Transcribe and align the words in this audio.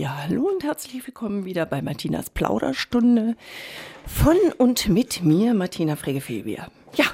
Ja, 0.00 0.16
hallo 0.22 0.48
und 0.48 0.64
herzlich 0.64 1.06
willkommen 1.06 1.44
wieder 1.44 1.66
bei 1.66 1.82
Martinas 1.82 2.30
Plauderstunde 2.30 3.36
von 4.06 4.34
und 4.56 4.88
mit 4.88 5.22
mir, 5.22 5.52
Martina 5.52 5.94
Frege-Febier. 5.94 6.68
Ja, 6.94 7.04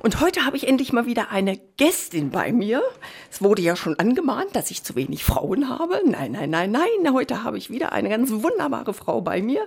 und 0.00 0.20
heute 0.20 0.44
habe 0.44 0.58
ich 0.58 0.68
endlich 0.68 0.92
mal 0.92 1.06
wieder 1.06 1.30
eine 1.30 1.58
Gästin 1.78 2.28
bei 2.28 2.52
mir. 2.52 2.82
Es 3.30 3.40
wurde 3.40 3.62
ja 3.62 3.74
schon 3.74 3.98
angemahnt, 3.98 4.54
dass 4.54 4.70
ich 4.70 4.84
zu 4.84 4.96
wenig 4.96 5.24
Frauen 5.24 5.70
habe. 5.70 6.02
Nein, 6.04 6.32
nein, 6.32 6.50
nein, 6.50 6.72
nein. 6.72 7.14
Heute 7.14 7.42
habe 7.42 7.56
ich 7.56 7.70
wieder 7.70 7.92
eine 7.92 8.10
ganz 8.10 8.30
wunderbare 8.30 8.92
Frau 8.92 9.22
bei 9.22 9.40
mir. 9.40 9.66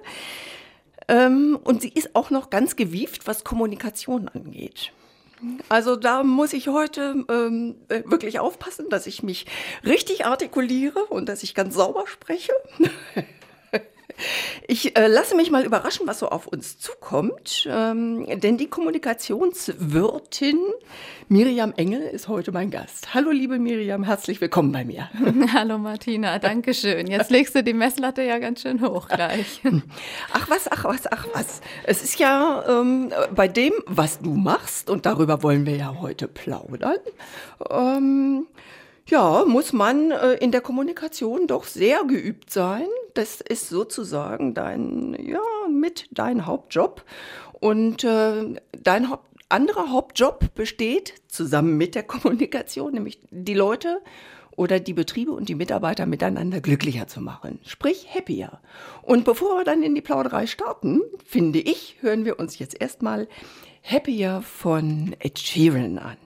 Ähm, 1.08 1.58
und 1.64 1.82
sie 1.82 1.90
ist 1.90 2.16
auch 2.16 2.30
noch 2.30 2.52
ganz 2.52 2.76
gewieft, 2.76 3.26
was 3.26 3.44
Kommunikation 3.44 4.28
angeht. 4.28 4.92
Also 5.70 5.96
da 5.96 6.24
muss 6.24 6.54
ich 6.54 6.68
heute 6.68 7.26
ähm, 7.30 7.76
äh, 7.88 8.04
wirklich 8.06 8.40
aufpassen, 8.40 8.90
dass 8.90 9.08
ich 9.08 9.24
mich 9.24 9.46
richtig 9.86 10.26
artikuliere 10.26 11.06
und 11.06 11.30
dass 11.30 11.44
ich 11.44 11.56
ganz 11.56 11.76
sauber 11.76 12.06
spreche. 12.08 12.54
Ich 14.68 14.98
äh, 14.98 15.08
lasse 15.08 15.36
mich 15.36 15.52
mal 15.52 15.66
überraschen, 15.66 16.08
was 16.08 16.20
so 16.20 16.30
auf 16.30 16.48
uns 16.48 16.80
zukommt, 16.80 17.68
ähm, 17.70 18.26
denn 18.40 18.58
die 18.58 18.68
Kommunikationswirtin 18.68 20.60
Miriam 21.28 21.74
Engel 21.78 22.02
ist 22.02 22.28
heute 22.28 22.52
mein 22.52 22.72
Gast. 22.72 23.14
Hallo 23.14 23.32
liebe 23.32 23.60
Miriam, 23.60 24.04
herzlich 24.04 24.42
willkommen 24.42 24.72
bei 24.72 24.84
mir. 24.84 25.10
Hallo 25.54 25.78
Martina, 25.78 26.40
danke 26.40 26.74
schön. 26.74 27.08
Jetzt 27.08 27.30
legst 27.30 27.56
du 27.56 27.64
die 27.64 27.74
Messlatte 27.74 28.24
ja 28.24 28.40
ganz 28.40 28.62
schön 28.62 28.82
hoch 28.82 29.08
gleich. 29.08 29.62
Ach 30.34 30.50
was, 30.50 30.72
ach 30.72 30.86
was, 30.86 31.12
ach 31.12 31.28
was. 31.34 31.62
Es 31.84 32.04
ist 32.04 32.20
ja 32.20 32.64
ähm, 32.68 33.12
bei 33.34 33.48
dem, 33.48 33.74
was 33.86 34.20
du 34.20 34.34
machst, 34.34 34.90
und 34.90 35.06
darüber 35.06 35.44
wollen 35.44 35.66
wir 35.66 35.76
ja 35.76 35.96
heute 36.00 36.28
plaudern, 36.28 36.98
ähm, 37.70 38.48
ja, 39.10 39.44
muss 39.46 39.74
man 39.74 40.12
äh, 40.12 40.34
in 40.36 40.52
der 40.52 40.62
Kommunikation 40.62 41.48
doch 41.48 41.66
sehr 41.66 42.04
geübt 42.06 42.52
sein. 42.52 42.88
Das 43.14 43.42
ist 43.42 43.70
sozusagen 43.70 44.54
dein, 44.54 45.18
ja, 45.20 45.42
mit 45.70 46.08
dein 46.12 46.46
Hauptjob. 46.46 47.04
Und 47.60 48.04
äh, 48.04 48.56
dein 48.72 49.10
Haupt, 49.10 49.26
anderer 49.50 49.92
Hauptjob 49.92 50.54
besteht 50.54 51.16
zusammen 51.28 51.76
mit 51.78 51.96
der 51.96 52.04
Kommunikation, 52.04 52.94
nämlich 52.94 53.20
die 53.32 53.56
Leute 53.56 54.02
oder 54.56 54.80
die 54.80 54.94
Betriebe 54.94 55.32
und 55.32 55.50
die 55.50 55.56
Mitarbeiter 55.56 56.06
miteinander 56.06 56.62
glücklicher 56.62 57.08
zu 57.08 57.22
machen. 57.22 57.60
Sprich, 57.66 58.08
happier. 58.14 58.60
Und 59.02 59.26
bevor 59.26 59.58
wir 59.58 59.64
dann 59.64 59.84
in 59.84 59.96
die 59.96 60.02
Plauderei 60.02 60.48
starten, 60.48 61.02
finde 61.26 61.60
ich, 61.60 61.96
hören 62.02 62.26
wir 62.26 62.40
uns 62.40 62.60
jetzt 62.60 62.80
erstmal 62.80 63.28
Happier 63.84 64.42
von 64.42 65.16
Ed 65.20 65.40
Sheeran 65.40 65.98
an. 65.98 66.18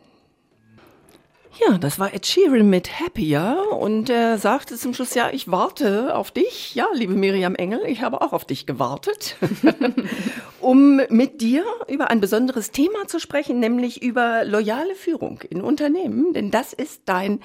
Ja, 1.59 1.77
das 1.77 1.99
war 1.99 2.15
Ed 2.15 2.25
Sheeran 2.25 2.67
mit 2.67 2.99
Happier 2.99 3.67
und 3.79 4.09
er 4.09 4.39
sagte 4.39 4.75
zum 4.75 4.95
Schluss, 4.95 5.13
ja, 5.13 5.29
ich 5.31 5.51
warte 5.51 6.15
auf 6.15 6.31
dich. 6.31 6.73
Ja, 6.73 6.87
liebe 6.93 7.13
Miriam 7.13 7.53
Engel, 7.53 7.81
ich 7.85 8.01
habe 8.01 8.21
auch 8.21 8.33
auf 8.33 8.43
dich 8.43 8.65
gewartet, 8.65 9.35
um 10.61 10.99
mit 11.09 11.41
dir 11.41 11.63
über 11.87 12.09
ein 12.09 12.21
besonderes 12.21 12.71
Thema 12.71 13.07
zu 13.07 13.19
sprechen, 13.19 13.59
nämlich 13.59 14.01
über 14.01 14.45
loyale 14.45 14.95
Führung 14.95 15.41
in 15.47 15.61
Unternehmen, 15.61 16.33
denn 16.33 16.49
das 16.49 16.73
ist 16.73 17.03
dein 17.05 17.39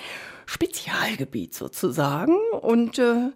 Spezialgebiet 0.46 1.52
sozusagen 1.52 2.38
und 2.62 2.98
äh, 2.98 3.30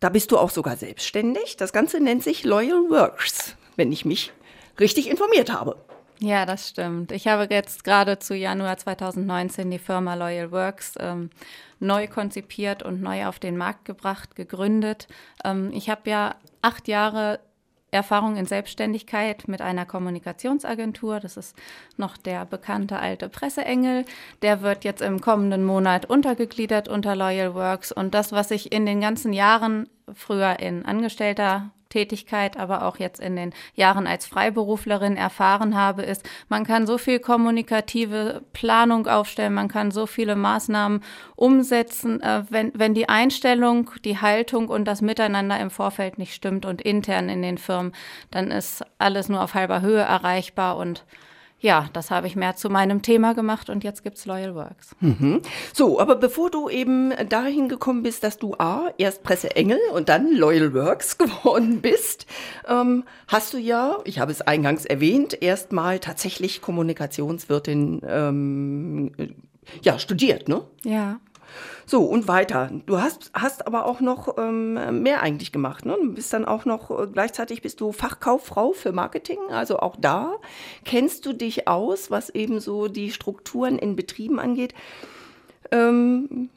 da 0.00 0.10
bist 0.10 0.30
du 0.30 0.36
auch 0.36 0.50
sogar 0.50 0.76
selbstständig. 0.76 1.56
Das 1.56 1.72
Ganze 1.72 2.00
nennt 2.00 2.22
sich 2.22 2.44
Loyal 2.44 2.90
Works, 2.90 3.56
wenn 3.76 3.90
ich 3.92 4.04
mich 4.04 4.32
richtig 4.78 5.08
informiert 5.08 5.50
habe. 5.50 5.76
Ja, 6.20 6.46
das 6.46 6.68
stimmt. 6.68 7.12
Ich 7.12 7.28
habe 7.28 7.46
jetzt 7.48 7.84
gerade 7.84 8.18
zu 8.18 8.34
Januar 8.34 8.76
2019 8.76 9.70
die 9.70 9.78
Firma 9.78 10.14
Loyal 10.14 10.50
Works 10.50 10.94
ähm, 10.98 11.30
neu 11.78 12.08
konzipiert 12.08 12.82
und 12.82 13.00
neu 13.00 13.26
auf 13.26 13.38
den 13.38 13.56
Markt 13.56 13.84
gebracht, 13.84 14.34
gegründet. 14.34 15.06
Ähm, 15.44 15.70
ich 15.72 15.88
habe 15.88 16.10
ja 16.10 16.34
acht 16.60 16.88
Jahre 16.88 17.38
Erfahrung 17.90 18.36
in 18.36 18.46
Selbstständigkeit 18.46 19.48
mit 19.48 19.62
einer 19.62 19.86
Kommunikationsagentur. 19.86 21.20
Das 21.20 21.36
ist 21.36 21.56
noch 21.96 22.16
der 22.16 22.44
bekannte 22.44 22.98
alte 22.98 23.28
Presseengel. 23.28 24.04
Der 24.42 24.60
wird 24.60 24.84
jetzt 24.84 25.00
im 25.00 25.20
kommenden 25.20 25.64
Monat 25.64 26.04
untergegliedert 26.04 26.88
unter 26.88 27.14
Loyal 27.14 27.54
Works. 27.54 27.92
Und 27.92 28.12
das, 28.14 28.32
was 28.32 28.50
ich 28.50 28.72
in 28.72 28.86
den 28.86 29.00
ganzen 29.00 29.32
Jahren 29.32 29.88
früher 30.14 30.58
in 30.60 30.84
Angestellter 30.84 31.70
Tätigkeit, 31.88 32.56
aber 32.56 32.84
auch 32.84 32.98
jetzt 32.98 33.20
in 33.20 33.36
den 33.36 33.52
Jahren 33.74 34.06
als 34.06 34.26
Freiberuflerin 34.26 35.16
erfahren 35.16 35.74
habe, 35.74 36.02
ist, 36.02 36.28
man 36.48 36.64
kann 36.64 36.86
so 36.86 36.98
viel 36.98 37.18
kommunikative 37.18 38.42
Planung 38.52 39.06
aufstellen, 39.06 39.54
man 39.54 39.68
kann 39.68 39.90
so 39.90 40.06
viele 40.06 40.36
Maßnahmen 40.36 41.02
umsetzen, 41.36 42.20
äh, 42.20 42.44
wenn, 42.50 42.72
wenn 42.74 42.94
die 42.94 43.08
Einstellung, 43.08 43.90
die 44.04 44.18
Haltung 44.18 44.68
und 44.68 44.84
das 44.84 45.02
Miteinander 45.02 45.58
im 45.58 45.70
Vorfeld 45.70 46.18
nicht 46.18 46.34
stimmt 46.34 46.66
und 46.66 46.82
intern 46.82 47.28
in 47.28 47.42
den 47.42 47.58
Firmen, 47.58 47.92
dann 48.30 48.50
ist 48.50 48.84
alles 48.98 49.28
nur 49.28 49.42
auf 49.42 49.54
halber 49.54 49.80
Höhe 49.80 50.00
erreichbar 50.00 50.76
und 50.76 51.04
ja, 51.60 51.88
das 51.92 52.10
habe 52.10 52.28
ich 52.28 52.36
mehr 52.36 52.54
zu 52.54 52.70
meinem 52.70 53.02
Thema 53.02 53.34
gemacht 53.34 53.68
und 53.68 53.82
jetzt 53.82 54.04
gibt's 54.04 54.26
Loyal 54.26 54.54
Works. 54.54 54.94
Mhm. 55.00 55.42
So, 55.72 55.98
aber 56.00 56.14
bevor 56.14 56.50
du 56.50 56.68
eben 56.68 57.12
dahin 57.28 57.68
gekommen 57.68 58.02
bist, 58.02 58.22
dass 58.22 58.38
du 58.38 58.54
A, 58.58 58.90
erst 58.96 59.24
Presseengel 59.24 59.80
und 59.92 60.08
dann 60.08 60.32
Loyal 60.32 60.72
Works 60.72 61.18
geworden 61.18 61.80
bist, 61.80 62.26
ähm, 62.68 63.04
hast 63.26 63.54
du 63.54 63.58
ja, 63.58 63.98
ich 64.04 64.20
habe 64.20 64.30
es 64.30 64.40
eingangs 64.40 64.84
erwähnt, 64.84 65.42
erstmal 65.42 65.98
tatsächlich 65.98 66.62
Kommunikationswirtin 66.62 68.02
ähm, 68.06 69.12
ja, 69.82 69.98
studiert, 69.98 70.48
ne? 70.48 70.62
Ja. 70.84 71.20
So, 71.86 72.02
und 72.02 72.28
weiter. 72.28 72.70
Du 72.86 73.00
hast, 73.00 73.30
hast 73.34 73.66
aber 73.66 73.86
auch 73.86 74.00
noch 74.00 74.36
ähm, 74.38 75.02
mehr 75.02 75.22
eigentlich 75.22 75.52
gemacht. 75.52 75.86
Ne? 75.86 75.96
Du 76.00 76.14
bist 76.14 76.32
dann 76.32 76.44
auch 76.44 76.64
noch, 76.64 76.90
äh, 76.90 77.06
gleichzeitig 77.06 77.62
bist 77.62 77.80
du 77.80 77.92
Fachkauffrau 77.92 78.72
für 78.72 78.92
Marketing. 78.92 79.38
Also 79.50 79.78
auch 79.78 79.96
da 79.98 80.34
kennst 80.84 81.24
du 81.26 81.32
dich 81.32 81.66
aus, 81.66 82.10
was 82.10 82.30
eben 82.30 82.60
so 82.60 82.88
die 82.88 83.10
Strukturen 83.10 83.78
in 83.78 83.96
Betrieben 83.96 84.38
angeht. 84.38 84.74
Ähm, 85.70 86.50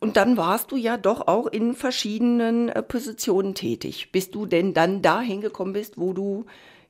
und 0.00 0.16
dann 0.16 0.36
warst 0.36 0.72
du 0.72 0.76
ja 0.76 0.96
doch 0.96 1.26
auch 1.26 1.46
in 1.46 1.74
verschiedenen 1.74 2.68
äh, 2.68 2.82
Positionen 2.82 3.54
tätig, 3.54 4.10
bis 4.12 4.30
du 4.30 4.46
denn 4.46 4.74
dann 4.74 5.02
dahin 5.02 5.40
gekommen 5.40 5.72
bist, 5.72 5.98
wo 5.98 6.12
du 6.12 6.46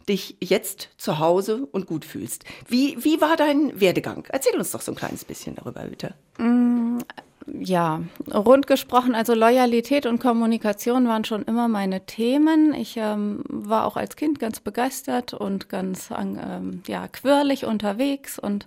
dich 0.08 0.36
jetzt 0.40 0.90
zu 0.96 1.18
Hause 1.18 1.66
und 1.72 1.86
gut 1.86 2.04
fühlst. 2.04 2.44
Wie, 2.68 3.02
wie 3.02 3.20
war 3.20 3.36
dein 3.36 3.80
Werdegang? 3.80 4.26
Erzähl 4.28 4.56
uns 4.56 4.72
doch 4.72 4.80
so 4.80 4.92
ein 4.92 4.96
kleines 4.96 5.24
bisschen 5.24 5.56
darüber, 5.56 5.82
bitte. 5.82 6.14
Mm, 6.38 6.98
ja, 7.46 8.00
rund 8.32 8.66
gesprochen, 8.66 9.14
also 9.14 9.34
Loyalität 9.34 10.06
und 10.06 10.18
Kommunikation 10.18 11.06
waren 11.06 11.24
schon 11.24 11.42
immer 11.42 11.68
meine 11.68 12.06
Themen. 12.06 12.72
Ich 12.74 12.96
ähm, 12.96 13.42
war 13.48 13.86
auch 13.86 13.96
als 13.96 14.16
Kind 14.16 14.38
ganz 14.38 14.60
begeistert 14.60 15.34
und 15.34 15.68
ganz 15.68 16.08
ähm, 16.10 16.82
ja, 16.86 17.06
quirlig 17.08 17.66
unterwegs 17.66 18.38
und 18.38 18.64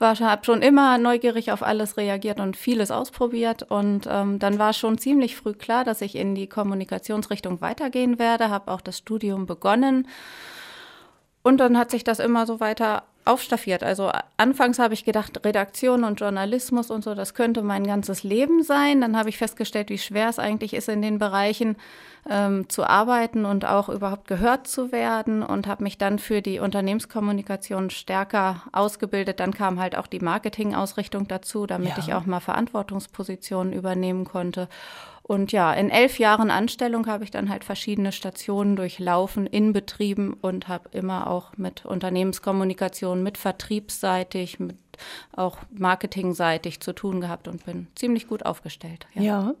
habe 0.00 0.44
schon 0.44 0.62
immer 0.62 0.98
neugierig 0.98 1.52
auf 1.52 1.62
alles 1.62 1.96
reagiert 1.96 2.40
und 2.40 2.56
vieles 2.56 2.90
ausprobiert. 2.90 3.62
Und 3.62 4.06
ähm, 4.10 4.38
dann 4.38 4.58
war 4.58 4.72
schon 4.72 4.98
ziemlich 4.98 5.36
früh 5.36 5.52
klar, 5.52 5.84
dass 5.84 6.00
ich 6.00 6.14
in 6.14 6.34
die 6.34 6.46
Kommunikationsrichtung 6.46 7.60
weitergehen 7.60 8.18
werde, 8.18 8.50
habe 8.50 8.70
auch 8.70 8.80
das 8.80 8.98
Studium 8.98 9.46
begonnen. 9.46 10.06
Und 11.44 11.58
dann 11.58 11.76
hat 11.76 11.90
sich 11.90 12.04
das 12.04 12.20
immer 12.20 12.46
so 12.46 12.58
weiter 12.58 13.04
aufstaffiert. 13.26 13.82
Also 13.82 14.10
anfangs 14.38 14.78
habe 14.78 14.94
ich 14.94 15.04
gedacht, 15.04 15.44
Redaktion 15.44 16.02
und 16.04 16.20
Journalismus 16.20 16.90
und 16.90 17.04
so, 17.04 17.14
das 17.14 17.34
könnte 17.34 17.62
mein 17.62 17.86
ganzes 17.86 18.22
Leben 18.22 18.62
sein. 18.62 19.02
Dann 19.02 19.16
habe 19.16 19.28
ich 19.28 19.36
festgestellt, 19.36 19.90
wie 19.90 19.98
schwer 19.98 20.30
es 20.30 20.38
eigentlich 20.38 20.72
ist, 20.72 20.88
in 20.88 21.02
den 21.02 21.18
Bereichen 21.18 21.76
ähm, 22.28 22.68
zu 22.70 22.84
arbeiten 22.84 23.44
und 23.44 23.66
auch 23.66 23.90
überhaupt 23.90 24.26
gehört 24.26 24.66
zu 24.66 24.90
werden 24.90 25.42
und 25.42 25.66
habe 25.66 25.82
mich 25.82 25.98
dann 25.98 26.18
für 26.18 26.40
die 26.40 26.60
Unternehmenskommunikation 26.60 27.90
stärker 27.90 28.62
ausgebildet. 28.72 29.38
Dann 29.38 29.52
kam 29.52 29.78
halt 29.78 29.96
auch 29.96 30.06
die 30.06 30.20
Marketingausrichtung 30.20 31.28
dazu, 31.28 31.66
damit 31.66 31.90
ja. 31.90 31.98
ich 31.98 32.14
auch 32.14 32.24
mal 32.24 32.40
Verantwortungspositionen 32.40 33.74
übernehmen 33.74 34.24
konnte. 34.24 34.68
Und 35.26 35.52
ja, 35.52 35.72
in 35.72 35.88
elf 35.88 36.18
Jahren 36.18 36.50
Anstellung 36.50 37.06
habe 37.06 37.24
ich 37.24 37.30
dann 37.30 37.48
halt 37.48 37.64
verschiedene 37.64 38.12
Stationen 38.12 38.76
durchlaufen 38.76 39.46
in 39.46 39.72
Betrieben 39.72 40.34
und 40.34 40.68
habe 40.68 40.90
immer 40.92 41.30
auch 41.30 41.56
mit 41.56 41.86
Unternehmenskommunikation, 41.86 43.22
mit 43.22 43.38
vertriebsseitig, 43.38 44.60
mit 44.60 44.76
auch 45.34 45.56
marketingseitig 45.72 46.80
zu 46.80 46.92
tun 46.92 47.22
gehabt 47.22 47.48
und 47.48 47.64
bin 47.64 47.86
ziemlich 47.94 48.28
gut 48.28 48.44
aufgestellt. 48.44 49.06
Ja. 49.14 49.22
ja. 49.22 49.54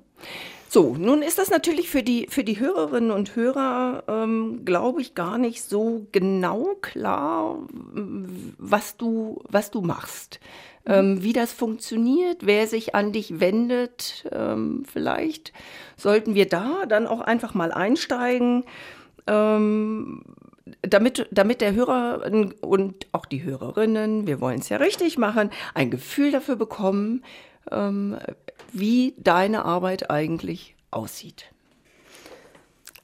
So, 0.68 0.96
nun 0.98 1.22
ist 1.22 1.38
das 1.38 1.50
natürlich 1.50 1.88
für 1.88 2.02
die, 2.02 2.26
für 2.28 2.44
die 2.44 2.60
Hörerinnen 2.60 3.10
und 3.10 3.34
Hörer, 3.34 4.04
ähm, 4.06 4.66
glaube 4.66 5.00
ich, 5.00 5.14
gar 5.14 5.38
nicht 5.38 5.62
so 5.62 6.06
genau 6.12 6.74
klar, 6.82 7.58
was 8.58 8.98
du, 8.98 9.42
was 9.48 9.70
du 9.70 9.80
machst 9.80 10.40
ähm, 10.86 11.22
wie 11.22 11.32
das 11.32 11.52
funktioniert, 11.52 12.46
wer 12.46 12.66
sich 12.66 12.94
an 12.94 13.12
dich 13.12 13.40
wendet. 13.40 14.28
Ähm, 14.32 14.84
vielleicht 14.90 15.52
sollten 15.96 16.34
wir 16.34 16.48
da 16.48 16.86
dann 16.86 17.06
auch 17.06 17.20
einfach 17.20 17.54
mal 17.54 17.72
einsteigen, 17.72 18.64
ähm, 19.26 20.22
damit, 20.82 21.26
damit 21.30 21.60
der 21.60 21.74
Hörer 21.74 22.30
und 22.60 23.06
auch 23.12 23.26
die 23.26 23.42
Hörerinnen, 23.42 24.26
wir 24.26 24.40
wollen 24.40 24.60
es 24.60 24.68
ja 24.68 24.78
richtig 24.78 25.18
machen, 25.18 25.50
ein 25.74 25.90
Gefühl 25.90 26.30
dafür 26.30 26.56
bekommen, 26.56 27.22
ähm, 27.70 28.18
wie 28.72 29.14
deine 29.18 29.64
Arbeit 29.64 30.10
eigentlich 30.10 30.74
aussieht. 30.90 31.53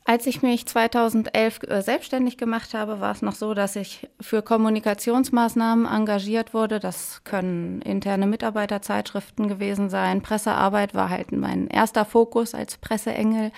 Als 0.04 0.26
ich 0.26 0.42
mich 0.42 0.66
2011 0.66 1.60
äh, 1.68 1.82
selbstständig 1.82 2.38
gemacht 2.38 2.74
habe, 2.74 3.00
war 3.00 3.12
es 3.12 3.22
noch 3.22 3.34
so, 3.34 3.52
dass 3.54 3.76
ich 3.76 4.08
für 4.20 4.42
Kommunikationsmaßnahmen 4.42 5.86
engagiert 5.86 6.54
wurde. 6.54 6.80
Das 6.80 7.22
können 7.24 7.82
interne 7.82 8.26
Mitarbeiterzeitschriften 8.26 9.46
gewesen 9.46 9.90
sein. 9.90 10.22
Pressearbeit 10.22 10.94
war 10.94 11.10
halt 11.10 11.32
mein 11.32 11.68
erster 11.68 12.04
Fokus 12.04 12.54
als 12.54 12.78
Presseengel, 12.78 13.52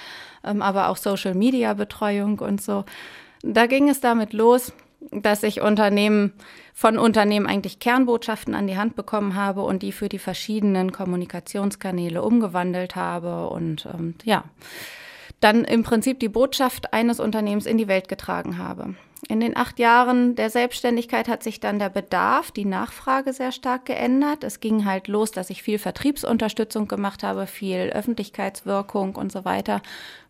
ähm, 0.45 0.63
aber 0.63 0.89
auch 0.89 0.97
Social-Media-Betreuung 0.97 2.41
und 2.41 2.61
so. 2.61 2.85
Da 3.43 3.67
ging 3.67 3.89
es 3.89 4.01
damit 4.01 4.33
los, 4.33 4.73
dass 5.11 5.45
ich 5.45 5.61
Unternehmen 5.61 6.33
von 6.75 6.99
Unternehmen 6.99 7.47
eigentlich 7.47 7.79
Kernbotschaften 7.79 8.55
an 8.55 8.67
die 8.67 8.77
Hand 8.77 8.97
bekommen 8.97 9.37
habe 9.37 9.63
und 9.63 9.83
die 9.83 9.93
für 9.93 10.09
die 10.09 10.19
verschiedenen 10.19 10.91
Kommunikationskanäle 10.91 12.23
umgewandelt 12.23 12.97
habe 12.97 13.49
und 13.49 13.87
ähm, 13.87 14.17
ja 14.25 14.45
dann 15.43 15.65
im 15.65 15.83
Prinzip 15.83 16.21
die 16.21 16.29
Botschaft 16.29 16.93
eines 16.93 17.21
Unternehmens 17.21 17.67
in 17.67 17.79
die 17.79 17.89
Welt 17.89 18.09
getragen 18.09 18.59
habe. 18.59 18.95
In 19.29 19.39
den 19.39 19.57
acht 19.57 19.79
Jahren 19.79 20.35
der 20.35 20.51
Selbstständigkeit 20.51 21.29
hat 21.29 21.45
sich 21.45 21.61
dann 21.61 21.79
der 21.79 21.91
Bedarf, 21.91 22.51
die 22.51 22.65
Nachfrage 22.65 23.33
sehr 23.33 23.53
stark 23.53 23.85
geändert. 23.85 24.43
Es 24.43 24.59
ging 24.59 24.85
halt 24.85 25.07
los, 25.07 25.31
dass 25.31 25.49
ich 25.49 25.63
viel 25.63 25.79
Vertriebsunterstützung 25.79 26.89
gemacht 26.89 27.23
habe, 27.23 27.47
viel 27.47 27.91
Öffentlichkeitswirkung 27.91 29.15
und 29.15 29.31
so 29.31 29.45
weiter 29.45 29.81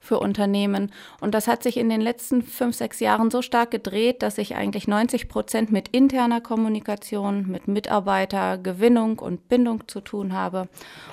für 0.03 0.19
Unternehmen. 0.19 0.91
Und 1.21 1.33
das 1.33 1.47
hat 1.47 1.63
sich 1.63 1.77
in 1.77 1.89
den 1.89 2.01
letzten 2.01 2.43
fünf, 2.43 2.75
sechs 2.75 2.99
Jahren 2.99 3.31
so 3.31 3.41
stark 3.41 3.71
gedreht, 3.71 4.23
dass 4.23 4.37
ich 4.37 4.57
eigentlich 4.57 4.89
90 4.89 5.29
Prozent 5.29 5.71
mit 5.71 5.89
interner 5.91 6.41
Kommunikation, 6.41 7.47
mit 7.47 7.69
Mitarbeitergewinnung 7.69 9.21
und 9.21 9.49
Bindung 9.49 9.87
zu 9.87 10.01
tun 10.01 10.33
habe. 10.33 10.69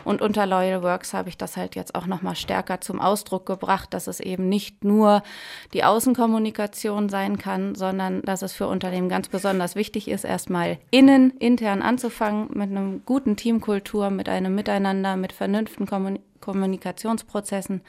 Und 0.06 0.24
unter 0.24 0.48
Loyal 0.48 0.82
Works 0.82 1.14
habe 1.14 1.30
ich 1.30 1.38
das 1.38 1.56
halt 1.56 1.76
jetzt 1.76 1.94
auch 1.94 2.08
nochmal 2.08 2.36
stärker 2.36 2.82
zum 2.82 3.00
Ausdruck 3.00 3.46
gebracht, 3.46 3.94
dass 3.94 4.08
es 4.08 4.20
eben 4.20 4.50
nicht 4.50 4.84
nur 4.84 5.22
die 5.74 5.84
Außenkommunikation 5.84 7.10
sein 7.10 7.38
kann, 7.38 7.76
sondern 7.76 8.24
dass 8.24 8.42
es 8.42 8.54
für 8.54 8.66
Unternehmen 8.68 9.08
ganz 9.08 9.28
besonders 9.28 9.76
wichtig 9.76 10.08
ist, 10.08 10.24
erstmal 10.24 10.80
innen, 10.90 11.30
intern 11.38 11.84
anzufangen 11.84 12.48
mit 12.56 12.72
einem 12.72 13.06
guten 13.06 13.36
Teamkultur, 13.36 14.10
mit 14.10 14.28
einem 14.28 14.56
Miteinander, 14.56 15.16
mit 15.16 15.32
vernünftigen 15.32 16.20
Kommunikationsprozessen 16.40 17.82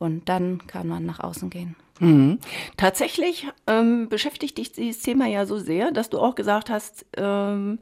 und 0.00 0.28
dann 0.28 0.66
kann 0.66 0.88
man 0.88 1.06
nach 1.06 1.20
außen 1.20 1.50
gehen. 1.50 1.76
Mhm. 2.00 2.38
Tatsächlich 2.76 3.46
ähm, 3.68 4.08
beschäftigt 4.08 4.58
dich 4.58 4.72
dieses 4.72 5.02
Thema 5.02 5.26
ja 5.26 5.46
so 5.46 5.58
sehr, 5.58 5.92
dass 5.92 6.10
du 6.10 6.18
auch 6.18 6.34
gesagt 6.34 6.70
hast, 6.70 7.06
ähm, 7.16 7.78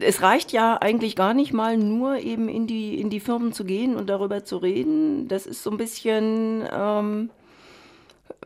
es 0.00 0.22
reicht 0.22 0.52
ja 0.52 0.76
eigentlich 0.76 1.14
gar 1.14 1.34
nicht 1.34 1.52
mal 1.52 1.76
nur 1.76 2.18
eben 2.18 2.48
in 2.48 2.66
die, 2.66 3.00
in 3.00 3.10
die 3.10 3.20
Firmen 3.20 3.52
zu 3.52 3.64
gehen 3.64 3.94
und 3.94 4.08
darüber 4.08 4.44
zu 4.44 4.56
reden. 4.56 5.28
Das 5.28 5.46
ist 5.46 5.62
so 5.62 5.70
ein 5.70 5.76
bisschen, 5.76 6.68
ähm, 6.72 7.30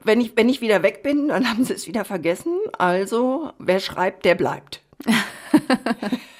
wenn, 0.02 0.20
ich, 0.20 0.36
wenn 0.36 0.50
ich 0.50 0.60
wieder 0.60 0.82
weg 0.82 1.02
bin, 1.02 1.28
dann 1.28 1.48
haben 1.50 1.64
sie 1.64 1.72
es 1.72 1.86
wieder 1.86 2.04
vergessen. 2.04 2.58
Also, 2.76 3.50
wer 3.58 3.80
schreibt, 3.80 4.24
der 4.24 4.34
bleibt. 4.34 4.82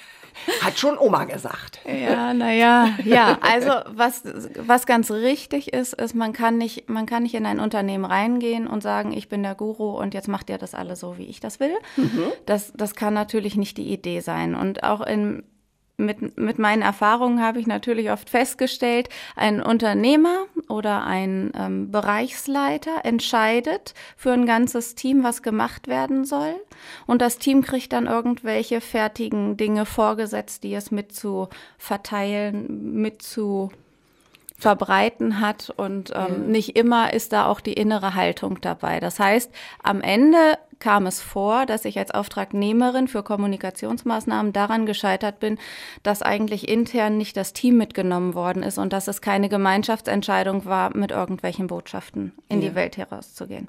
Hat 0.61 0.77
schon 0.77 0.97
Oma 0.97 1.25
gesagt. 1.25 1.79
Ja, 1.85 2.33
naja, 2.33 2.89
ja. 3.03 3.37
Also 3.41 3.71
was, 3.89 4.23
was 4.59 4.85
ganz 4.85 5.11
richtig 5.11 5.73
ist, 5.73 5.93
ist, 5.93 6.15
man 6.15 6.33
kann, 6.33 6.57
nicht, 6.57 6.89
man 6.89 7.05
kann 7.05 7.23
nicht 7.23 7.35
in 7.35 7.45
ein 7.45 7.59
Unternehmen 7.59 8.05
reingehen 8.05 8.67
und 8.67 8.81
sagen, 8.81 9.11
ich 9.13 9.29
bin 9.29 9.43
der 9.43 9.55
Guru 9.55 9.97
und 9.97 10.13
jetzt 10.13 10.27
macht 10.27 10.49
ihr 10.49 10.57
das 10.57 10.73
alle 10.73 10.95
so, 10.95 11.17
wie 11.17 11.25
ich 11.25 11.39
das 11.39 11.59
will. 11.59 11.75
Mhm. 11.97 12.31
Das, 12.45 12.73
das 12.75 12.95
kann 12.95 13.13
natürlich 13.13 13.55
nicht 13.55 13.77
die 13.77 13.91
Idee 13.91 14.19
sein. 14.19 14.55
Und 14.55 14.83
auch 14.83 15.01
in, 15.01 15.43
mit, 15.97 16.37
mit 16.37 16.59
meinen 16.59 16.81
Erfahrungen 16.81 17.41
habe 17.41 17.59
ich 17.59 17.67
natürlich 17.67 18.11
oft 18.11 18.29
festgestellt, 18.29 19.09
ein 19.35 19.61
Unternehmer 19.61 20.45
oder 20.67 21.05
ein 21.05 21.51
ähm, 21.55 21.91
Bereichsleiter 21.91 23.03
entscheidet 23.03 23.93
für 24.17 24.31
ein 24.31 24.45
ganzes 24.45 24.95
Team, 24.95 25.23
was 25.23 25.43
gemacht 25.43 25.87
werden 25.87 26.25
soll. 26.25 26.55
Und 27.05 27.21
das 27.21 27.37
Team 27.37 27.61
kriegt 27.61 27.93
dann 27.93 28.07
irgendwelche 28.07 28.81
fertigen 28.81 29.55
Dinge 29.55 29.85
vorgesetzt, 29.85 30.63
die 30.63 30.73
es 30.73 30.91
mit 30.91 31.13
zu 31.13 31.49
verteilen, 31.77 32.93
mit 32.93 33.21
zu 33.21 33.71
verbreiten 34.63 35.41
hat 35.41 35.71
und 35.75 36.11
ähm, 36.15 36.15
ja. 36.15 36.37
nicht 36.47 36.77
immer 36.77 37.13
ist 37.13 37.33
da 37.33 37.47
auch 37.47 37.59
die 37.59 37.73
innere 37.73 38.15
Haltung 38.15 38.61
dabei. 38.61 39.01
Das 39.01 39.19
heißt, 39.19 39.51
am 39.83 39.99
Ende 39.99 40.57
kam 40.79 41.05
es 41.05 41.21
vor, 41.21 41.65
dass 41.65 41.83
ich 41.83 41.99
als 41.99 42.11
Auftragnehmerin 42.11 43.09
für 43.09 43.23
Kommunikationsmaßnahmen 43.23 44.53
daran 44.53 44.85
gescheitert 44.85 45.41
bin, 45.41 45.59
dass 46.01 46.21
eigentlich 46.21 46.69
intern 46.69 47.17
nicht 47.17 47.35
das 47.35 47.51
Team 47.51 47.77
mitgenommen 47.77 48.35
worden 48.35 48.63
ist 48.63 48.77
und 48.77 48.93
dass 48.93 49.09
es 49.09 49.21
keine 49.21 49.49
Gemeinschaftsentscheidung 49.49 50.63
war, 50.63 50.95
mit 50.95 51.11
irgendwelchen 51.11 51.67
Botschaften 51.67 52.31
in 52.47 52.61
ja. 52.61 52.69
die 52.69 52.75
Welt 52.75 52.95
herauszugehen. 52.95 53.67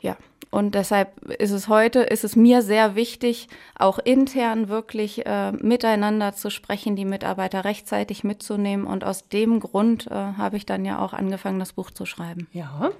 Ja, 0.00 0.16
und 0.52 0.74
deshalb 0.74 1.30
ist 1.40 1.50
es 1.50 1.68
heute, 1.68 2.00
ist 2.00 2.24
es 2.24 2.36
mir 2.36 2.60
sehr 2.60 2.94
wichtig, 2.94 3.48
auch 3.74 3.98
intern 3.98 4.68
wirklich 4.68 5.24
äh, 5.24 5.50
miteinander 5.52 6.34
zu 6.34 6.50
sprechen, 6.50 6.94
die 6.94 7.06
Mitarbeiter 7.06 7.64
rechtzeitig 7.64 8.22
mitzunehmen. 8.22 8.86
Und 8.86 9.02
aus 9.02 9.30
dem 9.30 9.60
Grund 9.60 10.08
äh, 10.08 10.10
habe 10.10 10.58
ich 10.58 10.66
dann 10.66 10.84
ja 10.84 10.98
auch 10.98 11.14
angefangen, 11.14 11.58
das 11.58 11.72
Buch 11.72 11.90
zu 11.90 12.04
schreiben. 12.04 12.48
Ja, 12.52 12.90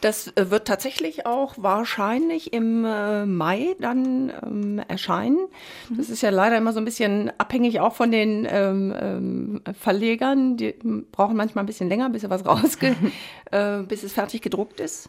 das 0.00 0.32
äh, 0.34 0.50
wird 0.50 0.66
tatsächlich 0.66 1.26
auch 1.26 1.54
wahrscheinlich 1.58 2.52
im 2.52 2.84
äh, 2.84 3.24
Mai 3.24 3.76
dann 3.78 4.32
ähm, 4.42 4.82
erscheinen. 4.88 5.46
Mhm. 5.88 5.98
Das 5.98 6.10
ist 6.10 6.22
ja 6.22 6.30
leider 6.30 6.56
immer 6.56 6.72
so 6.72 6.80
ein 6.80 6.84
bisschen 6.84 7.30
abhängig 7.38 7.78
auch 7.78 7.94
von 7.94 8.10
den 8.10 8.48
ähm, 8.50 8.92
ähm, 9.00 9.60
Verlegern. 9.78 10.56
Die 10.56 10.74
brauchen 11.12 11.36
manchmal 11.36 11.62
ein 11.62 11.68
bisschen 11.68 11.88
länger, 11.88 12.10
bis 12.10 12.22
sie 12.22 12.30
was 12.30 12.44
rausge 12.44 12.96
äh, 13.52 13.82
bis 13.82 14.02
es 14.02 14.12
fertig 14.12 14.42
gedruckt 14.42 14.80
ist 14.80 15.08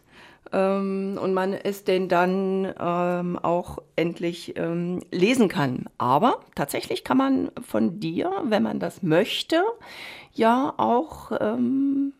ähm, 0.52 1.18
und 1.20 1.34
man 1.34 1.52
es 1.52 1.84
denn 1.88 2.08
dann 2.08 2.72
ähm, 2.78 3.38
auch 3.38 3.78
endlich 3.96 4.56
ähm, 4.56 5.00
lesen 5.10 5.48
kann. 5.48 5.86
Aber 5.98 6.40
tatsächlich 6.54 7.02
kann 7.02 7.16
man 7.16 7.50
von 7.66 7.98
dir, 7.98 8.30
wenn 8.44 8.62
man 8.62 8.78
das 8.78 9.02
möchte, 9.02 9.64
ja 10.34 10.74
auch 10.76 11.32
ähm, 11.40 12.12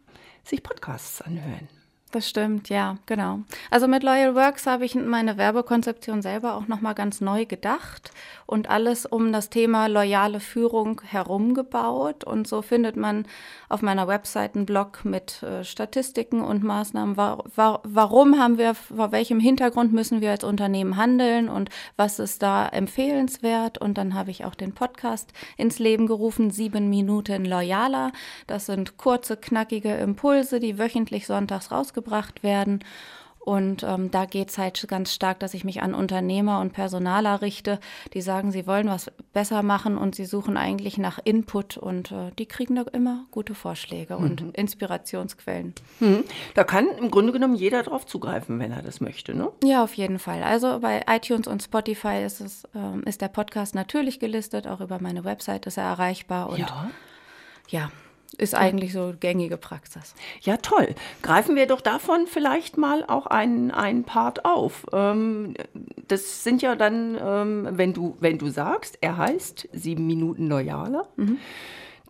sich 0.42 0.62
Podcasts 0.62 1.22
anhören. 1.22 1.68
Das 2.10 2.26
stimmt, 2.26 2.70
ja, 2.70 2.96
genau. 3.04 3.40
Also 3.70 3.86
mit 3.86 4.02
Loyal 4.02 4.34
Works 4.34 4.66
habe 4.66 4.86
ich 4.86 4.94
meine 4.94 5.36
Werbekonzeption 5.36 6.22
selber 6.22 6.54
auch 6.54 6.66
noch 6.66 6.80
mal 6.80 6.94
ganz 6.94 7.20
neu 7.20 7.44
gedacht 7.44 8.12
und 8.46 8.70
alles 8.70 9.04
um 9.04 9.30
das 9.30 9.50
Thema 9.50 9.88
loyale 9.88 10.40
Führung 10.40 11.02
herumgebaut 11.04 12.24
und 12.24 12.48
so 12.48 12.62
findet 12.62 12.96
man 12.96 13.26
auf 13.68 13.82
meiner 13.82 14.08
Website 14.08 14.56
einen 14.56 14.64
Blog 14.64 15.04
mit 15.04 15.42
äh, 15.42 15.64
Statistiken 15.64 16.40
und 16.40 16.64
Maßnahmen. 16.64 17.18
War, 17.18 17.44
war, 17.54 17.82
warum 17.84 18.38
haben 18.38 18.56
wir, 18.56 18.74
vor 18.74 19.12
welchem 19.12 19.38
Hintergrund 19.38 19.92
müssen 19.92 20.22
wir 20.22 20.30
als 20.30 20.44
Unternehmen 20.44 20.96
handeln 20.96 21.50
und 21.50 21.68
was 21.98 22.18
ist 22.18 22.42
da 22.42 22.66
empfehlenswert? 22.66 23.76
Und 23.76 23.98
dann 23.98 24.14
habe 24.14 24.30
ich 24.30 24.46
auch 24.46 24.54
den 24.54 24.72
Podcast 24.72 25.30
ins 25.58 25.78
Leben 25.78 26.06
gerufen, 26.06 26.50
sieben 26.50 26.88
Minuten 26.88 27.44
loyaler. 27.44 28.12
Das 28.46 28.64
sind 28.64 28.96
kurze, 28.96 29.36
knackige 29.36 29.94
Impulse, 29.94 30.58
die 30.58 30.78
wöchentlich 30.78 31.26
sonntags 31.26 31.70
rausgebracht 31.98 32.42
werden. 32.42 32.84
Und 33.40 33.82
ähm, 33.82 34.10
da 34.10 34.26
geht 34.26 34.50
es 34.50 34.58
halt 34.58 34.86
ganz 34.88 35.14
stark, 35.14 35.40
dass 35.40 35.54
ich 35.54 35.64
mich 35.64 35.80
an 35.80 35.94
Unternehmer 35.94 36.60
und 36.60 36.74
Personaler 36.74 37.40
richte, 37.40 37.80
die 38.12 38.20
sagen, 38.20 38.52
sie 38.52 38.66
wollen 38.66 38.88
was 38.88 39.10
besser 39.32 39.62
machen 39.62 39.96
und 39.96 40.14
sie 40.14 40.26
suchen 40.26 40.58
eigentlich 40.58 40.98
nach 40.98 41.18
Input 41.24 41.78
und 41.78 42.12
äh, 42.12 42.30
die 42.38 42.44
kriegen 42.44 42.74
da 42.74 42.82
immer 42.92 43.24
gute 43.30 43.54
Vorschläge 43.54 44.18
mhm. 44.18 44.24
und 44.24 44.40
Inspirationsquellen. 44.54 45.72
Mhm. 45.98 46.24
Da 46.52 46.64
kann 46.64 46.88
im 46.98 47.10
Grunde 47.10 47.32
genommen 47.32 47.54
jeder 47.54 47.82
drauf 47.84 48.04
zugreifen, 48.04 48.58
wenn 48.58 48.70
er 48.70 48.82
das 48.82 49.00
möchte, 49.00 49.34
ne? 49.34 49.50
Ja, 49.64 49.82
auf 49.82 49.94
jeden 49.94 50.18
Fall. 50.18 50.42
Also 50.42 50.80
bei 50.80 51.06
iTunes 51.08 51.46
und 51.46 51.62
Spotify 51.62 52.22
ist, 52.26 52.42
es, 52.42 52.64
äh, 52.74 53.08
ist 53.08 53.22
der 53.22 53.28
Podcast 53.28 53.74
natürlich 53.74 54.20
gelistet, 54.20 54.66
auch 54.66 54.82
über 54.82 55.00
meine 55.00 55.24
Website 55.24 55.64
ist 55.64 55.78
er 55.78 55.84
erreichbar 55.84 56.50
und 56.50 56.58
ja. 56.58 56.90
ja 57.68 57.90
ist 58.36 58.54
eigentlich 58.54 58.92
so 58.92 59.14
gängige 59.18 59.56
Praxis. 59.56 60.14
Ja, 60.42 60.58
toll. 60.58 60.94
Greifen 61.22 61.56
wir 61.56 61.66
doch 61.66 61.80
davon 61.80 62.26
vielleicht 62.26 62.76
mal 62.76 63.04
auch 63.06 63.26
einen, 63.26 63.70
einen 63.70 64.04
Part 64.04 64.44
auf. 64.44 64.86
Ähm, 64.92 65.54
das 66.08 66.44
sind 66.44 66.62
ja 66.62 66.76
dann, 66.76 67.18
ähm, 67.20 67.68
wenn, 67.72 67.94
du, 67.94 68.16
wenn 68.20 68.38
du 68.38 68.48
sagst, 68.48 68.98
er 69.00 69.16
heißt 69.16 69.68
sieben 69.72 70.06
Minuten 70.06 70.46
loyaler, 70.46 71.08
mhm. 71.16 71.38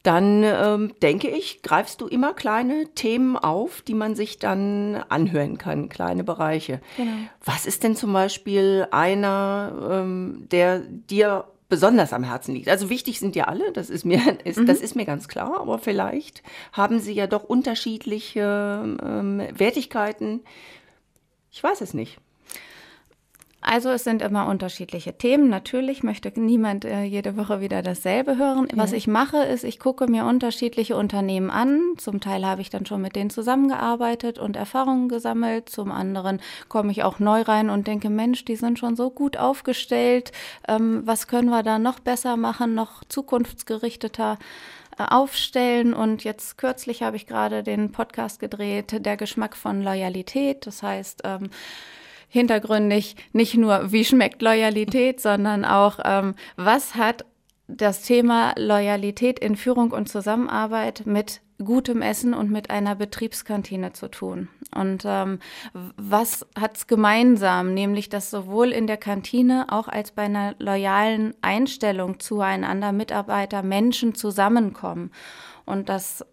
dann 0.03 0.43
ähm, 0.43 0.93
denke 1.03 1.29
ich, 1.29 1.63
greifst 1.63 2.01
du 2.01 2.09
immer 2.09 2.35
kleine 2.35 2.89
Themen 2.95 3.37
auf, 3.37 3.83
die 3.83 3.95
man 3.95 4.17
sich 4.17 4.39
dann 4.39 4.97
anhören 5.09 5.57
kann, 5.57 5.89
kleine 5.89 6.25
Bereiche. 6.25 6.81
Genau. 6.97 7.13
Was 7.45 7.65
ist 7.65 7.85
denn 7.85 7.97
zum 7.97 8.13
Beispiel 8.13 8.89
einer, 8.91 9.73
ähm, 9.91 10.47
der 10.51 10.81
dir 10.81 11.45
besonders 11.69 12.13
am 12.13 12.25
Herzen 12.25 12.55
liegt. 12.55 12.69
Also 12.69 12.91
wichtig 12.91 13.19
sind 13.19 13.37
ja 13.37 13.45
alle, 13.45 13.73
das 13.73 13.91
ist 13.91 14.05
mir, 14.05 14.39
ist, 14.45 14.59
mhm. 14.59 14.67
das 14.67 14.81
ist 14.81 14.97
mir 14.97 15.05
ganz 15.05 15.29
klar, 15.29 15.61
aber 15.61 15.79
vielleicht 15.79 16.43
haben 16.73 17.01
sie 17.01 17.13
ja 17.13 17.27
doch 17.27 17.45
unterschiedliche 17.45 18.97
ähm, 19.03 19.43
Wertigkeiten. 19.53 20.41
Ich 21.51 21.63
weiß 21.63 21.81
es 21.81 21.95
nicht. 21.95 22.19
Also 23.71 23.91
es 23.91 24.03
sind 24.03 24.23
immer 24.23 24.47
unterschiedliche 24.47 25.13
Themen. 25.13 25.51
Natürlich 25.51 26.03
möchte 26.03 26.33
niemand 26.41 26.87
äh, 26.87 27.03
jede 27.03 27.37
Woche 27.37 27.61
wieder 27.61 27.83
dasselbe 27.83 28.39
hören. 28.39 28.67
Ja. 28.71 28.79
Was 28.79 28.93
ich 28.93 29.07
mache, 29.07 29.43
ist, 29.43 29.63
ich 29.63 29.79
gucke 29.79 30.07
mir 30.07 30.25
unterschiedliche 30.25 30.97
Unternehmen 30.97 31.51
an. 31.51 31.83
Zum 31.99 32.23
Teil 32.23 32.47
habe 32.47 32.63
ich 32.63 32.71
dann 32.71 32.87
schon 32.87 33.03
mit 33.03 33.15
denen 33.15 33.29
zusammengearbeitet 33.29 34.39
und 34.39 34.57
Erfahrungen 34.57 35.11
gesammelt. 35.11 35.69
Zum 35.69 35.93
anderen 35.93 36.41
komme 36.71 36.93
ich 36.93 37.03
auch 37.03 37.19
neu 37.19 37.43
rein 37.43 37.69
und 37.69 37.87
denke, 37.87 38.09
Mensch, 38.09 38.47
die 38.47 38.57
sind 38.57 38.79
schon 38.79 38.97
so 38.97 39.11
gut 39.11 39.37
aufgestellt. 39.37 40.33
Ähm, 40.67 41.03
was 41.05 41.27
können 41.27 41.51
wir 41.51 41.63
da 41.63 41.79
noch 41.79 42.01
besser 42.01 42.39
machen, 42.39 42.75
noch 42.75 43.05
zukunftsgerichteter? 43.05 44.39
Äh, 44.99 45.03
aufstellen. 45.03 45.93
Und 45.93 46.25
jetzt 46.25 46.57
kürzlich 46.57 47.03
habe 47.03 47.17
ich 47.17 47.27
gerade 47.27 47.63
den 47.63 47.93
Podcast 47.93 48.41
gedreht, 48.41 49.05
Der 49.05 49.19
Geschmack 49.19 49.59
von 49.59 49.83
Loyalität. 49.83 50.67
Das 50.67 50.83
heißt, 50.83 51.21
ähm, 51.25 51.51
hintergründig 52.29 53.17
nicht 53.33 53.57
nur, 53.57 53.93
wie 53.93 54.05
schmeckt 54.05 54.43
Loyalität, 54.43 55.21
sondern 55.29 55.65
auch, 55.65 55.99
ähm, 56.05 56.35
was 56.57 56.95
hat 56.95 57.25
das 57.69 58.03
Thema 58.03 58.55
Loyalität 58.57 59.39
in 59.39 59.57
Führung 59.57 59.91
und 59.91 60.09
Zusammenarbeit 60.09 61.03
mit 61.05 61.43
gutem 61.63 62.03
Essen 62.03 62.35
und 62.35 62.51
mit 62.51 62.71
einer 62.71 62.95
Betriebskantine 62.95 63.93
zu 63.93 64.09
tun. 64.09 64.49
Und 64.75 65.03
ähm, 65.05 65.41
was 65.73 66.47
hat's 66.59 66.87
gemeinsam? 66.87 67.75
Nämlich, 67.75 68.09
dass 68.09 68.31
sowohl 68.31 68.71
in 68.71 68.87
der 68.87 68.97
Kantine 68.97 69.67
auch 69.71 69.89
als 69.89 70.13
bei 70.13 70.23
einer 70.23 70.55
loyalen 70.59 71.35
Einstellung 71.43 72.21
zueinander 72.21 72.93
Mitarbeiter, 72.93 73.63
Menschen 73.63 74.15
zusammenkommen. 74.15 75.11
Und 75.65 75.89
das, 75.89 76.25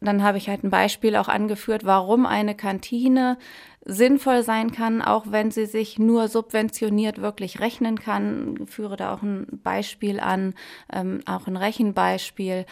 dann 0.00 0.22
habe 0.22 0.38
ich 0.38 0.48
halt 0.48 0.62
ein 0.62 0.70
Beispiel 0.70 1.16
auch 1.16 1.28
angeführt, 1.28 1.84
warum 1.84 2.26
eine 2.26 2.54
Kantine 2.54 3.38
sinnvoll 3.84 4.42
sein 4.42 4.72
kann, 4.72 5.00
auch 5.00 5.26
wenn 5.28 5.50
sie 5.50 5.66
sich 5.66 5.98
nur 5.98 6.28
subventioniert 6.28 7.22
wirklich 7.22 7.60
rechnen 7.60 7.98
kann. 7.98 8.56
Ich 8.64 8.70
führe 8.70 8.96
da 8.96 9.14
auch 9.14 9.22
ein 9.22 9.46
Beispiel 9.62 10.20
an, 10.20 10.54
ähm, 10.92 11.20
auch 11.24 11.46
ein 11.46 11.56
Rechenbeispiel. 11.56 12.66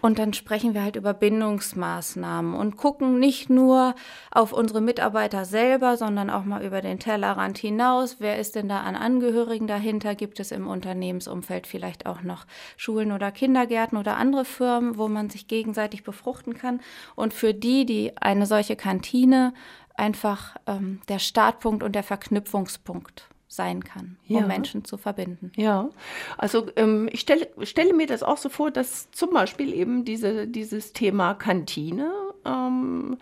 Und 0.00 0.18
dann 0.18 0.32
sprechen 0.32 0.74
wir 0.74 0.82
halt 0.82 0.96
über 0.96 1.12
Bindungsmaßnahmen 1.12 2.54
und 2.54 2.76
gucken 2.76 3.18
nicht 3.18 3.50
nur 3.50 3.94
auf 4.30 4.52
unsere 4.52 4.80
Mitarbeiter 4.80 5.44
selber, 5.44 5.96
sondern 5.96 6.30
auch 6.30 6.44
mal 6.44 6.64
über 6.64 6.80
den 6.80 7.00
Tellerrand 7.00 7.58
hinaus. 7.58 8.16
Wer 8.20 8.38
ist 8.38 8.54
denn 8.54 8.68
da 8.68 8.80
an 8.80 8.94
Angehörigen 8.94 9.66
dahinter? 9.66 10.14
Gibt 10.14 10.38
es 10.38 10.52
im 10.52 10.68
Unternehmensumfeld 10.68 11.66
vielleicht 11.66 12.06
auch 12.06 12.22
noch 12.22 12.46
Schulen 12.76 13.10
oder 13.12 13.32
Kindergärten 13.32 13.98
oder 13.98 14.16
andere 14.16 14.44
Firmen, 14.44 14.98
wo 14.98 15.08
man 15.08 15.30
sich 15.30 15.48
gegenseitig 15.48 16.04
befruchten 16.04 16.54
kann? 16.54 16.80
Und 17.16 17.34
für 17.34 17.52
die, 17.52 17.84
die 17.84 18.16
eine 18.16 18.46
solche 18.46 18.76
Kantine 18.76 19.52
einfach 19.96 20.56
ähm, 20.66 21.00
der 21.08 21.18
Startpunkt 21.18 21.82
und 21.82 21.94
der 21.96 22.04
Verknüpfungspunkt 22.04 23.28
sein 23.48 23.82
kann, 23.82 24.18
um 24.28 24.46
Menschen 24.46 24.84
zu 24.84 24.98
verbinden. 24.98 25.50
Ja, 25.56 25.88
also 26.36 26.66
ähm, 26.76 27.08
ich 27.10 27.20
stelle, 27.20 27.48
stelle 27.62 27.94
mir 27.94 28.06
das 28.06 28.22
auch 28.22 28.36
so 28.36 28.50
vor, 28.50 28.70
dass 28.70 29.10
zum 29.10 29.30
Beispiel 29.30 29.72
eben 29.72 30.04
diese, 30.04 30.46
dieses 30.46 30.92
Thema 30.92 31.34
Kantine, 31.34 32.12
ähm, 32.44 33.16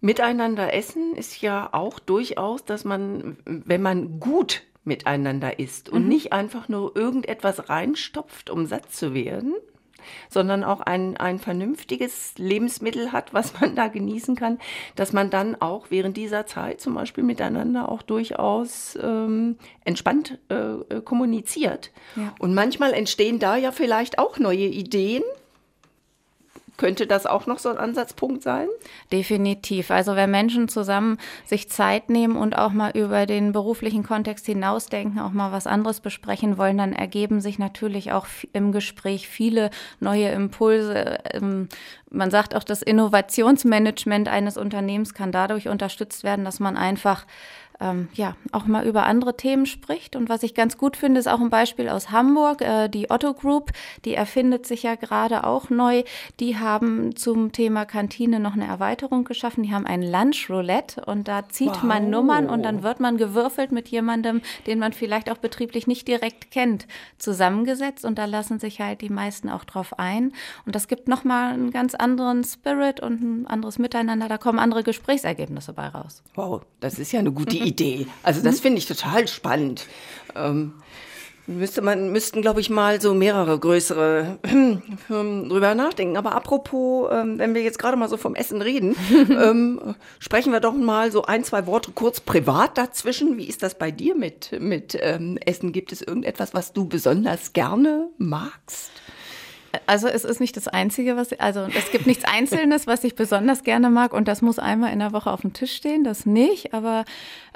miteinander 0.00 0.72
essen 0.72 1.16
ist 1.16 1.40
ja 1.40 1.68
auch 1.72 1.98
durchaus, 1.98 2.64
dass 2.64 2.84
man, 2.84 3.36
wenn 3.44 3.82
man 3.82 4.20
gut 4.20 4.62
miteinander 4.84 5.58
isst 5.58 5.88
und 5.88 6.04
mhm. 6.04 6.08
nicht 6.08 6.32
einfach 6.32 6.68
nur 6.68 6.96
irgendetwas 6.96 7.68
reinstopft, 7.68 8.50
um 8.50 8.66
satt 8.66 8.92
zu 8.92 9.14
werden, 9.14 9.54
sondern 10.28 10.64
auch 10.64 10.80
ein, 10.80 11.16
ein 11.16 11.38
vernünftiges 11.38 12.34
Lebensmittel 12.36 13.12
hat, 13.12 13.34
was 13.34 13.60
man 13.60 13.74
da 13.74 13.88
genießen 13.88 14.36
kann, 14.36 14.58
dass 14.94 15.12
man 15.12 15.30
dann 15.30 15.60
auch 15.60 15.86
während 15.90 16.16
dieser 16.16 16.46
Zeit 16.46 16.80
zum 16.80 16.94
Beispiel 16.94 17.24
miteinander 17.24 17.90
auch 17.90 18.02
durchaus 18.02 18.98
ähm, 19.02 19.56
entspannt 19.84 20.38
äh, 20.48 20.54
äh 20.54 21.00
kommuniziert. 21.02 21.92
Ja. 22.16 22.34
Und 22.38 22.54
manchmal 22.54 22.92
entstehen 22.92 23.38
da 23.38 23.56
ja 23.56 23.72
vielleicht 23.72 24.18
auch 24.18 24.38
neue 24.38 24.66
Ideen, 24.66 25.22
könnte 26.76 27.06
das 27.06 27.26
auch 27.26 27.46
noch 27.46 27.58
so 27.58 27.68
ein 27.68 27.78
Ansatzpunkt 27.78 28.42
sein? 28.42 28.68
Definitiv. 29.12 29.90
Also 29.90 30.16
wenn 30.16 30.30
Menschen 30.30 30.68
zusammen 30.68 31.18
sich 31.44 31.68
Zeit 31.68 32.10
nehmen 32.10 32.36
und 32.36 32.56
auch 32.56 32.72
mal 32.72 32.90
über 32.92 33.26
den 33.26 33.52
beruflichen 33.52 34.02
Kontext 34.02 34.46
hinausdenken, 34.46 35.20
auch 35.20 35.32
mal 35.32 35.52
was 35.52 35.66
anderes 35.66 36.00
besprechen 36.00 36.58
wollen, 36.58 36.78
dann 36.78 36.92
ergeben 36.92 37.40
sich 37.40 37.58
natürlich 37.58 38.12
auch 38.12 38.26
im 38.52 38.72
Gespräch 38.72 39.28
viele 39.28 39.70
neue 40.00 40.28
Impulse. 40.28 41.18
Ähm, 41.32 41.68
man 42.10 42.30
sagt 42.30 42.54
auch, 42.54 42.64
das 42.64 42.82
Innovationsmanagement 42.82 44.28
eines 44.28 44.56
Unternehmens 44.56 45.14
kann 45.14 45.32
dadurch 45.32 45.68
unterstützt 45.68 46.24
werden, 46.24 46.44
dass 46.44 46.60
man 46.60 46.76
einfach 46.76 47.26
ähm, 47.80 48.08
ja, 48.14 48.36
auch 48.52 48.66
mal 48.66 48.86
über 48.86 49.06
andere 49.06 49.36
Themen 49.36 49.66
spricht. 49.66 50.16
Und 50.16 50.28
was 50.28 50.42
ich 50.42 50.54
ganz 50.54 50.78
gut 50.78 50.96
finde, 50.96 51.20
ist 51.20 51.26
auch 51.26 51.40
ein 51.40 51.50
Beispiel 51.50 51.88
aus 51.88 52.10
Hamburg. 52.10 52.62
Äh, 52.62 52.88
die 52.88 53.10
Otto 53.10 53.34
Group, 53.34 53.72
die 54.04 54.14
erfindet 54.14 54.66
sich 54.66 54.82
ja 54.82 54.94
gerade 54.94 55.44
auch 55.44 55.70
neu. 55.70 56.02
Die 56.40 56.58
haben 56.58 57.16
zum 57.16 57.52
Thema 57.52 57.84
Kantine 57.84 58.40
noch 58.40 58.54
eine 58.54 58.66
Erweiterung 58.66 59.24
geschaffen. 59.24 59.62
Die 59.62 59.72
haben 59.72 59.86
ein 59.86 60.02
Lunch 60.02 60.48
Roulette 60.48 61.04
und 61.04 61.28
da 61.28 61.48
zieht 61.48 61.68
wow. 61.68 61.82
man 61.82 62.10
Nummern 62.10 62.48
und 62.48 62.62
dann 62.62 62.82
wird 62.82 63.00
man 63.00 63.16
gewürfelt 63.16 63.72
mit 63.72 63.88
jemandem, 63.88 64.40
den 64.66 64.78
man 64.78 64.92
vielleicht 64.92 65.30
auch 65.30 65.38
betrieblich 65.38 65.86
nicht 65.86 66.08
direkt 66.08 66.50
kennt, 66.50 66.86
zusammengesetzt. 67.18 68.04
Und 68.04 68.18
da 68.18 68.24
lassen 68.24 68.58
sich 68.58 68.80
halt 68.80 69.00
die 69.00 69.10
meisten 69.10 69.50
auch 69.50 69.64
drauf 69.64 69.98
ein. 69.98 70.32
Und 70.64 70.74
das 70.74 70.88
gibt 70.88 71.08
nochmal 71.08 71.52
einen 71.52 71.70
ganz 71.70 71.94
anderen 71.94 72.44
Spirit 72.44 73.00
und 73.00 73.22
ein 73.22 73.46
anderes 73.46 73.78
Miteinander. 73.78 74.28
Da 74.28 74.38
kommen 74.38 74.58
andere 74.58 74.82
Gesprächsergebnisse 74.82 75.72
bei 75.72 75.88
raus. 75.88 76.22
Wow, 76.34 76.62
das 76.80 76.98
ist 76.98 77.12
ja 77.12 77.20
eine 77.20 77.32
gute 77.32 77.56
Idee. 77.66 78.06
Also 78.22 78.42
das 78.42 78.60
finde 78.60 78.78
ich 78.78 78.86
total 78.86 79.28
spannend. 79.28 79.86
Ähm, 80.34 80.74
müsste 81.46 81.82
man, 81.82 82.10
müssten, 82.10 82.42
glaube 82.42 82.60
ich, 82.60 82.70
mal 82.70 83.00
so 83.00 83.14
mehrere 83.14 83.58
größere 83.58 84.38
Firmen 85.06 85.48
drüber 85.48 85.74
nachdenken. 85.74 86.16
Aber 86.16 86.34
apropos, 86.34 87.08
ähm, 87.12 87.38
wenn 87.38 87.54
wir 87.54 87.62
jetzt 87.62 87.78
gerade 87.78 87.96
mal 87.96 88.08
so 88.08 88.16
vom 88.16 88.34
Essen 88.34 88.62
reden, 88.62 88.96
ähm, 89.12 89.94
sprechen 90.18 90.52
wir 90.52 90.60
doch 90.60 90.74
mal 90.74 91.10
so 91.12 91.24
ein, 91.24 91.44
zwei 91.44 91.66
Worte 91.66 91.92
kurz 91.92 92.20
privat 92.20 92.78
dazwischen. 92.78 93.36
Wie 93.36 93.46
ist 93.46 93.62
das 93.62 93.76
bei 93.76 93.90
dir 93.90 94.14
mit, 94.14 94.60
mit 94.60 94.96
ähm, 95.00 95.38
Essen? 95.44 95.72
Gibt 95.72 95.92
es 95.92 96.02
irgendetwas, 96.02 96.54
was 96.54 96.72
du 96.72 96.86
besonders 96.86 97.52
gerne 97.52 98.08
magst? 98.18 98.90
Also 99.86 100.08
es 100.08 100.24
ist 100.24 100.40
nicht 100.40 100.56
das 100.56 100.68
Einzige, 100.68 101.16
was, 101.16 101.32
also 101.34 101.66
es 101.76 101.90
gibt 101.90 102.06
nichts 102.06 102.24
Einzelnes, 102.24 102.86
was 102.86 103.04
ich 103.04 103.14
besonders 103.14 103.62
gerne 103.62 103.90
mag 103.90 104.12
und 104.12 104.28
das 104.28 104.40
muss 104.40 104.58
einmal 104.58 104.92
in 104.92 105.00
der 105.00 105.12
Woche 105.12 105.30
auf 105.30 105.42
dem 105.42 105.52
Tisch 105.52 105.74
stehen, 105.74 106.04
das 106.04 106.24
nicht, 106.24 106.72
aber 106.72 107.04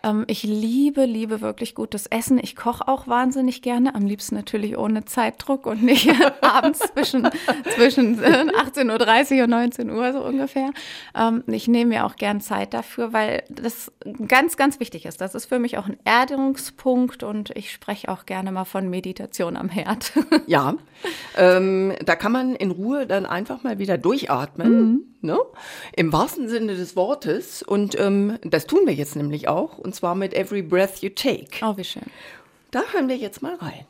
ähm, 0.02 0.24
ich 0.26 0.42
liebe, 0.42 1.04
liebe 1.04 1.40
wirklich 1.40 1.74
gutes 1.74 2.06
Essen. 2.06 2.38
Ich 2.42 2.56
koche 2.56 2.88
auch 2.88 3.08
wahnsinnig 3.08 3.62
gerne, 3.62 3.94
am 3.94 4.06
liebsten 4.06 4.34
natürlich 4.34 4.76
ohne 4.76 5.04
Zeitdruck 5.04 5.66
und 5.66 5.82
nicht 5.82 6.10
abends 6.40 6.80
zwischen, 6.92 7.28
zwischen 7.74 8.20
18.30 8.20 9.38
Uhr 9.38 9.44
und 9.44 9.50
19 9.50 9.90
Uhr 9.90 10.12
so 10.12 10.24
ungefähr. 10.24 10.70
Ähm, 11.14 11.44
ich 11.46 11.68
nehme 11.68 11.90
mir 11.90 12.06
auch 12.06 12.16
gern 12.16 12.40
Zeit 12.40 12.74
dafür, 12.74 13.12
weil 13.12 13.42
das 13.48 13.92
ganz, 14.26 14.56
ganz 14.56 14.80
wichtig 14.80 15.06
ist. 15.06 15.20
Das 15.20 15.34
ist 15.34 15.46
für 15.46 15.58
mich 15.58 15.78
auch 15.78 15.86
ein 15.86 15.98
Erdungspunkt 16.04 17.22
und 17.22 17.50
ich 17.56 17.72
spreche 17.72 18.08
auch 18.08 18.26
gerne 18.26 18.52
mal 18.52 18.64
von 18.64 18.88
Meditation 18.88 19.56
am 19.56 19.68
Herd. 19.68 20.12
ja, 20.46 20.74
ähm, 21.36 21.94
da 22.04 22.16
kann 22.16 22.32
man 22.32 22.54
in 22.54 22.70
Ruhe 22.70 23.06
dann 23.06 23.26
einfach 23.26 23.62
mal 23.62 23.78
wieder 23.78 23.98
durchatmen. 23.98 24.80
Mhm. 24.80 25.04
Ne? 25.22 25.38
Im 25.94 26.12
wahrsten 26.14 26.48
Sinne 26.48 26.76
des 26.76 26.96
Wortes. 26.96 27.62
Und 27.62 27.98
ähm, 28.00 28.38
das 28.42 28.66
tun 28.66 28.80
wir 28.86 28.94
jetzt 28.94 29.16
nämlich 29.16 29.48
auch. 29.48 29.78
Und 29.90 29.94
zwar 29.94 30.14
mit 30.14 30.34
Every 30.34 30.62
Breath 30.62 31.02
You 31.02 31.08
Take. 31.08 31.48
Oh, 31.62 31.76
wie 31.76 31.82
schön. 31.82 32.04
Da 32.70 32.80
hören 32.92 33.08
wir 33.08 33.16
jetzt 33.16 33.42
mal 33.42 33.56
rein. 33.56 33.86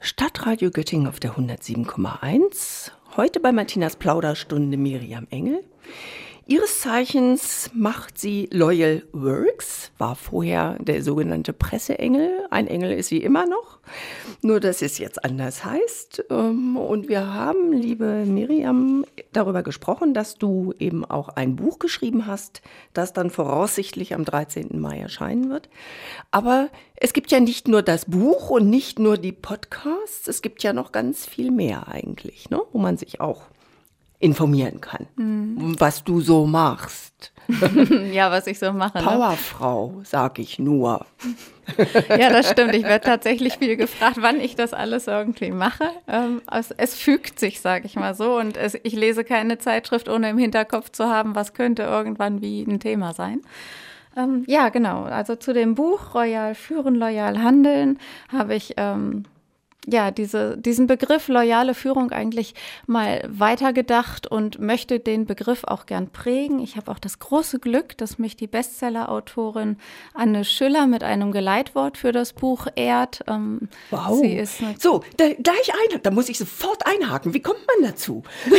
Stadtradio 0.00 0.70
Göttingen 0.70 1.06
auf 1.06 1.18
der 1.18 1.32
107,1. 1.36 2.90
Heute 3.16 3.40
bei 3.40 3.52
Martinas 3.52 3.96
Plauderstunde 3.96 4.76
Miriam 4.76 5.26
Engel. 5.30 5.64
Ihres 6.46 6.80
Zeichens 6.80 7.70
macht 7.72 8.18
sie 8.18 8.48
Loyal 8.52 9.04
Works, 9.12 9.92
war 9.98 10.16
vorher 10.16 10.76
der 10.80 11.04
sogenannte 11.04 11.52
Presseengel. 11.52 12.46
Ein 12.50 12.66
Engel 12.66 12.92
ist 12.92 13.08
sie 13.08 13.18
immer 13.18 13.46
noch, 13.46 13.78
nur 14.42 14.58
dass 14.58 14.82
es 14.82 14.98
jetzt 14.98 15.24
anders 15.24 15.64
heißt. 15.64 16.24
Ähm, 16.30 16.76
und 16.76 17.08
wir 17.08 17.32
haben, 17.32 17.72
liebe 17.72 18.24
Miriam, 18.26 19.04
darüber 19.32 19.62
gesprochen, 19.62 20.14
dass 20.14 20.34
du 20.34 20.74
eben 20.80 21.04
auch 21.04 21.28
ein 21.28 21.54
Buch 21.54 21.78
geschrieben 21.78 22.26
hast, 22.26 22.60
das 22.92 23.12
dann 23.12 23.30
voraussichtlich 23.30 24.12
am 24.12 24.24
13. 24.24 24.80
Mai 24.80 24.98
erscheinen 24.98 25.48
wird. 25.48 25.68
Aber 26.32 26.70
es 26.96 27.12
gibt 27.12 27.30
ja 27.30 27.38
nicht 27.38 27.68
nur 27.68 27.82
das 27.82 28.06
Buch 28.06 28.50
und 28.50 28.68
nicht 28.68 28.98
nur 28.98 29.16
die 29.16 29.32
Podcasts, 29.32 30.26
es 30.26 30.42
gibt 30.42 30.64
ja 30.64 30.72
noch 30.72 30.90
ganz 30.90 31.24
viel 31.24 31.52
mehr 31.52 31.86
eigentlich, 31.86 32.50
ne? 32.50 32.60
wo 32.72 32.78
man 32.78 32.96
sich 32.96 33.20
auch 33.20 33.42
informieren 34.22 34.80
kann, 34.80 35.06
mhm. 35.16 35.74
was 35.78 36.04
du 36.04 36.20
so 36.20 36.46
machst. 36.46 37.32
ja, 38.12 38.30
was 38.30 38.46
ich 38.46 38.58
so 38.58 38.72
mache. 38.72 38.98
Ne? 38.98 39.04
Powerfrau, 39.04 39.96
ne? 39.98 40.04
sag 40.04 40.38
ich 40.38 40.60
nur. 40.60 41.04
ja, 42.08 42.30
das 42.30 42.50
stimmt. 42.50 42.72
Ich 42.74 42.84
werde 42.84 43.04
tatsächlich 43.04 43.54
viel 43.54 43.76
gefragt, 43.76 44.18
wann 44.20 44.40
ich 44.40 44.54
das 44.54 44.72
alles 44.72 45.08
irgendwie 45.08 45.50
mache. 45.50 45.90
Ähm, 46.06 46.40
es, 46.50 46.70
es, 46.70 46.94
fügt 46.94 47.40
sich, 47.40 47.60
sage 47.60 47.86
ich 47.86 47.96
mal 47.96 48.14
so. 48.14 48.36
Und 48.38 48.56
es, 48.56 48.78
ich 48.84 48.94
lese 48.94 49.24
keine 49.24 49.58
Zeitschrift, 49.58 50.08
ohne 50.08 50.30
im 50.30 50.38
Hinterkopf 50.38 50.90
zu 50.90 51.06
haben, 51.06 51.34
was 51.34 51.52
könnte 51.52 51.82
irgendwann 51.82 52.40
wie 52.40 52.62
ein 52.62 52.78
Thema 52.78 53.12
sein. 53.12 53.40
Ähm, 54.16 54.44
ja, 54.46 54.68
genau. 54.68 55.02
Also 55.02 55.34
zu 55.34 55.52
dem 55.52 55.74
Buch 55.74 56.14
Royal 56.14 56.54
führen, 56.54 56.94
loyal 56.94 57.42
handeln 57.42 57.98
habe 58.30 58.54
ich 58.54 58.74
ähm, 58.76 59.24
ja, 59.86 60.12
diese, 60.12 60.56
diesen 60.56 60.86
Begriff 60.86 61.26
loyale 61.28 61.74
Führung 61.74 62.12
eigentlich 62.12 62.54
mal 62.86 63.22
weitergedacht 63.28 64.28
und 64.28 64.60
möchte 64.60 65.00
den 65.00 65.26
Begriff 65.26 65.64
auch 65.64 65.86
gern 65.86 66.10
prägen. 66.10 66.60
Ich 66.60 66.76
habe 66.76 66.90
auch 66.90 67.00
das 67.00 67.18
große 67.18 67.58
Glück, 67.58 67.96
dass 67.98 68.18
mich 68.18 68.36
die 68.36 68.46
Bestseller-Autorin 68.46 69.76
Anne 70.14 70.44
Schüller 70.44 70.86
mit 70.86 71.02
einem 71.02 71.32
Geleitwort 71.32 71.98
für 71.98 72.12
das 72.12 72.32
Buch 72.32 72.68
ehrt. 72.76 73.24
Ähm, 73.26 73.68
wow. 73.90 74.20
Sie 74.20 74.34
ist 74.34 74.62
so, 74.78 75.02
da, 75.16 75.28
gleich 75.32 75.72
ein, 75.72 76.00
da 76.02 76.10
muss 76.12 76.28
ich 76.28 76.38
sofort 76.38 76.86
einhaken. 76.86 77.34
Wie 77.34 77.42
kommt 77.42 77.60
man 77.66 77.90
dazu? 77.90 78.22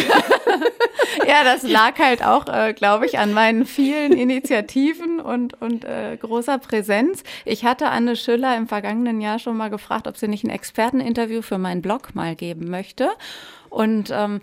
ja, 1.27 1.45
das 1.45 1.63
lag 1.63 1.97
halt 1.99 2.23
auch, 2.23 2.47
äh, 2.47 2.73
glaube 2.73 3.05
ich, 3.05 3.17
an 3.17 3.31
meinen 3.31 3.65
vielen 3.65 4.11
Initiativen 4.11 5.21
und, 5.21 5.61
und 5.61 5.85
äh, 5.85 6.17
großer 6.17 6.57
Präsenz. 6.57 7.23
Ich 7.45 7.63
hatte 7.63 7.89
Anne 7.89 8.17
Schüller 8.17 8.57
im 8.57 8.67
vergangenen 8.67 9.21
Jahr 9.21 9.39
schon 9.39 9.55
mal 9.55 9.69
gefragt, 9.69 10.07
ob 10.07 10.17
sie 10.17 10.27
nicht 10.27 10.43
einen 10.43 10.53
Experten 10.53 10.99
Interview 11.13 11.43
für 11.43 11.59
meinen 11.59 11.83
Blog 11.83 12.15
mal 12.15 12.35
geben 12.35 12.71
möchte. 12.71 13.09
Und 13.69 14.09
ähm, 14.11 14.41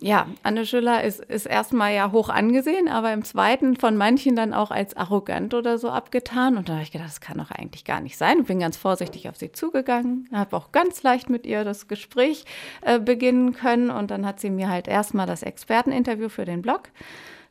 ja, 0.00 0.26
Anne 0.42 0.66
Schüller 0.66 1.02
ist, 1.02 1.20
ist 1.20 1.46
erstmal 1.46 1.94
ja 1.94 2.12
hoch 2.12 2.28
angesehen, 2.28 2.88
aber 2.88 3.14
im 3.14 3.24
zweiten 3.24 3.76
von 3.76 3.96
manchen 3.96 4.36
dann 4.36 4.52
auch 4.52 4.70
als 4.70 4.94
arrogant 4.96 5.54
oder 5.54 5.78
so 5.78 5.88
abgetan. 5.88 6.58
Und 6.58 6.68
da 6.68 6.74
habe 6.74 6.82
ich 6.82 6.92
gedacht, 6.92 7.08
das 7.08 7.22
kann 7.22 7.38
doch 7.38 7.50
eigentlich 7.50 7.86
gar 7.86 8.00
nicht 8.00 8.18
sein. 8.18 8.40
Und 8.40 8.46
bin 8.46 8.58
ganz 8.58 8.76
vorsichtig 8.76 9.30
auf 9.30 9.36
sie 9.36 9.50
zugegangen, 9.50 10.28
habe 10.30 10.56
auch 10.56 10.72
ganz 10.72 11.02
leicht 11.02 11.30
mit 11.30 11.46
ihr 11.46 11.64
das 11.64 11.88
Gespräch 11.88 12.44
äh, 12.82 12.98
beginnen 12.98 13.54
können. 13.54 13.88
Und 13.88 14.10
dann 14.10 14.26
hat 14.26 14.40
sie 14.40 14.50
mir 14.50 14.68
halt 14.68 14.88
erstmal 14.88 15.26
das 15.26 15.42
Experteninterview 15.42 16.28
für 16.28 16.44
den 16.44 16.60
Blog 16.60 16.90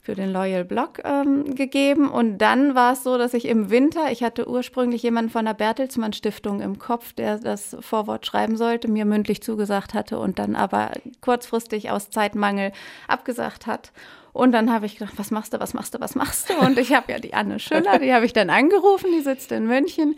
für 0.04 0.16
den 0.16 0.34
Loyal 0.34 0.66
Blog 0.66 1.00
ähm, 1.06 1.56
gegeben. 1.56 2.12
Und 2.12 2.40
dann 2.40 2.76
war 2.76 2.92
es 2.92 3.04
so, 3.04 3.18
dass 3.18 3.34
ich 3.34 3.46
im 3.48 3.70
Winter, 3.70 4.12
ich 4.12 4.22
hatte 4.22 4.50
ursprünglich 4.50 5.02
jemanden 5.02 5.32
von 5.32 5.46
der 5.46 5.54
Bertelsmann 5.54 6.12
Stiftung 6.12 6.60
im 6.60 6.78
Kopf, 6.78 7.14
der 7.14 7.40
das 7.40 7.78
Vorwort 7.80 8.26
schreiben 8.26 8.58
sollte, 8.58 8.90
mir 8.90 9.06
mündlich 9.06 9.42
zugesagt 9.42 9.94
hatte 9.94 10.20
und 10.20 10.40
dann 10.40 10.58
aber 10.58 10.92
kurzfristig 11.22 11.90
aus 11.90 12.10
Zeitmangel 12.10 12.74
abgesagt 13.08 13.66
hat. 13.66 13.94
Und 14.34 14.52
dann 14.52 14.74
habe 14.74 14.88
ich 14.88 14.98
gedacht, 14.98 15.14
was 15.18 15.30
machst 15.30 15.54
du, 15.54 15.60
was 15.60 15.76
machst 15.76 15.94
du, 15.94 16.00
was 16.00 16.16
machst 16.16 16.50
du? 16.50 16.54
Und 16.56 16.80
ich 16.80 16.94
habe 16.94 17.12
ja 17.12 17.20
die 17.20 17.36
Anne 17.36 17.60
Schüller, 17.60 18.00
die 18.00 18.14
habe 18.14 18.26
ich 18.26 18.34
dann 18.34 18.50
angerufen, 18.50 19.12
die 19.16 19.22
sitzt 19.22 19.52
in 19.52 19.68
München 19.68 20.16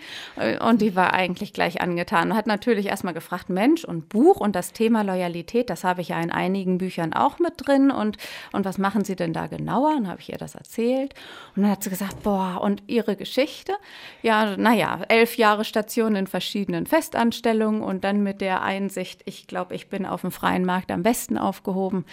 und 0.61 0.81
die 0.81 0.95
war 0.95 1.13
eigentlich 1.13 1.51
gleich 1.51 1.81
angetan 1.81 2.31
und 2.31 2.37
hat 2.37 2.47
natürlich 2.47 2.87
erstmal 2.87 3.13
gefragt, 3.13 3.49
Mensch 3.49 3.83
und 3.83 4.07
Buch 4.07 4.39
und 4.39 4.55
das 4.55 4.71
Thema 4.71 5.03
Loyalität, 5.03 5.69
das 5.69 5.83
habe 5.83 5.99
ich 5.99 6.09
ja 6.09 6.21
in 6.21 6.31
einigen 6.31 6.77
Büchern 6.77 7.13
auch 7.13 7.39
mit 7.39 7.53
drin 7.57 7.91
und, 7.91 8.17
und 8.53 8.63
was 8.63 8.77
machen 8.77 9.03
Sie 9.03 9.17
denn 9.17 9.33
da 9.33 9.47
genauer? 9.47 9.95
Und 9.97 10.07
habe 10.07 10.21
ich 10.21 10.31
ihr 10.31 10.37
das 10.37 10.55
erzählt 10.55 11.13
und 11.55 11.63
dann 11.63 11.71
hat 11.71 11.83
sie 11.83 11.89
gesagt, 11.89 12.23
boah, 12.23 12.61
und 12.61 12.83
Ihre 12.87 13.17
Geschichte? 13.17 13.73
Ja, 14.21 14.55
naja, 14.55 15.01
elf 15.09 15.37
Jahre 15.37 15.65
Station 15.65 16.15
in 16.15 16.27
verschiedenen 16.27 16.85
Festanstellungen 16.85 17.81
und 17.81 18.05
dann 18.05 18.23
mit 18.23 18.39
der 18.39 18.61
Einsicht, 18.61 19.23
ich 19.25 19.47
glaube, 19.47 19.75
ich 19.75 19.89
bin 19.89 20.05
auf 20.05 20.21
dem 20.21 20.31
freien 20.31 20.63
Markt 20.63 20.89
am 20.89 21.03
besten 21.03 21.37
aufgehoben. 21.37 22.05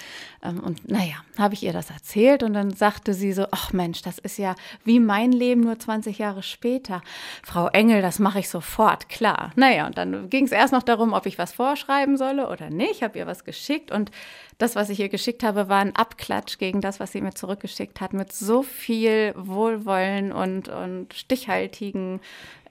Ähm, 0.42 0.60
und 0.60 0.90
naja, 0.90 1.14
habe 1.38 1.54
ich 1.54 1.62
ihr 1.62 1.72
das 1.72 1.91
erzählt 1.92 2.42
und 2.42 2.54
dann 2.54 2.72
sagte 2.72 3.14
sie 3.14 3.32
so, 3.32 3.46
ach 3.50 3.72
Mensch, 3.72 4.02
das 4.02 4.18
ist 4.18 4.38
ja 4.38 4.54
wie 4.84 5.00
mein 5.00 5.32
Leben 5.32 5.62
nur 5.62 5.78
20 5.78 6.18
Jahre 6.18 6.42
später. 6.42 7.02
Frau 7.42 7.68
Engel, 7.68 8.02
das 8.02 8.18
mache 8.18 8.40
ich 8.40 8.48
sofort, 8.48 9.08
klar. 9.08 9.52
Naja, 9.56 9.86
und 9.86 9.98
dann 9.98 10.28
ging 10.30 10.44
es 10.44 10.52
erst 10.52 10.72
noch 10.72 10.82
darum, 10.82 11.12
ob 11.12 11.26
ich 11.26 11.38
was 11.38 11.52
vorschreiben 11.52 12.16
solle 12.16 12.48
oder 12.48 12.70
nicht. 12.70 12.92
Ich 12.92 13.02
habe 13.02 13.18
ihr 13.18 13.26
was 13.26 13.44
geschickt 13.44 13.90
und 13.90 14.10
das, 14.58 14.76
was 14.76 14.90
ich 14.90 15.00
ihr 15.00 15.08
geschickt 15.08 15.42
habe, 15.42 15.68
war 15.68 15.80
ein 15.80 15.96
Abklatsch 15.96 16.58
gegen 16.58 16.80
das, 16.80 17.00
was 17.00 17.12
sie 17.12 17.20
mir 17.20 17.34
zurückgeschickt 17.34 18.00
hat, 18.00 18.12
mit 18.12 18.32
so 18.32 18.62
viel 18.62 19.34
Wohlwollen 19.36 20.32
und, 20.32 20.68
und 20.68 21.14
stichhaltigen 21.14 22.20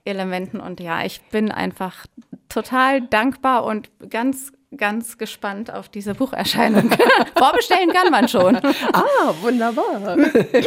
Elementen. 0.05 0.59
Und 0.59 0.79
ja, 0.79 1.03
ich 1.03 1.21
bin 1.31 1.51
einfach 1.51 2.05
total 2.49 3.01
dankbar 3.01 3.65
und 3.65 3.89
ganz 4.09 4.51
ganz 4.77 5.17
gespannt 5.17 5.73
auf 5.73 5.89
diese 5.89 6.15
Bucherscheinung. 6.15 6.89
Vorbestellen 7.37 7.91
kann 7.91 8.11
man 8.11 8.27
schon. 8.27 8.55
Ah, 8.55 9.33
wunderbar. 9.41 10.17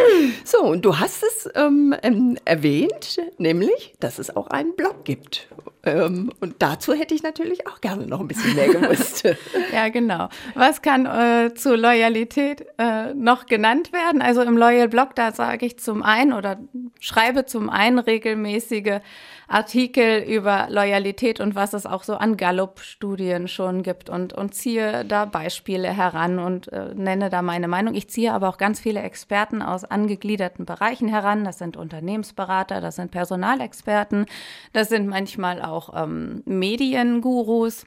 so, 0.44 0.62
und 0.62 0.84
du 0.84 0.98
hast 0.98 1.22
es 1.22 1.48
ähm, 1.54 1.94
ähm, 2.02 2.36
erwähnt, 2.44 3.18
nämlich, 3.38 3.94
dass 4.00 4.18
es 4.18 4.34
auch 4.34 4.48
einen 4.48 4.76
Blog 4.76 5.04
gibt. 5.04 5.48
Ähm, 5.84 6.32
und 6.40 6.56
dazu 6.60 6.94
hätte 6.94 7.14
ich 7.14 7.22
natürlich 7.22 7.66
auch 7.66 7.80
gerne 7.80 8.06
noch 8.06 8.20
ein 8.20 8.28
bisschen 8.28 8.54
mehr 8.54 8.68
gewusst. 8.68 9.24
ja, 9.72 9.88
genau. 9.88 10.28
Was 10.54 10.82
kann 10.82 11.06
äh, 11.06 11.54
zu 11.54 11.74
Loyalität 11.74 12.66
äh, 12.78 13.12
noch 13.14 13.46
genannt 13.46 13.92
werden? 13.92 14.22
Also 14.22 14.42
im 14.42 14.56
Loyal 14.56 14.88
Blog, 14.88 15.14
da 15.14 15.32
sage 15.32 15.66
ich 15.66 15.78
zum 15.78 16.02
einen 16.02 16.32
oder 16.32 16.58
schreibe 17.00 17.44
zum 17.44 17.68
einen 17.68 17.98
regelmäßige 17.98 19.00
Artikel 19.46 20.22
über 20.22 20.68
Loyalität 20.70 21.40
und 21.40 21.54
was 21.54 21.74
es 21.74 21.86
auch 21.86 22.02
so 22.02 22.14
an 22.14 22.36
Gallup-Studien 22.36 23.48
schon 23.48 23.82
gibt 23.82 24.08
und, 24.08 24.32
und 24.32 24.54
ziehe 24.54 25.04
da 25.04 25.26
Beispiele 25.26 25.88
heran 25.88 26.38
und 26.38 26.72
äh, 26.72 26.94
nenne 26.94 27.28
da 27.28 27.42
meine 27.42 27.68
Meinung. 27.68 27.94
Ich 27.94 28.08
ziehe 28.08 28.32
aber 28.32 28.48
auch 28.48 28.56
ganz 28.56 28.80
viele 28.80 29.02
Experten 29.02 29.60
aus 29.60 29.84
angegliederten 29.84 30.64
Bereichen 30.64 31.08
heran. 31.08 31.44
Das 31.44 31.58
sind 31.58 31.76
Unternehmensberater, 31.76 32.80
das 32.80 32.96
sind 32.96 33.10
Personalexperten, 33.10 34.26
das 34.72 34.88
sind 34.88 35.06
manchmal 35.08 35.60
auch 35.60 35.73
ähm, 35.94 36.42
Mediengurus. 36.44 37.86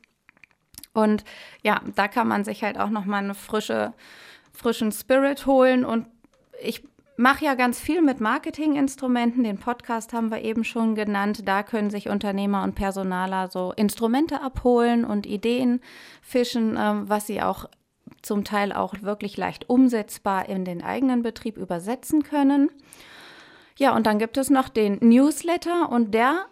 Und 0.93 1.23
ja, 1.63 1.81
da 1.95 2.07
kann 2.07 2.27
man 2.27 2.43
sich 2.43 2.63
halt 2.63 2.79
auch 2.79 2.89
nochmal 2.89 3.23
eine 3.23 3.35
frische, 3.35 3.93
frischen 4.51 4.91
Spirit 4.91 5.45
holen. 5.45 5.85
Und 5.85 6.07
ich 6.61 6.83
mache 7.17 7.45
ja 7.45 7.55
ganz 7.55 7.79
viel 7.79 8.01
mit 8.01 8.19
Marketinginstrumenten. 8.19 9.43
Den 9.43 9.57
Podcast 9.57 10.13
haben 10.13 10.31
wir 10.31 10.41
eben 10.41 10.63
schon 10.63 10.95
genannt. 10.95 11.47
Da 11.47 11.63
können 11.63 11.89
sich 11.89 12.09
Unternehmer 12.09 12.63
und 12.63 12.75
Personaler 12.75 13.49
so 13.49 13.73
Instrumente 13.75 14.41
abholen 14.41 15.03
und 15.05 15.25
Ideen 15.25 15.81
fischen, 16.21 16.77
ähm, 16.79 17.09
was 17.09 17.27
sie 17.27 17.41
auch 17.41 17.65
zum 18.21 18.43
Teil 18.43 18.71
auch 18.71 19.01
wirklich 19.01 19.37
leicht 19.37 19.69
umsetzbar 19.69 20.47
in 20.47 20.65
den 20.65 20.83
eigenen 20.83 21.21
Betrieb 21.21 21.57
übersetzen 21.57 22.23
können. 22.23 22.69
Ja, 23.77 23.95
und 23.95 24.07
dann 24.07 24.19
gibt 24.19 24.37
es 24.37 24.49
noch 24.49 24.69
den 24.69 24.97
Newsletter 25.01 25.89
und 25.89 26.13
der 26.13 26.45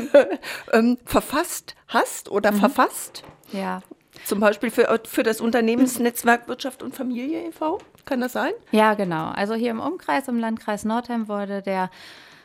ähm, 0.74 0.98
verfasst 1.06 1.76
hast 1.91 2.30
oder 2.30 2.51
mhm. 2.51 2.58
verfasst. 2.58 3.23
Ja. 3.51 3.82
Zum 4.25 4.39
Beispiel 4.39 4.69
für, 4.71 4.99
für 5.06 5.23
das 5.23 5.41
Unternehmensnetzwerk 5.41 6.47
Wirtschaft 6.47 6.84
und 6.84 6.95
Familie 6.95 7.47
e.V. 7.47 7.80
Kann 8.06 8.21
das 8.21 8.34
sein? 8.34 8.51
Ja, 8.71 8.93
genau. 8.93 9.30
Also 9.30 9.54
hier 9.54 9.71
im 9.71 9.80
Umkreis, 9.80 10.27
im 10.27 10.39
Landkreis 10.39 10.86
Nordheim 10.86 11.27
wurde 11.27 11.62
der 11.62 11.89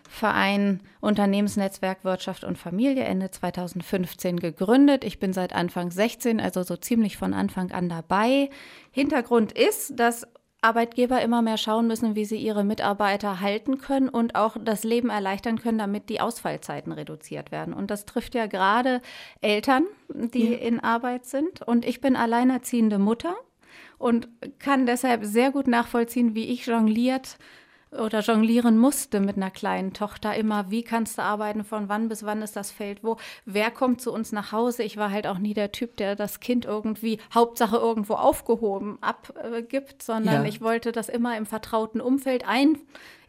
Verein 0.08 0.80
Unternehmensnetzwerk 1.00 2.04
Wirtschaft 2.04 2.44
und 2.44 2.56
Familie 2.56 3.04
Ende 3.04 3.30
2015 3.30 4.38
gegründet. 4.38 5.04
Ich 5.04 5.18
bin 5.18 5.32
seit 5.32 5.52
Anfang 5.52 5.90
16, 5.90 6.40
also 6.40 6.62
so 6.62 6.76
ziemlich 6.76 7.16
von 7.16 7.34
Anfang 7.34 7.72
an 7.72 7.88
dabei. 7.88 8.50
Hintergrund 8.92 9.52
ist, 9.52 9.98
dass 9.98 10.26
Arbeitgeber 10.62 11.20
immer 11.22 11.42
mehr 11.42 11.58
schauen 11.58 11.86
müssen, 11.86 12.16
wie 12.16 12.24
sie 12.24 12.38
ihre 12.38 12.64
Mitarbeiter 12.64 13.40
halten 13.40 13.78
können 13.78 14.08
und 14.08 14.34
auch 14.34 14.56
das 14.60 14.84
Leben 14.84 15.10
erleichtern 15.10 15.60
können, 15.60 15.78
damit 15.78 16.08
die 16.08 16.20
Ausfallzeiten 16.20 16.92
reduziert 16.92 17.52
werden. 17.52 17.74
Und 17.74 17.90
das 17.90 18.04
trifft 18.04 18.34
ja 18.34 18.46
gerade 18.46 19.00
Eltern, 19.40 19.84
die 20.08 20.52
ja. 20.52 20.58
in 20.58 20.80
Arbeit 20.80 21.26
sind. 21.26 21.62
Und 21.62 21.84
ich 21.84 22.00
bin 22.00 22.16
alleinerziehende 22.16 22.98
Mutter 22.98 23.36
und 23.98 24.28
kann 24.58 24.86
deshalb 24.86 25.24
sehr 25.24 25.50
gut 25.52 25.68
nachvollziehen, 25.68 26.34
wie 26.34 26.46
ich 26.46 26.66
jongliert 26.66 27.38
oder 27.98 28.20
jonglieren 28.20 28.78
musste 28.78 29.20
mit 29.20 29.36
einer 29.36 29.50
kleinen 29.50 29.92
Tochter 29.92 30.34
immer, 30.34 30.70
wie 30.70 30.82
kannst 30.82 31.18
du 31.18 31.22
arbeiten, 31.22 31.64
von 31.64 31.88
wann 31.88 32.08
bis 32.08 32.24
wann 32.24 32.42
ist 32.42 32.56
das 32.56 32.70
Feld 32.70 33.02
wo, 33.02 33.16
wer 33.44 33.70
kommt 33.70 34.00
zu 34.00 34.12
uns 34.12 34.32
nach 34.32 34.52
Hause. 34.52 34.82
Ich 34.82 34.96
war 34.96 35.10
halt 35.10 35.26
auch 35.26 35.38
nie 35.38 35.54
der 35.54 35.72
Typ, 35.72 35.96
der 35.96 36.16
das 36.16 36.40
Kind 36.40 36.64
irgendwie 36.64 37.18
Hauptsache 37.34 37.76
irgendwo 37.76 38.14
aufgehoben 38.14 38.98
abgibt, 39.00 40.02
sondern 40.02 40.42
ja. 40.42 40.48
ich 40.48 40.60
wollte 40.60 40.92
das 40.92 41.08
immer 41.08 41.36
im 41.36 41.46
vertrauten 41.46 42.00
Umfeld. 42.00 42.46
Ein 42.46 42.78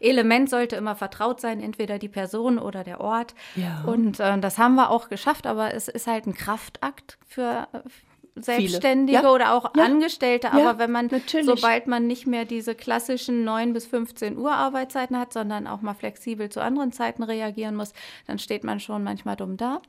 Element 0.00 0.48
sollte 0.50 0.76
immer 0.76 0.94
vertraut 0.94 1.40
sein, 1.40 1.60
entweder 1.60 1.98
die 1.98 2.08
Person 2.08 2.58
oder 2.58 2.84
der 2.84 3.00
Ort. 3.00 3.34
Ja. 3.56 3.82
Und 3.84 4.20
äh, 4.20 4.38
das 4.38 4.58
haben 4.58 4.76
wir 4.76 4.90
auch 4.90 5.08
geschafft, 5.08 5.46
aber 5.46 5.74
es 5.74 5.88
ist 5.88 6.06
halt 6.06 6.26
ein 6.26 6.34
Kraftakt 6.34 7.18
für, 7.26 7.68
Selbstständige 8.42 9.22
ja. 9.22 9.30
oder 9.30 9.54
auch 9.54 9.74
ja. 9.76 9.84
Angestellte, 9.84 10.52
aber 10.52 10.60
ja, 10.60 10.78
wenn 10.78 10.90
man, 10.90 11.06
natürlich. 11.06 11.46
sobald 11.46 11.86
man 11.86 12.06
nicht 12.06 12.26
mehr 12.26 12.44
diese 12.44 12.74
klassischen 12.74 13.44
9 13.44 13.72
bis 13.72 13.86
15 13.86 14.38
Uhr 14.38 14.52
Arbeitszeiten 14.52 15.18
hat, 15.18 15.32
sondern 15.32 15.66
auch 15.66 15.80
mal 15.80 15.94
flexibel 15.94 16.48
zu 16.48 16.60
anderen 16.60 16.92
Zeiten 16.92 17.22
reagieren 17.22 17.74
muss, 17.74 17.92
dann 18.26 18.38
steht 18.38 18.64
man 18.64 18.80
schon 18.80 19.02
manchmal 19.04 19.36
dumm 19.36 19.56
da. 19.56 19.80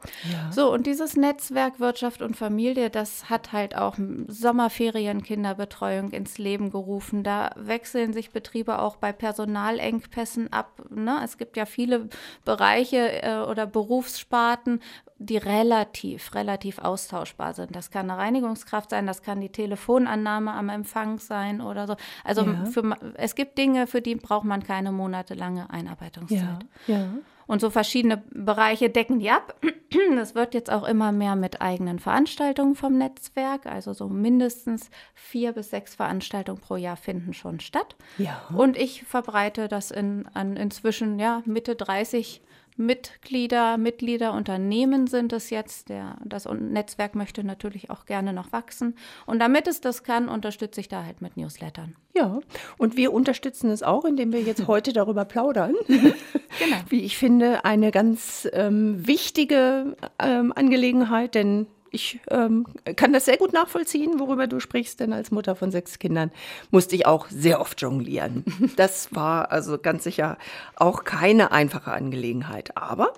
So, 0.51 0.71
und 0.71 0.85
dieses 0.85 1.15
Netzwerk 1.15 1.79
Wirtschaft 1.79 2.21
und 2.21 2.35
Familie, 2.35 2.89
das 2.89 3.29
hat 3.29 3.51
halt 3.51 3.75
auch 3.75 3.97
Sommerferien 4.27 5.23
Kinderbetreuung 5.23 6.12
ins 6.12 6.38
Leben 6.38 6.71
gerufen. 6.71 7.23
Da 7.23 7.51
wechseln 7.55 8.13
sich 8.13 8.31
Betriebe 8.31 8.79
auch 8.79 8.95
bei 8.95 9.12
Personalengpässen 9.12 10.51
ab. 10.53 10.81
Ne? 10.89 11.19
Es 11.23 11.38
gibt 11.38 11.57
ja 11.57 11.65
viele 11.65 12.09
Bereiche 12.45 13.23
äh, 13.23 13.38
oder 13.39 13.65
Berufssparten, 13.65 14.81
die 15.19 15.38
relativ, 15.38 16.34
relativ 16.34 16.79
austauschbar 16.79 17.53
sind. 17.53 17.75
Das 17.75 17.91
kann 17.91 18.10
eine 18.10 18.19
Reinigungskraft 18.19 18.89
sein, 18.89 19.05
das 19.05 19.21
kann 19.21 19.41
die 19.41 19.51
Telefonannahme 19.51 20.53
am 20.53 20.69
Empfang 20.69 21.19
sein 21.19 21.62
oder 21.62 21.88
so. 21.88 21.95
Also 22.23 22.43
ja. 22.43 22.65
für, 22.65 22.95
es 23.15 23.36
gibt 23.36 23.58
Dinge, 23.58 23.86
für 23.86 24.01
die 24.01 24.15
braucht 24.15 24.45
man 24.45 24.63
keine 24.63 24.91
monatelange 24.91 25.69
Einarbeitungszeit. 25.69 26.65
Ja. 26.88 26.97
ja. 26.97 27.08
Und 27.47 27.62
so 27.62 27.71
verschiedene 27.71 28.17
Bereiche 28.29 28.91
decken 28.91 29.19
die 29.19 29.29
ab. 29.29 29.55
Das 30.15 30.36
wird 30.36 30.53
jetzt 30.53 30.71
auch 30.71 30.88
immer 30.88 31.12
mehr 31.12 31.36
mit 31.36 31.62
eigenen 31.63 31.97
Veranstaltungen 31.97 32.75
vom 32.75 32.99
Netzwerk. 32.99 33.65
Also 33.65 33.93
so 33.93 34.08
mindestens 34.08 34.91
vier 35.15 35.53
bis 35.53 35.71
sechs 35.71 35.95
Veranstaltungen 35.95 36.62
pro 36.62 36.75
Jahr 36.75 36.95
finden 36.95 37.34
schon 37.34 37.60
statt. 37.60 37.95
Ja. 38.19 38.39
Und 38.55 38.77
ich 38.77 39.03
verbreite 39.03 39.67
das 39.67 39.89
in, 39.89 40.27
an 40.36 40.58
inzwischen 40.58 41.17
ja, 41.17 41.41
Mitte 41.45 41.75
30 41.75 42.43
Mitglieder, 42.79 43.77
Mitglieder, 43.77 44.33
Unternehmen 44.33 45.07
sind 45.07 45.33
es 45.33 45.49
jetzt. 45.49 45.89
Der, 45.89 46.17
das 46.23 46.45
Netzwerk 46.45 47.13
möchte 47.13 47.43
natürlich 47.43 47.89
auch 47.89 48.05
gerne 48.05 48.33
noch 48.33 48.51
wachsen. 48.51 48.95
Und 49.25 49.39
damit 49.39 49.67
es 49.67 49.81
das 49.81 50.03
kann, 50.03 50.29
unterstütze 50.29 50.79
ich 50.79 50.87
da 50.87 51.03
halt 51.03 51.21
mit 51.21 51.37
Newslettern. 51.37 51.95
Ja, 52.15 52.39
und 52.77 52.97
wir 52.97 53.13
unterstützen 53.13 53.69
es 53.69 53.83
auch, 53.83 54.05
indem 54.05 54.31
wir 54.31 54.41
jetzt 54.41 54.65
heute 54.67 54.93
darüber 54.93 55.25
plaudern. 55.25 55.75
genau. 55.87 56.77
Wie 56.87 57.01
ich 57.01 57.17
finde, 57.17 57.65
eine 57.65 57.91
ganz 57.91 58.47
ähm, 58.53 59.05
wichtige 59.05 59.97
ähm, 60.17 60.53
Angelegenheit, 60.55 61.35
denn 61.35 61.67
ich 61.91 62.19
ähm, 62.30 62.65
kann 62.95 63.13
das 63.13 63.25
sehr 63.25 63.38
gut 63.38 63.54
nachvollziehen, 63.54 64.19
worüber 64.19 64.47
du 64.47 64.60
sprichst, 64.60 64.99
denn 64.99 65.13
als 65.13 65.32
Mutter 65.32 65.56
von 65.56 65.71
sechs 65.71 65.99
Kindern 65.99 66.32
musste 66.71 66.95
ich 66.95 67.06
auch 67.06 67.28
sehr 67.30 67.60
oft 67.60 67.82
jonglieren. 67.82 68.43
Das 68.75 69.13
war 69.13 69.52
also 69.52 69.78
ganz 69.78 70.04
sicher 70.04 70.38
auch 70.75 71.04
keine 71.04 71.52
einfache 71.52 71.91
Angelegenheit. 71.91 72.78
Aber 72.78 73.13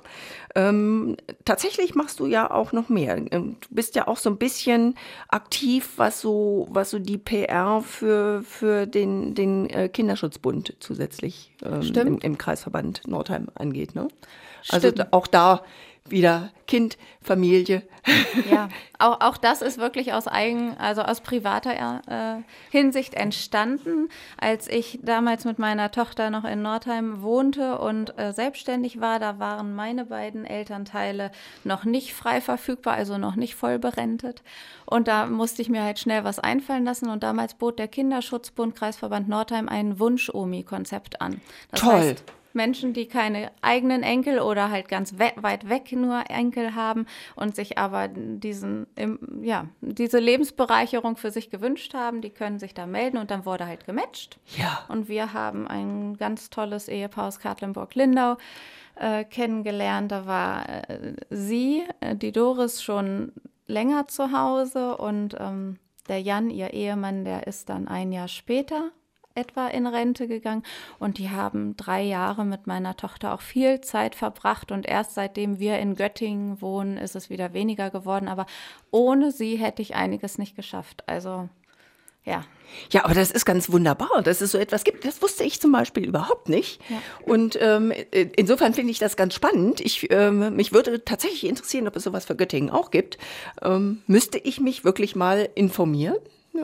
ähm, 0.56 1.18
tatsächlich 1.46 1.94
machst 1.94 2.20
du 2.20 2.26
ja 2.26 2.50
auch 2.50 2.72
noch 2.72 2.90
mehr. 2.90 3.18
Ähm, 3.32 3.58
du 3.60 3.68
bist 3.70 3.96
ja 3.96 4.08
auch 4.08 4.18
so 4.18 4.30
ein 4.30 4.38
bisschen 4.38 4.96
aktiv, 5.28 5.94
was 5.98 6.22
so, 6.22 6.68
was 6.72 6.90
so 6.90 7.00
die 7.00 7.18
PR 7.18 7.82
für, 7.82 8.44
für 8.44 8.88
den, 8.88 9.36
den 9.36 9.70
äh, 9.70 9.90
Kinderschutzbund 9.90 10.76
zusätzlich 10.80 11.54
ähm, 11.64 11.82
im, 11.82 12.18
im, 12.20 12.38
Kreisverband 12.38 13.08
Nordheim 13.08 13.48
angeht. 13.56 13.96
Ne? 13.96 14.08
Also 14.70 14.90
Stimmt. 14.90 15.14
auch 15.14 15.28
da 15.28 15.64
wieder 16.06 16.52
Kind, 16.68 16.98
Familie. 17.22 17.84
Ja, 18.50 18.70
auch, 18.98 19.22
auch 19.22 19.38
das 19.38 19.62
ist 19.62 19.78
wirklich 19.78 20.14
aus 20.14 20.28
eigen, 20.28 20.76
also 20.78 21.02
aus 21.02 21.22
privater 21.22 22.02
äh, 22.08 22.42
Hinsicht 22.72 23.14
entstanden. 23.14 24.10
Als 24.40 24.68
ich 24.68 25.00
damals 25.04 25.46
mit 25.46 25.60
meiner 25.60 25.92
Tochter 25.92 26.30
noch 26.30 26.46
in 26.46 26.62
Nordheim 26.62 27.22
wohnte 27.22 27.78
und 27.78 28.18
äh, 28.18 28.34
selbstständig 28.34 29.00
war, 29.00 29.20
da 29.20 29.38
waren 29.40 29.76
meine 29.76 30.06
beiden 30.06 30.46
Elternteile 30.46 31.32
noch 31.64 31.84
nicht 31.84 32.14
frei 32.14 32.42
verfügbar, 32.42 32.94
also 32.94 33.18
noch 33.18 33.36
nicht 33.36 33.56
voll 33.56 33.78
berentet. 33.78 34.42
Und 34.86 35.08
da 35.08 35.28
musste 35.28 35.62
ich 35.62 35.70
mir 35.70 35.84
halt 35.84 36.00
schnell 36.00 36.24
was 36.24 36.40
einfallen 36.40 36.86
lassen. 36.86 37.10
Und 37.10 37.24
damals 37.24 37.54
bot 37.54 37.78
der 37.78 37.88
Kinderschutzbund 37.88 38.76
Kreisverband 38.76 39.30
Nordheim 39.30 39.70
ein 39.70 40.00
Wunsch-Omi-Konzept 40.00 41.22
an. 41.22 41.42
Das 41.70 41.82
Toll. 41.82 41.94
Heißt, 41.94 42.24
Menschen, 42.54 42.94
die 42.94 43.08
keine 43.08 43.52
eigenen 43.62 44.04
Enkel 44.04 44.40
oder 44.40 44.70
halt 44.70 44.88
ganz 44.88 45.18
we 45.18 45.32
weit 45.36 45.70
weg 45.70 45.92
nur 45.92 46.30
Enkel 46.30 46.76
haben 46.76 47.06
und 47.36 47.56
sich 47.56 47.78
aber 47.78 48.08
diesen, 48.08 48.88
ja, 49.42 49.68
diese 49.82 50.20
Lebensbereicherung 50.20 51.18
für 51.18 51.32
sich 51.32 51.50
gewünscht 51.50 51.94
haben, 51.94 52.22
die 52.22 52.30
können 52.30 52.60
sich 52.60 52.74
da 52.74 52.86
melden 52.86 53.18
und 53.18 53.32
dann 53.32 53.46
wurde 53.46 53.66
halt 53.66 53.86
gematcht. 53.86 54.40
Ja. 54.58 54.86
Und 54.88 55.08
wir 55.08 55.34
haben 55.34 55.68
ein 55.68 56.18
ganz 56.18 56.50
tolles 56.50 56.88
Ehepaar 56.88 57.28
aus 57.28 57.40
Katlenburg-Lindau 57.40 58.38
äh, 58.96 59.24
kennengelernt. 59.24 60.12
Da 60.12 60.26
war 60.26 60.68
äh, 60.70 61.16
sie, 61.30 61.84
äh, 62.00 62.16
die 62.16 62.32
Doris, 62.32 62.84
schon 62.84 63.32
länger 63.68 64.08
zu 64.08 64.32
Hause 64.32 64.98
und 64.98 65.36
ähm, 65.40 65.78
der 66.08 66.22
Jan, 66.22 66.50
ihr 66.50 66.74
Ehemann, 66.74 67.26
der 67.26 67.48
ist 67.48 67.70
dann 67.70 67.88
ein 67.88 68.12
Jahr 68.12 68.28
später 68.28 68.92
etwa 69.36 69.68
in 69.68 69.88
Rente 69.88 70.28
gegangen 70.28 70.64
und 71.00 71.18
die 71.18 71.30
haben 71.30 71.76
drei 71.78 72.02
Jahre 72.02 72.46
mit 72.46 72.68
meiner 72.68 72.96
Tochter 72.98 73.34
auch 73.34 73.42
viel 73.42 73.82
Zeit 73.82 74.16
verbracht 74.16 74.72
und 74.72 74.86
erst 74.86 75.14
seitdem 75.14 75.60
wir 75.60 75.80
in 75.80 75.96
Göttingen 75.96 76.62
wohnen, 76.62 76.98
ist 76.98 77.16
es 77.16 77.30
wieder 77.30 77.54
weniger 77.54 77.90
geworden. 77.90 78.28
Aber 78.28 78.46
ohne 78.92 79.32
sie 79.32 79.56
hätte 79.56 79.82
ich 79.82 79.96
einiges 79.96 80.38
nicht 80.38 80.56
geschafft. 80.56 81.04
Also 81.08 81.50
ja. 82.24 82.46
Ja, 82.90 83.04
aber 83.04 83.14
das 83.14 83.32
ist 83.32 83.46
ganz 83.46 83.70
wunderbar, 83.72 84.22
dass 84.24 84.40
es 84.40 84.52
so 84.52 84.58
etwas 84.58 84.86
gibt. 84.86 85.04
Das 85.04 85.22
wusste 85.22 85.44
ich 85.44 85.60
zum 85.60 85.74
Beispiel 85.74 86.06
überhaupt 86.06 86.48
nicht. 86.48 86.80
Ja. 86.90 87.02
Und 87.26 87.58
ähm, 87.60 87.92
insofern 88.12 88.74
finde 88.74 88.92
ich 88.92 89.00
das 89.00 89.18
ganz 89.18 89.34
spannend. 89.34 89.82
Ich, 89.82 90.10
ähm, 90.10 90.56
mich 90.56 90.72
würde 90.72 91.04
tatsächlich 91.04 91.48
interessieren, 91.48 91.88
ob 91.88 91.96
es 91.98 92.04
sowas 92.04 92.26
für 92.26 92.36
Göttingen 92.36 92.70
auch 92.70 92.92
gibt. 92.92 93.18
Ähm, 93.62 94.04
müsste 94.08 94.38
ich 94.38 94.62
mich 94.62 94.86
wirklich 94.86 95.16
mal 95.16 95.50
informieren. 95.56 96.18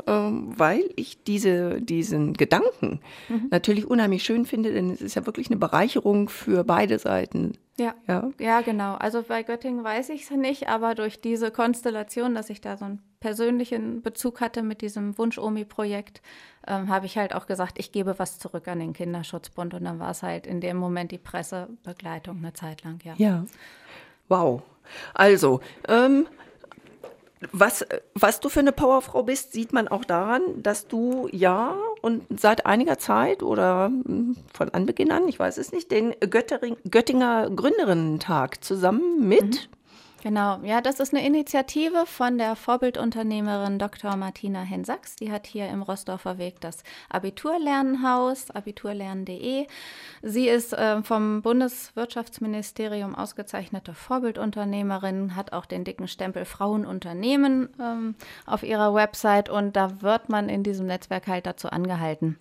Ähm, 0.05 0.53
weil 0.57 0.89
ich 0.97 1.23
diese, 1.23 1.81
diesen 1.81 2.33
Gedanken 2.33 2.99
mhm. 3.29 3.47
natürlich 3.51 3.85
unheimlich 3.85 4.23
schön 4.23 4.45
finde, 4.45 4.73
denn 4.73 4.89
es 4.89 5.01
ist 5.01 5.15
ja 5.15 5.25
wirklich 5.25 5.47
eine 5.47 5.55
Bereicherung 5.55 6.27
für 6.27 6.65
beide 6.65 6.99
Seiten. 6.99 7.53
Ja, 7.77 7.95
ja, 8.05 8.29
ja 8.37 8.61
genau. 8.61 8.95
Also 8.95 9.23
bei 9.23 9.43
Göttingen 9.43 9.83
weiß 9.83 10.09
ich 10.09 10.23
es 10.23 10.31
nicht, 10.31 10.67
aber 10.67 10.93
durch 10.93 11.21
diese 11.21 11.51
Konstellation, 11.51 12.35
dass 12.35 12.49
ich 12.49 12.59
da 12.59 12.75
so 12.75 12.83
einen 12.83 13.01
persönlichen 13.21 14.01
Bezug 14.01 14.41
hatte 14.41 14.61
mit 14.61 14.81
diesem 14.81 15.17
Wunsch-Omi-Projekt, 15.17 16.21
ähm, 16.67 16.89
habe 16.89 17.05
ich 17.05 17.17
halt 17.17 17.33
auch 17.33 17.47
gesagt, 17.47 17.79
ich 17.79 17.93
gebe 17.93 18.19
was 18.19 18.39
zurück 18.39 18.67
an 18.67 18.79
den 18.79 18.93
Kinderschutzbund. 18.93 19.73
Und 19.73 19.85
dann 19.85 19.99
war 19.99 20.11
es 20.11 20.21
halt 20.21 20.47
in 20.47 20.59
dem 20.59 20.75
Moment 20.75 21.11
die 21.11 21.17
Pressebegleitung 21.17 22.37
eine 22.37 22.51
Zeit 22.51 22.83
lang, 22.83 22.99
ja. 23.05 23.13
Ja. 23.17 23.45
Wow. 24.27 24.63
Also, 25.13 25.61
ähm, 25.87 26.27
was, 27.51 27.85
was 28.15 28.39
du 28.39 28.49
für 28.49 28.61
eine 28.61 28.71
Powerfrau 28.71 29.23
bist, 29.23 29.53
sieht 29.53 29.73
man 29.73 29.87
auch 29.87 30.05
daran, 30.05 30.41
dass 30.63 30.87
du 30.87 31.29
ja 31.31 31.77
und 32.01 32.23
seit 32.39 32.65
einiger 32.65 32.97
Zeit 32.97 33.43
oder 33.43 33.85
hm, 33.87 34.35
von 34.53 34.69
Anbeginn 34.69 35.11
an, 35.11 35.27
ich 35.27 35.39
weiß 35.39 35.57
es 35.57 35.71
nicht, 35.71 35.91
den 35.91 36.15
Göttering, 36.19 36.77
Göttinger 36.89 37.49
Gründerinnen-Tag 37.49 38.63
zusammen 38.63 39.27
mit 39.27 39.69
mhm. 39.69 39.76
Genau, 40.23 40.59
ja, 40.63 40.81
das 40.81 40.99
ist 40.99 41.13
eine 41.13 41.25
Initiative 41.25 42.07
von 42.07 42.39
der 42.39 42.55
Vorbildunternehmerin 42.55 43.77
Dr. 43.77 44.15
Martina 44.15 44.61
Hensachs. 44.61 45.15
Die 45.15 45.31
hat 45.31 45.45
hier 45.45 45.69
im 45.69 45.83
Rossdorfer 45.83 46.39
Weg 46.39 46.59
das 46.59 46.83
Abiturlernenhaus, 47.09 48.49
abiturlernen.de. 48.49 49.67
Sie 50.23 50.49
ist 50.49 50.73
äh, 50.73 51.03
vom 51.03 51.43
Bundeswirtschaftsministerium 51.43 53.13
ausgezeichnete 53.13 53.93
Vorbildunternehmerin, 53.93 55.35
hat 55.35 55.53
auch 55.53 55.67
den 55.67 55.83
dicken 55.83 56.07
Stempel 56.07 56.45
Frauenunternehmen 56.45 57.69
ähm, 57.79 58.15
auf 58.47 58.63
ihrer 58.63 58.95
Website 58.95 59.49
und 59.49 59.75
da 59.75 60.01
wird 60.01 60.29
man 60.29 60.49
in 60.49 60.63
diesem 60.63 60.87
Netzwerk 60.87 61.27
halt 61.27 61.45
dazu 61.45 61.69
angehalten, 61.69 62.39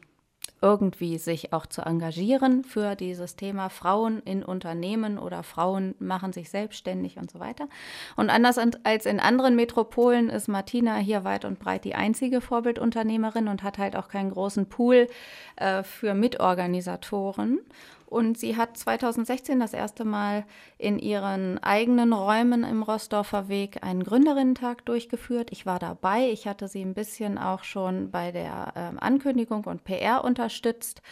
irgendwie 0.66 1.16
sich 1.16 1.52
auch 1.52 1.64
zu 1.64 1.82
engagieren 1.82 2.64
für 2.64 2.96
dieses 2.96 3.36
Thema 3.36 3.68
Frauen 3.68 4.20
in 4.24 4.42
Unternehmen 4.42 5.16
oder 5.16 5.44
Frauen 5.44 5.94
machen 6.00 6.32
sich 6.32 6.50
selbstständig 6.50 7.18
und 7.18 7.30
so 7.30 7.38
weiter. 7.38 7.68
Und 8.16 8.30
anders 8.30 8.58
als 8.82 9.06
in 9.06 9.20
anderen 9.20 9.54
Metropolen 9.54 10.28
ist 10.28 10.48
Martina 10.48 10.96
hier 10.96 11.22
weit 11.22 11.44
und 11.44 11.60
breit 11.60 11.84
die 11.84 11.94
einzige 11.94 12.40
Vorbildunternehmerin 12.40 13.46
und 13.46 13.62
hat 13.62 13.78
halt 13.78 13.94
auch 13.94 14.08
keinen 14.08 14.32
großen 14.32 14.68
Pool 14.68 15.06
äh, 15.54 15.84
für 15.84 16.14
Mitorganisatoren. 16.14 17.60
Und 18.06 18.38
sie 18.38 18.56
hat 18.56 18.76
2016 18.76 19.58
das 19.58 19.72
erste 19.72 20.04
Mal 20.04 20.44
in 20.78 20.98
ihren 20.98 21.58
eigenen 21.58 22.12
Räumen 22.12 22.62
im 22.62 22.82
Rossdorfer 22.82 23.48
Weg 23.48 23.82
einen 23.82 24.04
Gründerinnentag 24.04 24.86
durchgeführt. 24.86 25.50
Ich 25.50 25.66
war 25.66 25.80
dabei. 25.80 26.30
Ich 26.30 26.46
hatte 26.46 26.68
sie 26.68 26.82
ein 26.82 26.94
bisschen 26.94 27.36
auch 27.36 27.64
schon 27.64 28.10
bei 28.12 28.30
der 28.30 28.72
äh, 28.76 28.98
Ankündigung 29.00 29.64
und 29.64 29.84
PR 29.84 30.22
unterstützt. 30.24 31.02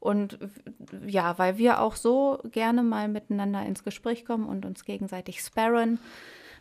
Und 0.00 0.38
ja, 1.06 1.38
weil 1.38 1.58
wir 1.58 1.80
auch 1.80 1.94
so 1.94 2.40
gerne 2.50 2.82
mal 2.82 3.06
miteinander 3.06 3.64
ins 3.64 3.84
Gespräch 3.84 4.24
kommen 4.24 4.46
und 4.48 4.64
uns 4.64 4.84
gegenseitig 4.84 5.40
sparren, 5.40 6.00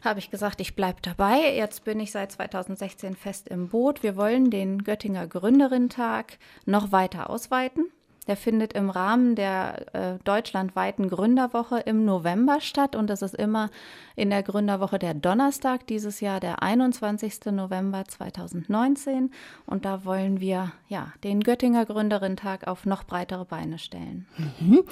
habe 0.01 0.19
ich 0.19 0.29
gesagt, 0.29 0.61
ich 0.61 0.75
bleibe 0.75 1.01
dabei. 1.01 1.55
Jetzt 1.55 1.83
bin 1.83 1.99
ich 1.99 2.11
seit 2.11 2.31
2016 2.31 3.15
fest 3.15 3.47
im 3.47 3.69
Boot. 3.69 4.03
Wir 4.03 4.15
wollen 4.15 4.49
den 4.49 4.83
Göttinger 4.83 5.27
Gründerinnentag 5.27 6.37
noch 6.65 6.91
weiter 6.91 7.29
ausweiten. 7.29 7.91
Der 8.29 8.37
findet 8.37 8.73
im 8.73 8.91
Rahmen 8.91 9.33
der 9.33 9.95
äh, 9.95 10.23
deutschlandweiten 10.23 11.09
Gründerwoche 11.09 11.79
im 11.79 12.05
November 12.05 12.61
statt 12.61 12.95
und 12.95 13.09
das 13.09 13.23
ist 13.23 13.33
immer 13.33 13.71
in 14.15 14.29
der 14.29 14.43
Gründerwoche 14.43 14.99
der 14.99 15.15
Donnerstag, 15.15 15.87
dieses 15.87 16.19
Jahr 16.19 16.39
der 16.39 16.61
21. 16.61 17.45
November 17.45 18.03
2019. 18.07 19.31
Und 19.65 19.83
da 19.83 20.05
wollen 20.05 20.39
wir 20.39 20.71
ja 20.89 21.11
den 21.23 21.41
Göttinger 21.41 21.87
Gründerinnen-Tag 21.87 22.67
auf 22.67 22.85
noch 22.85 23.03
breitere 23.03 23.45
Beine 23.45 23.79
stellen. 23.79 24.27
Mhm. 24.59 24.83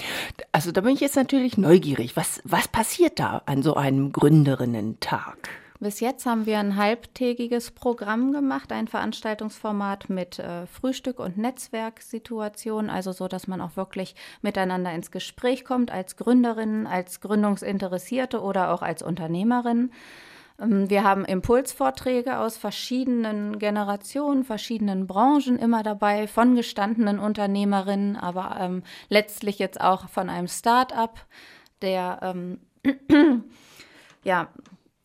Also 0.52 0.72
da 0.72 0.82
bin 0.82 0.96
ich 0.96 1.02
jetzt 1.02 1.16
natürlich 1.16 1.60
neugierig. 1.60 2.16
Was, 2.16 2.42
was 2.44 2.68
passiert 2.68 3.20
da 3.20 3.44
an 3.46 3.62
so 3.62 3.76
einem 3.76 4.14
Gründerinnen-Tag? 4.14 5.50
Bis 5.80 6.00
jetzt 6.00 6.26
haben 6.26 6.48
wir 6.48 6.58
ein 6.58 6.76
halbtägiges 6.76 7.70
Programm 7.70 8.32
gemacht, 8.32 8.72
ein 8.72 8.88
Veranstaltungsformat 8.88 10.10
mit 10.10 10.40
äh, 10.40 10.66
Frühstück 10.66 11.20
und 11.20 11.38
Netzwerksituation, 11.38 12.90
also 12.90 13.12
so, 13.12 13.28
dass 13.28 13.48
man 13.48 13.62
auch 13.62 13.76
wirklich 13.76 14.16
miteinander 14.42 14.92
ins 14.92 15.12
Gespräch 15.12 15.66
kommt 15.66 15.92
als 15.92 16.16
Gründerin, 16.16 16.88
als 16.88 17.22
Gründungsinteressierte 17.22 18.42
oder 18.42 18.74
auch 18.74 18.82
als 18.82 19.04
Unternehmerin. 19.04 19.92
Ähm, 20.60 20.90
wir 20.90 21.04
haben 21.04 21.26
Impulsvorträge 21.26 22.40
aus 22.40 22.58
verschiedenen 22.58 23.60
Generationen, 23.60 24.46
verschiedenen 24.46 25.06
Branchen 25.06 25.60
immer 25.60 25.84
dabei, 25.84 26.28
von 26.28 26.56
gestandenen 26.56 27.20
Unternehmerinnen, 27.20 28.16
aber 28.16 28.58
ähm, 28.60 28.82
letztlich 29.10 29.60
jetzt 29.60 29.80
auch 29.80 30.10
von 30.10 30.30
einem 30.30 30.48
Start-up, 30.48 31.26
der 31.84 32.20
ähm, 32.24 32.60
ja, 34.24 34.48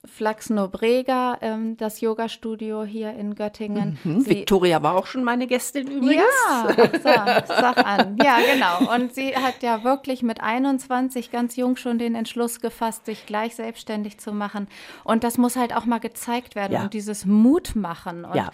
Flax 0.04 0.50
Nobrega, 0.50 1.38
ähm, 1.42 1.76
das 1.76 2.00
Yoga-Studio 2.00 2.82
hier 2.82 3.12
in 3.12 3.36
Göttingen. 3.36 3.98
Mhm. 4.02 4.26
Victoria 4.26 4.82
war 4.82 4.96
auch 4.96 5.06
schon 5.06 5.22
meine 5.22 5.46
Gästin 5.46 5.86
übrigens. 5.86 6.24
Ja, 6.48 6.74
sag, 7.00 7.46
sag 7.46 7.86
an. 7.86 8.16
Ja, 8.22 8.38
genau. 8.52 8.92
Und 8.94 9.14
sie 9.14 9.36
hat 9.36 9.62
ja 9.62 9.84
wirklich 9.84 10.22
mit 10.22 10.40
21 10.40 11.30
ganz 11.30 11.54
jung 11.54 11.76
schon 11.76 11.98
den 11.98 12.16
Entschluss 12.16 12.60
gefasst, 12.60 13.06
sich 13.06 13.26
gleich 13.26 13.54
selbstständig 13.54 14.18
zu 14.18 14.32
machen. 14.32 14.66
Und 15.04 15.22
das 15.22 15.38
muss 15.38 15.54
halt 15.54 15.74
auch 15.74 15.84
mal 15.84 16.00
gezeigt 16.00 16.56
werden 16.56 16.72
ja. 16.72 16.82
und 16.82 16.94
dieses 16.94 17.24
Mut 17.24 17.76
machen. 17.76 18.24
Und 18.24 18.34
ja. 18.34 18.50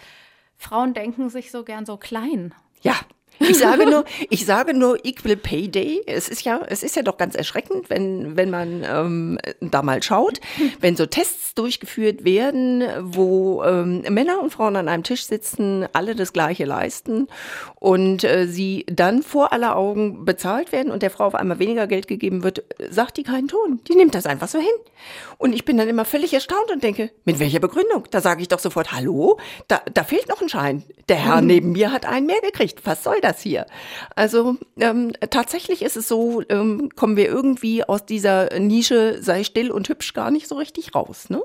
Frauen 0.55 0.93
denken 0.93 1.29
sich 1.29 1.49
so 1.49 1.63
gern 1.63 1.85
so 1.85 1.97
klein. 1.97 2.53
Ja, 2.81 2.95
ich 3.49 3.57
sage 3.57 3.89
nur, 3.89 4.03
ich 4.29 4.45
sage 4.45 4.73
nur 4.73 5.03
Equal 5.05 5.37
Pay 5.37 5.69
Day. 5.69 6.01
Es 6.05 6.27
ist 6.27 6.43
ja, 6.43 6.61
es 6.67 6.83
ist 6.83 6.95
ja 6.95 7.03
doch 7.03 7.17
ganz 7.17 7.35
erschreckend, 7.35 7.89
wenn, 7.89 8.35
wenn 8.35 8.49
man 8.49 8.83
ähm, 8.83 9.39
da 9.61 9.81
mal 9.81 10.03
schaut, 10.03 10.39
wenn 10.81 10.95
so 10.95 11.05
Tests 11.05 11.53
durchgeführt 11.55 12.25
werden, 12.25 12.83
wo 13.01 13.63
ähm, 13.63 14.01
Männer 14.09 14.41
und 14.41 14.51
Frauen 14.51 14.75
an 14.75 14.89
einem 14.89 15.03
Tisch 15.03 15.25
sitzen, 15.25 15.87
alle 15.93 16.15
das 16.15 16.33
Gleiche 16.33 16.65
leisten 16.65 17.27
und 17.75 18.23
äh, 18.23 18.47
sie 18.47 18.85
dann 18.89 19.23
vor 19.23 19.53
aller 19.53 19.75
Augen 19.75 20.25
bezahlt 20.25 20.71
werden 20.71 20.91
und 20.91 21.01
der 21.01 21.09
Frau 21.09 21.25
auf 21.25 21.35
einmal 21.35 21.59
weniger 21.59 21.87
Geld 21.87 22.07
gegeben 22.07 22.43
wird, 22.43 22.63
sagt 22.89 23.17
die 23.17 23.23
keinen 23.23 23.47
Ton. 23.47 23.79
Die 23.87 23.95
nimmt 23.95 24.15
das 24.15 24.25
einfach 24.25 24.47
so 24.47 24.59
hin. 24.59 24.67
Und 25.37 25.53
ich 25.53 25.63
bin 25.63 25.77
dann 25.77 25.87
immer 25.87 26.05
völlig 26.05 26.33
erstaunt 26.33 26.71
und 26.71 26.83
denke, 26.83 27.11
mit 27.23 27.39
welcher 27.39 27.59
Begründung? 27.59 28.03
Da 28.11 28.19
sage 28.19 28.41
ich 28.41 28.49
doch 28.49 28.59
sofort, 28.59 28.91
hallo, 28.91 29.37
da, 29.67 29.81
da 29.93 30.03
fehlt 30.03 30.27
noch 30.27 30.41
ein 30.41 30.49
Schein. 30.49 30.83
Der 31.07 31.17
Herr 31.17 31.41
mhm. 31.41 31.47
neben 31.47 31.71
mir 31.71 31.91
hat 31.91 32.05
einen 32.05 32.25
mehr 32.25 32.41
gekriegt. 32.41 32.81
Was 32.83 33.03
soll 33.03 33.19
das? 33.21 33.28
Das 33.29 33.41
hier? 33.41 33.65
Also 34.15 34.57
ähm, 34.79 35.13
tatsächlich 35.29 35.81
ist 35.81 35.97
es 35.97 36.07
so, 36.07 36.41
ähm, 36.49 36.89
kommen 36.95 37.15
wir 37.15 37.27
irgendwie 37.27 37.83
aus 37.83 38.05
dieser 38.05 38.59
Nische, 38.59 39.21
sei 39.21 39.43
still 39.43 39.71
und 39.71 39.87
hübsch, 39.89 40.13
gar 40.13 40.31
nicht 40.31 40.47
so 40.47 40.55
richtig 40.55 40.95
raus, 40.95 41.29
ne? 41.29 41.41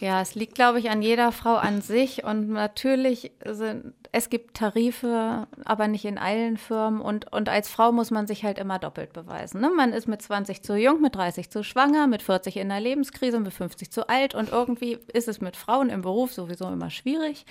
Ja, 0.00 0.20
es 0.20 0.34
liegt, 0.34 0.54
glaube 0.54 0.78
ich, 0.78 0.90
an 0.90 1.00
jeder 1.00 1.32
Frau 1.32 1.56
an 1.56 1.80
sich 1.80 2.22
und 2.22 2.50
natürlich 2.50 3.32
sind, 3.44 3.94
es 4.16 4.30
gibt 4.30 4.56
Tarife, 4.56 5.46
aber 5.66 5.88
nicht 5.88 6.06
in 6.06 6.16
allen 6.16 6.56
Firmen 6.56 7.02
und, 7.02 7.30
und 7.34 7.50
als 7.50 7.68
Frau 7.68 7.92
muss 7.92 8.10
man 8.10 8.26
sich 8.26 8.44
halt 8.44 8.58
immer 8.58 8.78
doppelt 8.78 9.12
beweisen. 9.12 9.60
Ne? 9.60 9.70
Man 9.76 9.92
ist 9.92 10.08
mit 10.08 10.22
20 10.22 10.62
zu 10.62 10.74
jung, 10.74 11.02
mit 11.02 11.14
30 11.14 11.50
zu 11.50 11.62
schwanger, 11.62 12.06
mit 12.06 12.22
40 12.22 12.56
in 12.56 12.70
der 12.70 12.80
Lebenskrise, 12.80 13.38
mit 13.38 13.52
50 13.52 13.90
zu 13.90 14.08
alt 14.08 14.34
und 14.34 14.50
irgendwie 14.50 14.98
ist 15.12 15.28
es 15.28 15.42
mit 15.42 15.54
Frauen 15.54 15.90
im 15.90 16.00
Beruf 16.00 16.32
sowieso 16.32 16.66
immer 16.68 16.88
schwierig 16.88 17.44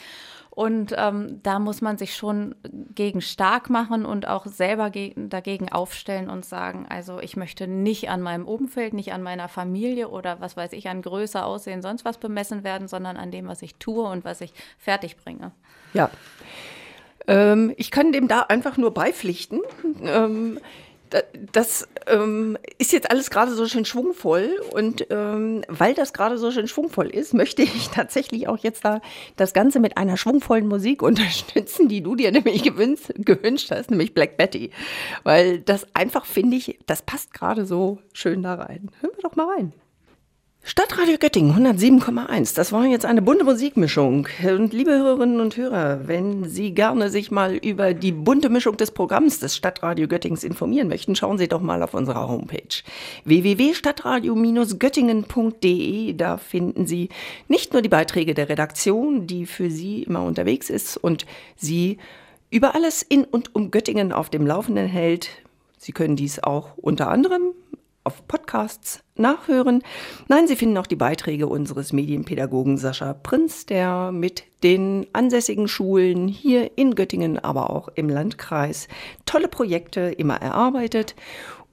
und 0.50 0.96
ähm, 0.98 1.40
da 1.44 1.60
muss 1.60 1.82
man 1.82 2.00
sich 2.00 2.16
schon 2.16 2.56
gegen 2.96 3.22
stark 3.22 3.70
machen 3.70 4.04
und 4.04 4.28
auch 4.28 4.48
selber 4.48 4.90
dagegen 4.90 5.72
aufstellen 5.72 6.32
und 6.32 6.46
sagen, 6.46 6.88
also 6.90 7.20
ich 7.20 7.38
möchte 7.38 7.68
nicht 7.68 8.10
an 8.10 8.24
meinem 8.24 8.48
Umfeld, 8.48 8.96
nicht 8.96 9.14
an 9.14 9.22
meiner 9.22 9.50
Familie 9.50 10.10
oder 10.10 10.42
was 10.42 10.58
weiß 10.58 10.74
ich, 10.74 10.90
an 10.90 11.04
Größe, 11.04 11.44
Aussehen, 11.44 11.84
sonst 11.84 12.06
was 12.06 12.18
bemessen 12.18 12.64
werden, 12.64 12.88
sondern 12.88 13.18
an 13.18 13.30
dem, 13.30 13.48
was 13.48 13.62
ich 13.62 13.76
tue 13.76 14.10
und 14.10 14.26
was 14.26 14.42
ich 14.42 14.52
fertig 14.80 15.18
bringe. 15.18 15.52
Ja. 15.96 16.10
Ähm, 17.28 17.74
ich 17.78 17.92
kann 17.92 18.12
dem 18.12 18.28
da 18.28 18.42
einfach 18.42 18.78
nur 18.78 18.94
beipflichten. 18.94 19.62
Ähm, 20.04 20.60
das 21.54 21.88
ähm, 22.08 22.58
ist 22.78 22.92
jetzt 22.92 23.10
alles 23.10 23.30
gerade 23.30 23.54
so 23.54 23.68
schön 23.68 23.86
schwungvoll 23.86 24.60
und 24.72 25.08
ähm, 25.10 25.64
weil 25.68 25.94
das 25.94 26.14
gerade 26.14 26.38
so 26.38 26.52
schön 26.52 26.68
schwungvoll 26.68 27.08
ist, 27.08 27.34
möchte 27.34 27.62
ich 27.62 27.90
tatsächlich 27.94 28.48
auch 28.48 28.58
jetzt 28.58 28.84
da 28.84 29.02
das 29.36 29.54
Ganze 29.54 29.80
mit 29.80 29.98
einer 29.98 30.18
schwungvollen 30.18 30.68
Musik 30.68 31.02
unterstützen, 31.02 31.88
die 31.88 32.02
du 32.02 32.16
dir 32.16 32.32
nämlich 32.32 32.64
gewünscht, 32.64 33.12
gewünscht 33.18 33.72
hast, 33.72 33.92
nämlich 33.92 34.14
Black 34.14 34.38
Betty. 34.38 34.72
Weil 35.24 35.60
das 35.60 35.88
einfach, 35.96 36.26
finde 36.26 36.58
ich, 36.58 36.80
das 36.86 37.02
passt 37.02 37.34
gerade 37.34 37.66
so 37.66 38.00
schön 38.14 38.42
da 38.44 38.56
rein. 38.56 38.90
Hören 39.02 39.14
wir 39.16 39.24
doch 39.24 39.36
mal 39.36 39.54
rein. 39.56 39.74
Stadtradio 40.68 41.18
Göttingen 41.20 41.54
107,1. 41.54 42.56
Das 42.56 42.72
war 42.72 42.88
jetzt 42.88 43.06
eine 43.06 43.22
bunte 43.22 43.44
Musikmischung. 43.44 44.28
Und 44.44 44.74
liebe 44.74 44.94
Hörerinnen 44.94 45.40
und 45.40 45.58
Hörer, 45.58 46.08
wenn 46.08 46.50
Sie 46.50 46.72
gerne 46.72 47.12
sich 47.12 47.30
mal 47.30 47.54
über 47.54 47.94
die 47.94 48.12
bunte 48.12 48.50
Mischung 48.50 48.76
des 48.76 48.90
Programms 48.90 49.40
des 49.40 49.56
Stadtradio 49.56 50.08
Göttings 50.08 50.44
informieren 50.44 50.88
möchten, 50.88 51.16
schauen 51.16 51.38
Sie 51.38 51.48
doch 51.48 51.62
mal 51.62 51.84
auf 51.84 51.94
unserer 51.94 52.28
Homepage 52.28 52.82
www.stadtradio-göttingen.de. 53.26 56.14
Da 56.14 56.38
finden 56.38 56.88
Sie 56.88 57.10
nicht 57.48 57.74
nur 57.74 57.84
die 57.84 57.90
Beiträge 57.90 58.34
der 58.34 58.50
Redaktion, 58.50 59.28
die 59.28 59.46
für 59.46 59.70
Sie 59.70 60.02
immer 60.02 60.24
unterwegs 60.24 60.72
ist 60.72 60.98
und 60.98 61.28
Sie 61.56 62.00
über 62.50 62.74
alles 62.74 63.04
in 63.04 63.24
und 63.24 63.54
um 63.54 63.70
Göttingen 63.70 64.12
auf 64.12 64.32
dem 64.32 64.48
Laufenden 64.48 64.88
hält. 64.88 65.30
Sie 65.78 65.92
können 65.92 66.16
dies 66.16 66.40
auch 66.40 66.70
unter 66.76 67.10
anderem 67.10 67.54
auf 68.06 68.28
Podcasts 68.28 69.04
nachhören. 69.16 69.82
Nein, 70.28 70.48
Sie 70.48 70.56
finden 70.56 70.78
auch 70.78 70.88
die 70.88 70.96
Beiträge 70.96 71.48
unseres 71.48 71.92
Medienpädagogen 71.92 72.78
Sascha 72.78 73.14
Prinz, 73.14 73.66
der 73.66 74.12
mit 74.12 74.44
den 74.64 75.08
ansässigen 75.12 75.68
Schulen 75.68 76.28
hier 76.28 76.78
in 76.78 76.96
Göttingen, 76.96 77.40
aber 77.40 77.72
auch 77.72 77.90
im 77.96 78.08
Landkreis 78.08 78.88
tolle 79.26 79.48
Projekte 79.48 80.02
immer 80.02 80.36
erarbeitet. 80.36 81.16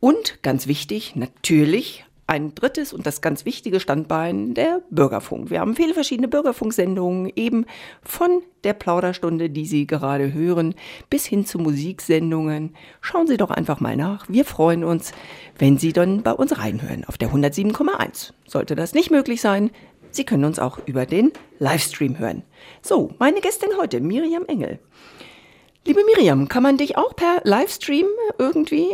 Und 0.00 0.42
ganz 0.42 0.66
wichtig, 0.66 1.14
natürlich 1.14 2.04
ein 2.26 2.54
drittes 2.54 2.92
und 2.92 3.06
das 3.06 3.20
ganz 3.20 3.44
wichtige 3.44 3.80
Standbein, 3.80 4.54
der 4.54 4.82
Bürgerfunk. 4.90 5.50
Wir 5.50 5.60
haben 5.60 5.76
viele 5.76 5.94
verschiedene 5.94 6.28
Bürgerfunksendungen, 6.28 7.32
eben 7.36 7.66
von 8.02 8.42
der 8.64 8.72
Plauderstunde, 8.72 9.50
die 9.50 9.66
Sie 9.66 9.86
gerade 9.86 10.32
hören, 10.32 10.74
bis 11.10 11.26
hin 11.26 11.44
zu 11.44 11.58
Musiksendungen. 11.58 12.74
Schauen 13.00 13.26
Sie 13.26 13.36
doch 13.36 13.50
einfach 13.50 13.80
mal 13.80 13.96
nach. 13.96 14.28
Wir 14.28 14.44
freuen 14.44 14.84
uns, 14.84 15.12
wenn 15.58 15.78
Sie 15.78 15.92
dann 15.92 16.22
bei 16.22 16.32
uns 16.32 16.58
reinhören 16.58 17.04
auf 17.04 17.18
der 17.18 17.30
107,1. 17.30 18.32
Sollte 18.46 18.76
das 18.76 18.94
nicht 18.94 19.10
möglich 19.10 19.40
sein, 19.40 19.70
Sie 20.10 20.24
können 20.24 20.44
uns 20.44 20.58
auch 20.58 20.78
über 20.86 21.06
den 21.06 21.32
Livestream 21.58 22.18
hören. 22.18 22.42
So, 22.82 23.14
meine 23.18 23.40
Gästin 23.40 23.70
heute, 23.78 24.00
Miriam 24.00 24.44
Engel. 24.46 24.78
Liebe 25.84 26.04
Miriam, 26.04 26.48
kann 26.48 26.62
man 26.62 26.76
dich 26.76 26.96
auch 26.96 27.16
per 27.16 27.40
Livestream 27.42 28.06
irgendwie 28.38 28.86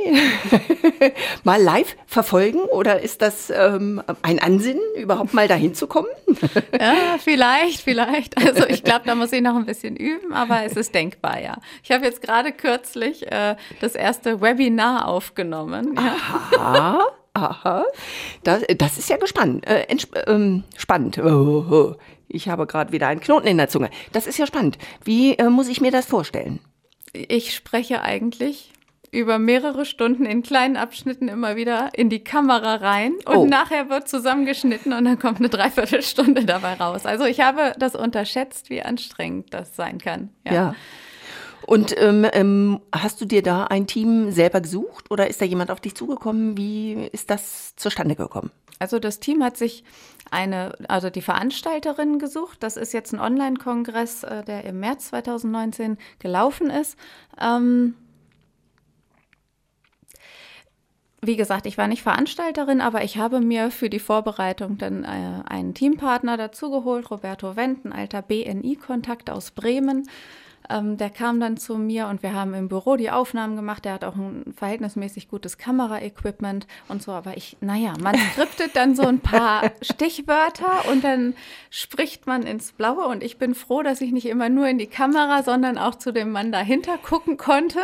mal 1.44 1.60
live 1.60 1.94
verfolgen 2.06 2.60
oder 2.60 3.02
ist 3.02 3.20
das 3.20 3.50
ähm, 3.50 4.02
ein 4.22 4.38
Ansinnen, 4.38 4.80
überhaupt 4.96 5.34
mal 5.34 5.48
dahin 5.48 5.74
zu 5.74 5.86
kommen? 5.86 6.08
ja, 6.80 7.18
vielleicht, 7.18 7.82
vielleicht. 7.82 8.38
Also 8.38 8.66
ich 8.66 8.84
glaube, 8.84 9.02
da 9.04 9.14
muss 9.14 9.32
ich 9.32 9.42
noch 9.42 9.54
ein 9.54 9.66
bisschen 9.66 9.96
üben, 9.96 10.32
aber 10.32 10.62
es 10.64 10.76
ist 10.76 10.94
denkbar, 10.94 11.38
ja. 11.42 11.58
Ich 11.82 11.92
habe 11.92 12.06
jetzt 12.06 12.22
gerade 12.22 12.52
kürzlich 12.52 13.30
äh, 13.30 13.56
das 13.82 13.94
erste 13.94 14.40
Webinar 14.40 15.08
aufgenommen. 15.08 15.94
Ja. 15.94 16.16
Aha. 16.58 17.00
Aha, 17.34 17.84
das, 18.42 18.64
das 18.78 18.98
ist 18.98 19.10
ja 19.10 19.16
gespannt, 19.16 19.64
äh, 19.68 19.86
ähm, 20.26 20.64
spannend. 20.76 21.18
Oh, 21.18 21.64
oh. 21.70 21.94
Ich 22.26 22.48
habe 22.48 22.66
gerade 22.66 22.92
wieder 22.92 23.06
einen 23.06 23.20
Knoten 23.20 23.46
in 23.46 23.58
der 23.58 23.68
Zunge. 23.68 23.90
Das 24.12 24.26
ist 24.26 24.38
ja 24.38 24.46
spannend. 24.46 24.76
Wie 25.04 25.34
äh, 25.34 25.48
muss 25.48 25.68
ich 25.68 25.80
mir 25.80 25.92
das 25.92 26.06
vorstellen? 26.06 26.58
Ich 27.12 27.54
spreche 27.54 28.02
eigentlich 28.02 28.72
über 29.10 29.38
mehrere 29.38 29.84
Stunden 29.84 30.26
in 30.26 30.42
kleinen 30.42 30.76
Abschnitten 30.76 31.28
immer 31.28 31.56
wieder 31.56 31.90
in 31.94 32.10
die 32.10 32.22
Kamera 32.22 32.76
rein 32.76 33.14
und 33.24 33.36
oh. 33.36 33.46
nachher 33.46 33.88
wird 33.88 34.08
zusammengeschnitten 34.08 34.92
und 34.92 35.04
dann 35.04 35.18
kommt 35.18 35.38
eine 35.38 35.48
Dreiviertelstunde 35.48 36.44
dabei 36.44 36.74
raus. 36.74 37.06
Also 37.06 37.24
ich 37.24 37.40
habe 37.40 37.72
das 37.78 37.94
unterschätzt, 37.94 38.70
wie 38.70 38.82
anstrengend 38.82 39.54
das 39.54 39.76
sein 39.76 39.98
kann. 39.98 40.30
Ja. 40.44 40.52
ja. 40.52 40.74
Und 41.66 41.94
ähm, 41.98 42.26
ähm, 42.32 42.80
hast 42.92 43.20
du 43.20 43.24
dir 43.24 43.42
da 43.42 43.64
ein 43.64 43.86
Team 43.86 44.30
selber 44.30 44.60
gesucht 44.60 45.10
oder 45.10 45.28
ist 45.28 45.40
da 45.40 45.44
jemand 45.44 45.70
auf 45.70 45.80
dich 45.80 45.94
zugekommen? 45.94 46.56
Wie 46.56 47.08
ist 47.12 47.30
das 47.30 47.76
zustande 47.76 48.14
gekommen? 48.14 48.50
Also 48.78 48.98
das 48.98 49.20
Team 49.20 49.42
hat 49.42 49.56
sich 49.56 49.84
eine, 50.30 50.72
also 50.88 51.10
die 51.10 51.22
Veranstalterin 51.22 52.18
gesucht. 52.18 52.62
Das 52.62 52.76
ist 52.76 52.92
jetzt 52.92 53.12
ein 53.12 53.20
Online-Kongress, 53.20 54.22
äh, 54.22 54.44
der 54.44 54.64
im 54.64 54.80
März 54.80 55.08
2019 55.08 55.98
gelaufen 56.18 56.70
ist. 56.70 56.96
Ähm, 57.40 57.94
wie 61.20 61.36
gesagt, 61.36 61.66
ich 61.66 61.76
war 61.76 61.88
nicht 61.88 62.02
Veranstalterin, 62.02 62.80
aber 62.80 63.02
ich 63.02 63.18
habe 63.18 63.40
mir 63.40 63.72
für 63.72 63.90
die 63.90 63.98
Vorbereitung 63.98 64.78
dann 64.78 65.02
äh, 65.02 65.42
einen 65.48 65.74
Teampartner 65.74 66.36
dazugeholt, 66.36 67.10
Roberto 67.10 67.56
Wendt, 67.56 67.84
ein 67.84 67.92
alter 67.92 68.22
BNI-Kontakt 68.22 69.28
aus 69.28 69.50
Bremen. 69.50 70.08
Ähm, 70.70 70.96
der 70.96 71.10
kam 71.10 71.40
dann 71.40 71.56
zu 71.56 71.76
mir 71.76 72.08
und 72.08 72.22
wir 72.22 72.34
haben 72.34 72.52
im 72.54 72.68
Büro 72.68 72.96
die 72.96 73.10
Aufnahmen 73.10 73.56
gemacht. 73.56 73.84
Der 73.84 73.94
hat 73.94 74.04
auch 74.04 74.16
ein 74.16 74.54
verhältnismäßig 74.56 75.28
gutes 75.28 75.56
Kameraequipment 75.56 76.66
und 76.88 77.02
so. 77.02 77.12
Aber 77.12 77.36
ich, 77.36 77.56
naja, 77.60 77.94
man 78.00 78.16
skriptet 78.32 78.76
dann 78.76 78.94
so 78.94 79.02
ein 79.04 79.20
paar 79.20 79.70
Stichwörter 79.82 80.88
und 80.90 81.04
dann 81.04 81.34
spricht 81.70 82.26
man 82.26 82.42
ins 82.42 82.72
Blaue. 82.72 83.06
Und 83.06 83.22
ich 83.22 83.38
bin 83.38 83.54
froh, 83.54 83.82
dass 83.82 84.00
ich 84.00 84.12
nicht 84.12 84.26
immer 84.26 84.48
nur 84.48 84.68
in 84.68 84.78
die 84.78 84.86
Kamera, 84.86 85.42
sondern 85.42 85.78
auch 85.78 85.94
zu 85.94 86.12
dem 86.12 86.30
Mann 86.32 86.52
dahinter 86.52 86.98
gucken 86.98 87.38
konnte. 87.38 87.80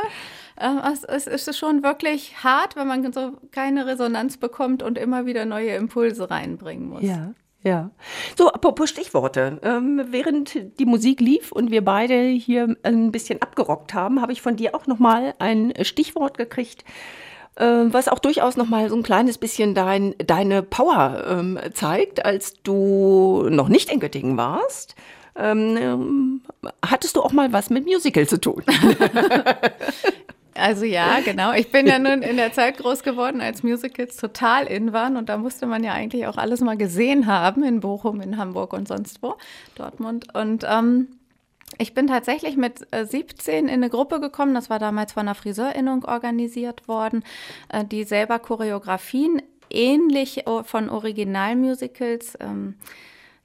Ähm, 0.60 0.80
es 1.08 1.26
ist 1.26 1.56
schon 1.56 1.82
wirklich 1.82 2.44
hart, 2.44 2.76
wenn 2.76 2.86
man 2.86 3.12
so 3.12 3.32
keine 3.50 3.86
Resonanz 3.86 4.36
bekommt 4.36 4.82
und 4.82 4.98
immer 4.98 5.26
wieder 5.26 5.46
neue 5.46 5.74
Impulse 5.74 6.30
reinbringen 6.30 6.88
muss. 6.88 7.02
Ja. 7.02 7.32
Ja. 7.64 7.90
So, 8.36 8.52
apropos 8.52 8.90
Stichworte. 8.90 9.58
Ähm, 9.62 10.02
während 10.10 10.78
die 10.78 10.84
Musik 10.84 11.20
lief 11.20 11.50
und 11.50 11.70
wir 11.70 11.82
beide 11.82 12.20
hier 12.28 12.76
ein 12.82 13.10
bisschen 13.10 13.40
abgerockt 13.40 13.94
haben, 13.94 14.20
habe 14.20 14.32
ich 14.32 14.42
von 14.42 14.56
dir 14.56 14.74
auch 14.74 14.86
nochmal 14.86 15.34
ein 15.38 15.72
Stichwort 15.80 16.36
gekriegt, 16.36 16.84
äh, 17.56 17.64
was 17.64 18.08
auch 18.08 18.18
durchaus 18.18 18.58
nochmal 18.58 18.90
so 18.90 18.96
ein 18.96 19.02
kleines 19.02 19.38
bisschen 19.38 19.74
dein, 19.74 20.14
deine 20.18 20.62
Power 20.62 21.24
ähm, 21.26 21.58
zeigt, 21.72 22.26
als 22.26 22.62
du 22.62 23.48
noch 23.48 23.70
nicht 23.70 23.90
in 23.90 23.98
Göttingen 23.98 24.36
warst. 24.36 24.94
Ähm, 25.34 26.42
hattest 26.84 27.16
du 27.16 27.22
auch 27.22 27.32
mal 27.32 27.52
was 27.52 27.70
mit 27.70 27.86
Musical 27.86 28.28
zu 28.28 28.38
tun? 28.38 28.62
Also 30.54 30.84
ja, 30.84 31.20
genau. 31.24 31.52
Ich 31.52 31.70
bin 31.70 31.86
ja 31.86 31.98
nun 31.98 32.22
in 32.22 32.36
der 32.36 32.52
Zeit 32.52 32.78
groß 32.78 33.02
geworden, 33.02 33.40
als 33.40 33.62
Musicals 33.62 34.16
total 34.16 34.66
in 34.66 34.92
waren 34.92 35.16
und 35.16 35.28
da 35.28 35.36
musste 35.36 35.66
man 35.66 35.84
ja 35.84 35.92
eigentlich 35.92 36.26
auch 36.26 36.36
alles 36.36 36.60
mal 36.60 36.76
gesehen 36.76 37.26
haben 37.26 37.64
in 37.64 37.80
Bochum, 37.80 38.20
in 38.20 38.36
Hamburg 38.36 38.72
und 38.72 38.88
sonst 38.88 39.22
wo, 39.22 39.36
Dortmund. 39.74 40.34
Und 40.34 40.64
ähm, 40.68 41.08
ich 41.78 41.94
bin 41.94 42.06
tatsächlich 42.06 42.56
mit 42.56 42.86
17 42.92 43.54
äh, 43.54 43.58
in 43.58 43.68
eine 43.68 43.90
Gruppe 43.90 44.20
gekommen, 44.20 44.54
das 44.54 44.70
war 44.70 44.78
damals 44.78 45.12
von 45.12 45.22
einer 45.22 45.34
Friseurinnung 45.34 46.04
organisiert 46.04 46.86
worden, 46.88 47.24
äh, 47.68 47.84
die 47.84 48.04
selber 48.04 48.38
Choreografien 48.38 49.42
ähnlich 49.70 50.44
von 50.64 50.88
Originalmusicals 50.88 52.36
ähm, 52.38 52.74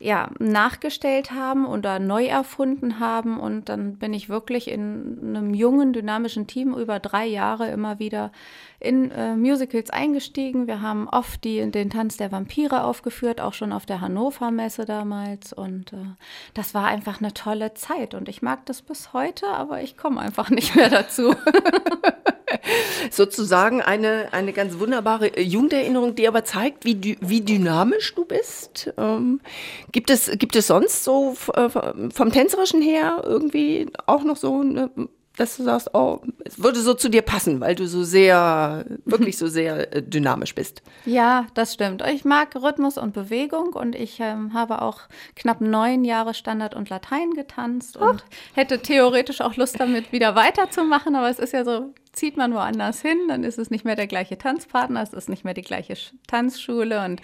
ja, 0.01 0.29
nachgestellt 0.39 1.31
haben 1.31 1.65
oder 1.65 1.99
neu 1.99 2.25
erfunden 2.25 2.99
haben. 2.99 3.37
Und 3.37 3.67
dann 3.67 3.97
bin 3.97 4.13
ich 4.13 4.29
wirklich 4.29 4.69
in 4.69 5.35
einem 5.35 5.53
jungen, 5.53 5.91
dynamischen 5.91 6.47
Team 6.47 6.73
über 6.73 6.99
drei 6.99 7.25
Jahre 7.25 7.69
immer 7.69 7.99
wieder 7.99 8.31
in 8.79 9.11
äh, 9.11 9.35
Musicals 9.35 9.89
eingestiegen. 9.89 10.67
Wir 10.67 10.81
haben 10.81 11.09
oft 11.09 11.43
die, 11.43 11.69
den 11.69 11.89
Tanz 11.89 12.15
der 12.15 12.31
Vampire 12.31 12.85
aufgeführt, 12.85 13.41
auch 13.41 13.53
schon 13.53 13.73
auf 13.73 13.85
der 13.85 13.99
Hannover 13.99 14.51
Messe 14.51 14.85
damals. 14.85 15.51
Und 15.51 15.91
äh, 15.91 15.97
das 16.53 16.73
war 16.73 16.85
einfach 16.85 17.19
eine 17.19 17.33
tolle 17.33 17.73
Zeit. 17.73 18.13
Und 18.13 18.29
ich 18.29 18.41
mag 18.41 18.65
das 18.67 18.81
bis 18.81 19.11
heute, 19.11 19.47
aber 19.47 19.81
ich 19.81 19.97
komme 19.97 20.21
einfach 20.21 20.49
nicht 20.49 20.75
mehr 20.75 20.89
dazu. 20.89 21.35
Sozusagen 23.11 23.81
eine, 23.81 24.29
eine 24.31 24.53
ganz 24.53 24.79
wunderbare 24.79 25.27
äh, 25.35 25.41
Jugenderinnerung, 25.41 26.15
die 26.15 26.27
aber 26.27 26.43
zeigt, 26.43 26.85
wie, 26.85 27.17
wie 27.21 27.41
dynamisch 27.41 28.13
du 28.15 28.25
bist. 28.25 28.93
Ähm, 28.97 29.41
gibt, 29.91 30.09
es, 30.09 30.31
gibt 30.37 30.55
es 30.55 30.67
sonst 30.67 31.03
so 31.03 31.35
äh, 31.53 31.69
vom 31.69 32.31
Tänzerischen 32.31 32.81
her 32.81 33.23
irgendwie 33.25 33.87
auch 34.05 34.23
noch 34.23 34.37
so 34.37 34.61
eine 34.61 34.89
dass 35.39 35.55
du 35.55 35.63
sagst, 35.63 35.89
oh, 35.93 36.19
es 36.43 36.61
würde 36.61 36.81
so 36.81 36.93
zu 36.93 37.09
dir 37.09 37.21
passen, 37.21 37.61
weil 37.61 37.75
du 37.75 37.87
so 37.87 38.03
sehr, 38.03 38.85
wirklich 39.05 39.37
so 39.37 39.47
sehr 39.47 39.95
äh, 39.95 40.03
dynamisch 40.03 40.53
bist. 40.53 40.81
Ja, 41.05 41.47
das 41.53 41.73
stimmt. 41.73 42.03
Ich 42.11 42.25
mag 42.25 42.55
Rhythmus 42.55 42.97
und 42.97 43.13
Bewegung 43.13 43.73
und 43.73 43.95
ich 43.95 44.19
ähm, 44.19 44.53
habe 44.53 44.81
auch 44.81 45.01
knapp 45.35 45.61
neun 45.61 46.03
Jahre 46.03 46.33
Standard 46.33 46.75
und 46.75 46.89
Latein 46.89 47.31
getanzt 47.31 47.95
und 47.95 48.23
Ach. 48.23 48.55
hätte 48.55 48.79
theoretisch 48.79 49.41
auch 49.41 49.55
Lust 49.55 49.79
damit 49.79 50.11
wieder 50.11 50.35
weiterzumachen, 50.35 51.15
aber 51.15 51.29
es 51.29 51.39
ist 51.39 51.53
ja 51.53 51.63
so, 51.63 51.93
zieht 52.11 52.37
man 52.37 52.53
woanders 52.53 53.01
hin, 53.01 53.17
dann 53.27 53.43
ist 53.43 53.59
es 53.59 53.69
nicht 53.69 53.85
mehr 53.85 53.95
der 53.95 54.07
gleiche 54.07 54.37
Tanzpartner, 54.37 55.01
es 55.01 55.13
ist 55.13 55.29
nicht 55.29 55.45
mehr 55.45 55.53
die 55.53 55.61
gleiche 55.61 55.95
Tanzschule 56.27 57.05
und 57.05 57.21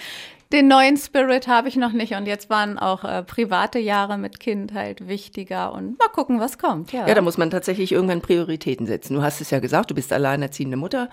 den 0.52 0.68
neuen 0.68 0.96
Spirit 0.96 1.48
habe 1.48 1.68
ich 1.68 1.76
noch 1.76 1.92
nicht 1.92 2.14
und 2.14 2.28
jetzt 2.28 2.50
waren 2.50 2.78
auch 2.78 3.04
äh, 3.04 3.24
private 3.24 3.80
Jahre 3.80 4.18
mit 4.18 4.40
Kind 4.40 4.74
halt 4.74 5.08
wichtiger 5.08 5.74
und 5.74 5.98
mal 5.98 6.08
gucken, 6.10 6.40
was 6.40 6.58
kommt. 6.58 6.92
Ja. 6.92 7.08
ja, 7.08 7.16
da 7.16 7.22
muss 7.22 7.38
man 7.38 7.50
tatsächlich 7.50 7.92
irgendwann 7.92 8.22
Prioritäten 8.22 8.86
setzen. 8.86 9.16
Du 9.16 9.24
hast 9.24 9.42
es 9.42 9.50
ja 9.50 9.60
gesagt, 9.60 9.90
du 9.90 9.96
bist 9.96 10.14
alleinerziehende 10.14 10.78
Mutter. 10.78 11.10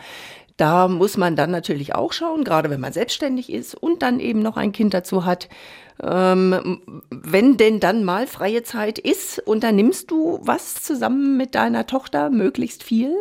Da 0.58 0.86
muss 0.86 1.16
man 1.16 1.34
dann 1.34 1.50
natürlich 1.50 1.94
auch 1.94 2.12
schauen, 2.12 2.44
gerade 2.44 2.68
wenn 2.68 2.80
man 2.80 2.92
selbstständig 2.92 3.50
ist 3.50 3.74
und 3.74 4.02
dann 4.02 4.20
eben 4.20 4.42
noch 4.42 4.56
ein 4.56 4.72
Kind 4.72 4.92
dazu 4.92 5.24
hat. 5.24 5.48
Ähm, 6.02 7.02
wenn 7.10 7.56
denn 7.56 7.80
dann 7.80 8.04
mal 8.04 8.26
freie 8.26 8.62
Zeit 8.62 8.98
ist, 8.98 9.38
unternimmst 9.38 10.10
du 10.10 10.38
was 10.42 10.74
zusammen 10.82 11.36
mit 11.36 11.54
deiner 11.54 11.86
Tochter, 11.86 12.28
möglichst 12.28 12.82
viel? 12.82 13.16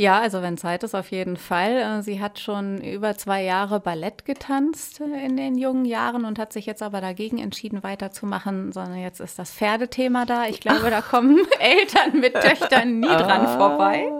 Ja, 0.00 0.18
also 0.18 0.40
wenn 0.40 0.56
Zeit 0.56 0.82
ist, 0.82 0.94
auf 0.94 1.10
jeden 1.10 1.36
Fall. 1.36 1.76
Äh, 1.76 2.02
sie 2.02 2.22
hat 2.22 2.38
schon 2.38 2.80
über 2.80 3.18
zwei 3.18 3.42
Jahre 3.42 3.80
Ballett 3.80 4.24
getanzt 4.24 4.98
äh, 5.02 5.26
in 5.26 5.36
den 5.36 5.58
jungen 5.58 5.84
Jahren 5.84 6.24
und 6.24 6.38
hat 6.38 6.54
sich 6.54 6.64
jetzt 6.64 6.82
aber 6.82 7.02
dagegen 7.02 7.36
entschieden, 7.36 7.82
weiterzumachen, 7.82 8.72
sondern 8.72 8.98
jetzt 8.98 9.20
ist 9.20 9.38
das 9.38 9.52
Pferdethema 9.52 10.24
da. 10.24 10.46
Ich 10.46 10.60
glaube, 10.60 10.88
da 10.88 11.02
kommen 11.10 11.40
Eltern 11.58 12.18
mit 12.18 12.32
Töchtern 12.32 13.00
nie 13.00 13.08
dran 13.08 13.44
ah. 13.44 13.58
vorbei. 13.58 14.10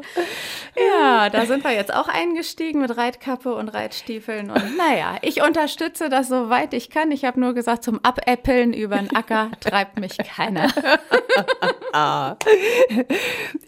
Ja, 0.76 1.30
da 1.30 1.46
sind 1.46 1.64
wir 1.64 1.72
jetzt 1.72 1.94
auch 1.94 2.08
eingestiegen 2.08 2.82
mit 2.82 2.94
Reitkappe 2.98 3.54
und 3.54 3.70
Reitstiefeln. 3.70 4.50
Und 4.50 4.76
naja, 4.76 5.16
ich 5.22 5.42
unterstütze 5.42 6.10
das 6.10 6.28
soweit 6.28 6.74
ich 6.74 6.90
kann. 6.90 7.10
Ich 7.10 7.24
habe 7.24 7.40
nur 7.40 7.54
gesagt, 7.54 7.84
zum 7.84 8.00
Abäppeln 8.02 8.74
über 8.74 8.98
den 8.98 9.16
Acker 9.16 9.50
treibt 9.60 9.98
mich 9.98 10.18
keiner. 10.18 10.68
Ah. 11.92 12.36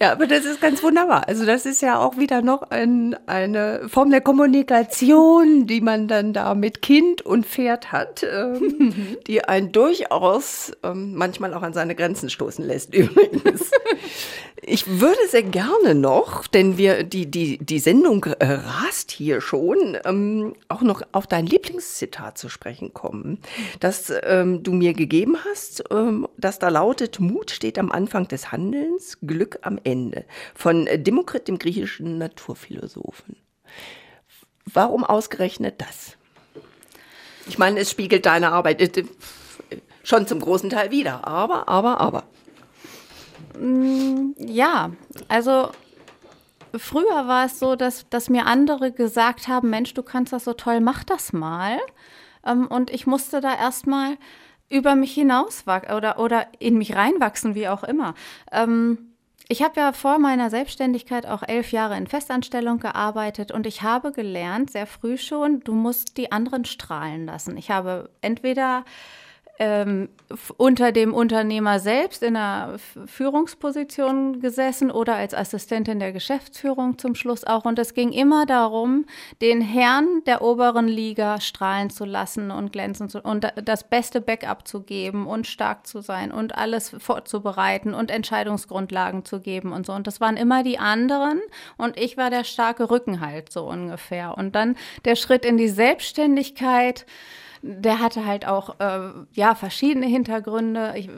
Ja, 0.01 0.12
aber 0.12 0.29
das 0.29 0.44
ist 0.44 0.61
ganz 0.61 0.81
wunderbar. 0.83 1.27
Also 1.27 1.44
das 1.44 1.66
ist 1.66 1.83
ja 1.83 1.98
auch 1.98 2.02
wieder 2.17 2.43
noch 2.43 2.62
ein, 2.71 3.17
eine 3.27 3.88
Form 3.88 4.11
der 4.11 4.21
Kommunikation, 4.21 5.67
die 5.67 5.81
man 5.81 6.09
dann 6.09 6.33
da 6.33 6.55
mit 6.55 6.83
Kind 6.83 7.23
und 7.23 7.47
Pferd 7.47 7.93
hat, 7.93 8.23
ähm, 8.23 9.17
die 9.27 9.45
einen 9.45 9.73
durchaus 9.73 10.73
ähm, 10.83 11.15
manchmal 11.15 11.55
auch 11.55 11.62
an 11.62 11.73
seine 11.73 11.95
Grenzen 11.95 12.31
stoßen 12.31 12.65
lässt 12.65 12.95
übrigens. 12.95 13.71
Ich 14.65 15.01
würde 15.01 15.19
sehr 15.29 15.43
gerne 15.43 15.97
noch, 15.97 16.47
denn 16.47 16.79
wir 16.79 17.03
die 17.03 17.29
die 17.29 17.59
die 17.59 17.81
Sendung 17.81 18.25
äh, 18.38 18.45
rast 18.45 19.11
hier 19.11 19.41
schon, 19.41 19.99
ähm, 20.05 20.55
auch 20.69 20.83
noch 20.83 21.03
auf 21.11 21.27
dein 21.27 21.47
Lieblingszitat 21.47 22.38
zu 22.38 22.49
sprechen 22.49 22.95
kommen, 22.95 23.38
das 23.81 24.12
ähm, 24.23 24.62
du 24.62 24.73
mir 24.73 24.95
gegeben 24.95 25.37
hast, 25.45 25.83
ähm, 25.91 26.29
das 26.37 26.61
da 26.61 26.69
lautet: 26.69 27.19
Mut 27.19 27.51
steht 27.51 27.77
am 27.77 27.91
Anfang 27.91 28.29
des 28.29 28.53
Handelns, 28.53 29.19
Glück 29.21 29.59
am 29.62 29.81
Ende. 29.83 30.25
Von 30.55 30.88
Demokrit, 30.95 31.49
dem 31.49 31.59
griechischen 31.59 31.91
Naturphilosophen. 32.00 33.37
Warum 34.64 35.05
ausgerechnet 35.05 35.81
das? 35.81 36.16
Ich 37.46 37.59
meine, 37.59 37.81
es 37.81 37.90
spiegelt 37.90 38.26
deine 38.26 38.52
Arbeit 38.52 38.81
äh, 38.81 39.05
schon 40.05 40.26
zum 40.26 40.40
großen 40.40 40.70
Teil 40.70 40.90
wieder, 40.90 41.26
aber, 41.26 41.68
aber, 41.68 42.00
aber. 42.00 42.24
Mm, 43.59 44.33
ja, 44.38 44.92
also 45.28 45.70
früher 46.76 47.26
war 47.26 47.47
es 47.47 47.59
so, 47.59 47.76
dass, 47.76 48.09
dass 48.09 48.30
mir 48.30 48.47
andere 48.47 48.93
gesagt 48.93 49.49
haben, 49.49 49.70
Mensch, 49.70 49.95
du 49.95 50.03
kannst 50.03 50.32
das 50.32 50.45
so 50.45 50.53
toll, 50.53 50.80
mach 50.80 51.05
das 51.05 51.32
mal. 51.32 51.78
Ähm, 52.47 52.66
und 52.66 52.90
ich 52.90 53.07
musste 53.07 53.40
da 53.40 53.55
erstmal 53.55 54.16
über 54.68 54.95
mich 54.95 55.12
hinaus 55.12 55.64
oder, 55.66 56.18
oder 56.18 56.47
in 56.59 56.78
mich 56.78 56.95
reinwachsen, 56.95 57.55
wie 57.55 57.68
auch 57.68 57.84
immer. 57.84 58.14
Ähm, 58.51 59.12
ich 59.49 59.62
habe 59.62 59.80
ja 59.80 59.93
vor 59.93 60.18
meiner 60.18 60.51
Selbstständigkeit 60.51 61.26
auch 61.26 61.43
elf 61.43 61.72
Jahre 61.72 61.97
in 61.97 62.07
Festanstellung 62.07 62.78
gearbeitet 62.78 63.53
und 63.53 63.66
ich 63.66 63.82
habe 63.82 64.12
gelernt, 64.12 64.70
sehr 64.70 64.86
früh 64.86 65.18
schon, 65.18 65.61
du 65.61 65.74
musst 65.74 66.16
die 66.16 66.32
anderen 66.32 66.64
strahlen 66.64 67.26
lassen. 67.26 67.57
Ich 67.57 67.70
habe 67.70 68.11
entweder 68.20 68.84
ähm, 69.59 70.09
unter 70.57 70.92
dem 70.92 71.12
Unternehmer 71.12 71.78
selbst 71.78 72.22
in 72.22 72.36
einer 72.36 72.78
Führungsposition 73.07 74.40
gesessen 74.40 74.90
oder 74.90 75.14
als 75.16 75.34
Assistentin 75.34 75.98
der 75.98 76.12
Geschäftsführung 76.12 76.98
zum 76.98 77.14
Schluss 77.14 77.44
auch. 77.44 77.64
Und 77.64 77.78
es 77.78 77.92
ging 77.92 78.12
immer 78.12 78.46
darum, 78.46 79.05
den 79.42 79.61
Herrn 79.61 80.22
der 80.26 80.42
oberen 80.42 80.88
Liga 80.88 81.40
strahlen 81.40 81.90
zu 81.90 82.05
lassen 82.07 82.50
und 82.50 82.72
glänzen 82.72 83.11
zu 83.11 83.20
und 83.20 83.46
das 83.62 83.84
beste 83.84 84.20
Backup 84.20 84.66
zu 84.66 84.82
geben 84.82 85.26
und 85.26 85.46
stark 85.46 85.86
zu 85.86 86.00
sein 86.00 86.32
und 86.32 86.57
alles 86.57 86.94
vorzubereiten 86.98 87.92
und 87.92 88.11
Entscheidungsgrundlagen 88.11 89.24
zu 89.24 89.40
geben 89.40 89.72
und 89.72 89.84
so. 89.84 89.92
Und 89.92 90.07
das 90.07 90.20
waren 90.20 90.38
immer 90.38 90.62
die 90.62 90.78
anderen 90.78 91.40
und 91.76 91.98
ich 91.98 92.16
war 92.16 92.30
der 92.30 92.44
starke 92.44 92.90
Rückenhalt 92.90 93.53
so 93.53 93.68
ungefähr. 93.68 94.36
Und 94.36 94.55
dann 94.55 94.76
der 95.05 95.16
Schritt 95.16 95.44
in 95.44 95.59
die 95.59 95.68
Selbstständigkeit 95.68 97.05
der 97.63 98.01
hatte 98.01 98.27
halt 98.27 98.47
auch 98.47 98.79
äh, 98.81 99.11
ja 99.33 99.55
verschiedene 99.55 100.07
Hintergründe. 100.07 100.95
Ich, 100.97 101.09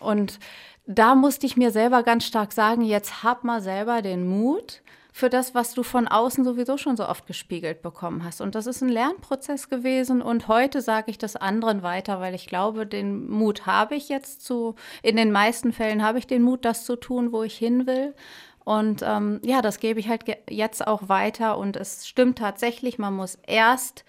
und 0.00 0.38
da 0.86 1.14
musste 1.14 1.46
ich 1.46 1.56
mir 1.56 1.70
selber 1.70 2.02
ganz 2.02 2.24
stark 2.24 2.52
sagen, 2.52 2.82
jetzt 2.82 3.22
hab 3.22 3.44
mal 3.44 3.60
selber 3.60 4.02
den 4.02 4.26
Mut 4.26 4.82
für 5.12 5.28
das, 5.28 5.54
was 5.54 5.74
du 5.74 5.82
von 5.82 6.08
außen 6.08 6.44
sowieso 6.44 6.78
schon 6.78 6.96
so 6.96 7.06
oft 7.06 7.26
gespiegelt 7.26 7.82
bekommen 7.82 8.24
hast. 8.24 8.40
Und 8.40 8.54
das 8.54 8.66
ist 8.66 8.80
ein 8.80 8.88
Lernprozess 8.88 9.68
gewesen. 9.68 10.22
Und 10.22 10.48
heute 10.48 10.80
sage 10.80 11.10
ich 11.10 11.18
das 11.18 11.36
anderen 11.36 11.82
weiter, 11.82 12.20
weil 12.20 12.34
ich 12.34 12.46
glaube, 12.46 12.86
den 12.86 13.28
Mut 13.28 13.66
habe 13.66 13.96
ich 13.96 14.08
jetzt 14.08 14.44
zu, 14.44 14.76
in 15.02 15.16
den 15.16 15.32
meisten 15.32 15.72
Fällen 15.72 16.02
habe 16.02 16.18
ich 16.18 16.26
den 16.26 16.42
Mut, 16.42 16.64
das 16.64 16.84
zu 16.84 16.96
tun, 16.96 17.32
wo 17.32 17.42
ich 17.42 17.56
hin 17.56 17.86
will. 17.86 18.14
Und 18.64 19.02
ähm, 19.04 19.40
ja, 19.44 19.62
das 19.62 19.80
gebe 19.80 20.00
ich 20.00 20.08
halt 20.08 20.24
jetzt 20.48 20.86
auch 20.86 21.08
weiter. 21.08 21.58
Und 21.58 21.76
es 21.76 22.06
stimmt 22.06 22.38
tatsächlich, 22.38 22.98
man 22.98 23.14
muss 23.14 23.38
erst 23.46 24.04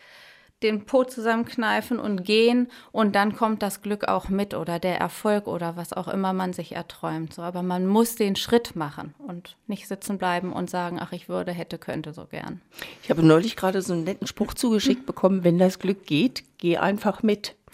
den 0.64 0.86
Po 0.86 1.04
zusammenkneifen 1.04 2.00
und 2.00 2.24
gehen 2.24 2.70
und 2.92 3.16
dann 3.16 3.36
kommt 3.36 3.64
das 3.64 3.82
Glück 3.82 4.08
auch 4.08 4.30
mit 4.30 4.54
oder 4.54 4.80
der 4.80 5.00
Erfolg 5.00 5.48
oder 5.48 5.76
was 5.76 5.94
auch 5.94 6.08
immer 6.08 6.34
man 6.34 6.54
sich 6.54 6.74
erträumt. 6.74 7.34
So, 7.34 7.42
aber 7.42 7.64
man 7.64 7.88
muss 7.88 8.16
den 8.16 8.36
Schritt 8.36 8.76
machen 8.76 9.16
und 9.28 9.58
nicht 9.68 9.88
sitzen 9.88 10.18
bleiben 10.18 10.54
und 10.54 10.70
sagen, 10.70 11.00
ach, 11.02 11.12
ich 11.12 11.30
würde, 11.30 11.52
hätte, 11.52 11.78
könnte 11.78 12.14
so 12.14 12.26
gern. 12.26 12.62
Ich 13.04 13.10
habe 13.10 13.24
neulich 13.24 13.56
gerade 13.56 13.82
so 13.82 13.94
einen 13.94 14.04
netten 14.04 14.28
Spruch 14.28 14.54
zugeschickt 14.54 15.06
bekommen, 15.06 15.44
wenn 15.44 15.58
das 15.58 15.80
Glück 15.80 16.06
geht, 16.06 16.44
geh 16.60 16.78
einfach 16.78 17.24
mit. 17.24 17.56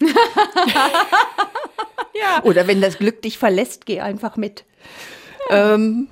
ja. 2.14 2.42
Oder 2.42 2.66
wenn 2.66 2.80
das 2.80 2.98
Glück 2.98 3.20
dich 3.22 3.38
verlässt, 3.38 3.84
geh 3.84 4.00
einfach 4.00 4.36
mit. 4.36 4.64
Ja. 5.50 5.74
Ähm, 5.74 6.08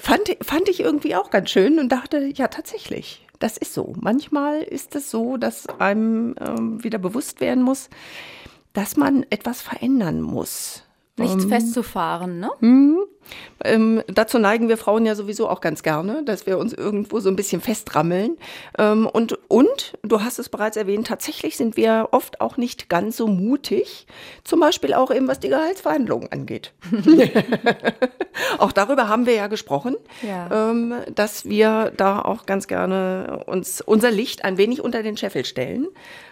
fand, 0.00 0.36
fand 0.42 0.68
ich 0.68 0.80
irgendwie 0.80 1.14
auch 1.16 1.30
ganz 1.30 1.50
schön 1.50 1.78
und 1.78 1.90
dachte, 1.90 2.30
ja, 2.34 2.48
tatsächlich 2.48 3.26
das 3.40 3.56
ist 3.56 3.74
so. 3.74 3.94
Manchmal 3.98 4.62
ist 4.62 4.94
es 4.94 5.10
so, 5.10 5.36
dass 5.36 5.66
einem 5.80 6.36
ähm, 6.38 6.84
wieder 6.84 6.98
bewusst 6.98 7.40
werden 7.40 7.64
muss, 7.64 7.90
dass 8.72 8.96
man 8.96 9.26
etwas 9.30 9.60
verändern 9.62 10.20
muss. 10.20 10.84
Nichts 11.20 11.44
ähm, 11.44 11.50
festzufahren, 11.50 12.40
ne? 12.40 12.50
Mh, 12.60 13.04
ähm, 13.62 14.02
dazu 14.06 14.38
neigen 14.38 14.68
wir 14.68 14.76
Frauen 14.76 15.04
ja 15.04 15.14
sowieso 15.14 15.48
auch 15.48 15.60
ganz 15.60 15.82
gerne, 15.82 16.24
dass 16.24 16.46
wir 16.46 16.58
uns 16.58 16.72
irgendwo 16.72 17.20
so 17.20 17.28
ein 17.28 17.36
bisschen 17.36 17.60
festrammeln. 17.60 18.36
Ähm, 18.78 19.06
und, 19.06 19.38
und, 19.48 19.98
du 20.02 20.22
hast 20.22 20.38
es 20.38 20.48
bereits 20.48 20.76
erwähnt, 20.76 21.06
tatsächlich 21.06 21.56
sind 21.56 21.76
wir 21.76 22.08
oft 22.12 22.40
auch 22.40 22.56
nicht 22.56 22.88
ganz 22.88 23.16
so 23.16 23.26
mutig, 23.26 24.06
zum 24.44 24.60
Beispiel 24.60 24.94
auch 24.94 25.10
eben, 25.10 25.28
was 25.28 25.40
die 25.40 25.48
Gehaltsverhandlungen 25.48 26.32
angeht. 26.32 26.72
auch 28.58 28.72
darüber 28.72 29.08
haben 29.08 29.26
wir 29.26 29.34
ja 29.34 29.46
gesprochen, 29.46 29.96
ja. 30.22 30.70
Ähm, 30.70 30.94
dass 31.14 31.44
wir 31.44 31.92
da 31.96 32.20
auch 32.22 32.46
ganz 32.46 32.66
gerne 32.66 33.44
uns 33.46 33.80
unser 33.80 34.10
Licht 34.10 34.44
ein 34.44 34.56
wenig 34.56 34.82
unter 34.82 35.02
den 35.02 35.16
Scheffel 35.16 35.44
stellen, 35.44 35.86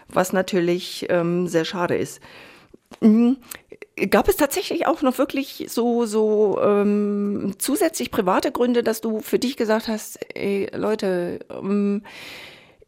was 0.08 0.32
natürlich 0.32 1.06
ähm, 1.10 1.46
sehr 1.46 1.64
schade 1.64 1.96
ist. 1.96 2.20
Mhm. 3.00 3.36
Gab 4.10 4.28
es 4.28 4.36
tatsächlich 4.36 4.86
auch 4.86 5.02
noch 5.02 5.18
wirklich 5.18 5.66
so, 5.68 6.06
so 6.06 6.58
ähm, 6.62 7.54
zusätzlich 7.58 8.10
private 8.10 8.52
Gründe, 8.52 8.82
dass 8.82 9.00
du 9.00 9.20
für 9.20 9.38
dich 9.38 9.56
gesagt 9.56 9.88
hast, 9.88 10.18
ey, 10.34 10.70
Leute, 10.74 11.40
ähm, 11.50 12.02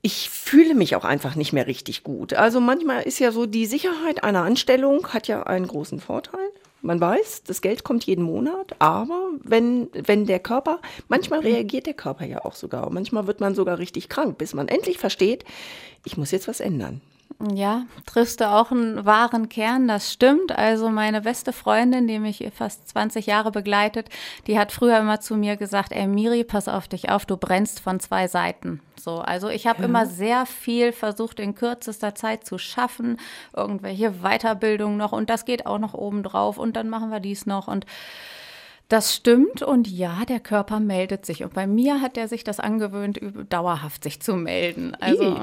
ich 0.02 0.30
fühle 0.30 0.74
mich 0.74 0.96
auch 0.96 1.04
einfach 1.04 1.34
nicht 1.34 1.52
mehr 1.52 1.66
richtig 1.66 2.04
gut. 2.04 2.32
Also 2.34 2.60
manchmal 2.60 3.02
ist 3.02 3.18
ja 3.18 3.32
so 3.32 3.46
die 3.46 3.66
Sicherheit 3.66 4.24
einer 4.24 4.42
Anstellung 4.42 5.08
hat 5.08 5.28
ja 5.28 5.42
einen 5.42 5.66
großen 5.66 6.00
Vorteil. 6.00 6.40
Man 6.82 6.98
weiß, 6.98 7.42
das 7.42 7.60
Geld 7.60 7.84
kommt 7.84 8.04
jeden 8.04 8.24
Monat, 8.24 8.74
aber 8.78 9.32
wenn, 9.42 9.88
wenn 9.92 10.24
der 10.24 10.38
Körper, 10.38 10.80
manchmal 11.08 11.40
reagiert 11.40 11.86
der 11.86 11.94
Körper 11.94 12.24
ja 12.24 12.42
auch 12.44 12.54
sogar. 12.54 12.88
Manchmal 12.90 13.26
wird 13.26 13.40
man 13.40 13.54
sogar 13.54 13.78
richtig 13.78 14.08
krank, 14.08 14.38
bis 14.38 14.54
man 14.54 14.68
endlich 14.68 14.96
versteht, 14.96 15.44
ich 16.06 16.16
muss 16.16 16.30
jetzt 16.30 16.48
was 16.48 16.60
ändern. 16.60 17.02
Ja, 17.54 17.86
triffst 18.04 18.40
du 18.40 18.48
auch 18.50 18.70
einen 18.70 19.06
wahren 19.06 19.48
Kern, 19.48 19.88
das 19.88 20.12
stimmt. 20.12 20.52
Also 20.52 20.90
meine 20.90 21.22
beste 21.22 21.54
Freundin, 21.54 22.06
die 22.06 22.18
mich 22.18 22.46
fast 22.54 22.88
20 22.88 23.26
Jahre 23.26 23.50
begleitet, 23.50 24.08
die 24.46 24.58
hat 24.58 24.72
früher 24.72 24.98
immer 24.98 25.20
zu 25.20 25.36
mir 25.36 25.56
gesagt, 25.56 25.92
ey 25.92 26.06
Miri, 26.06 26.44
pass 26.44 26.68
auf 26.68 26.86
dich 26.86 27.08
auf, 27.08 27.24
du 27.24 27.38
brennst 27.38 27.80
von 27.80 27.98
zwei 27.98 28.28
Seiten. 28.28 28.80
So, 29.00 29.20
also 29.20 29.48
ich 29.48 29.66
habe 29.66 29.80
ja. 29.80 29.84
immer 29.86 30.04
sehr 30.04 30.44
viel 30.44 30.92
versucht 30.92 31.40
in 31.40 31.54
kürzester 31.54 32.14
Zeit 32.14 32.44
zu 32.44 32.58
schaffen, 32.58 33.18
irgendwelche 33.56 34.22
Weiterbildungen 34.22 34.98
noch 34.98 35.12
und 35.12 35.30
das 35.30 35.46
geht 35.46 35.64
auch 35.64 35.78
noch 35.78 35.94
oben 35.94 36.22
drauf 36.22 36.58
und 36.58 36.76
dann 36.76 36.90
machen 36.90 37.10
wir 37.10 37.20
dies 37.20 37.46
noch 37.46 37.68
und 37.68 37.86
das 38.90 39.14
stimmt 39.14 39.62
und 39.62 39.86
ja, 39.86 40.24
der 40.28 40.40
Körper 40.40 40.80
meldet 40.80 41.24
sich. 41.24 41.44
Und 41.44 41.54
bei 41.54 41.68
mir 41.68 42.00
hat 42.00 42.16
er 42.18 42.26
sich 42.26 42.42
das 42.42 42.58
angewöhnt, 42.58 43.20
dauerhaft 43.48 44.02
sich 44.02 44.20
zu 44.20 44.34
melden. 44.34 44.96
Also 44.98 45.38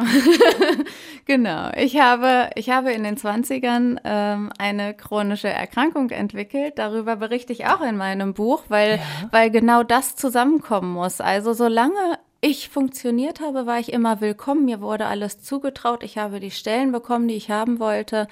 genau. 1.26 1.72
Ich 1.78 1.98
habe, 1.98 2.50
ich 2.56 2.70
habe 2.70 2.92
in 2.92 3.06
den 3.06 3.16
20ern 3.16 4.02
ähm, 4.04 4.50
eine 4.60 4.94
chronische 4.94 5.48
Erkrankung 5.48 6.10
entwickelt. 6.10 6.74
Darüber 6.78 7.16
berichte 7.16 7.54
ich 7.54 7.68
auch 7.68 7.80
in 7.80 7.96
meinem 7.96 8.34
Buch, 8.34 8.64
weil, 8.68 8.98
ja. 8.98 9.30
weil 9.32 9.50
genau 9.50 9.82
das 9.82 10.18
zusammenkommen 10.18 10.92
muss. 10.92 11.22
Also 11.22 11.54
solange 11.54 12.20
ich 12.42 12.70
funktioniert 12.70 13.40
habe, 13.40 13.66
war 13.66 13.80
ich 13.80 13.94
immer 13.94 14.22
willkommen. 14.22 14.66
Mir 14.66 14.82
wurde 14.82 15.06
alles 15.06 15.42
zugetraut. 15.42 16.04
Ich 16.04 16.18
habe 16.18 16.40
die 16.40 16.52
Stellen 16.52 16.92
bekommen, 16.92 17.28
die 17.30 17.36
ich 17.36 17.50
haben 17.50 17.80
wollte. 17.80 18.28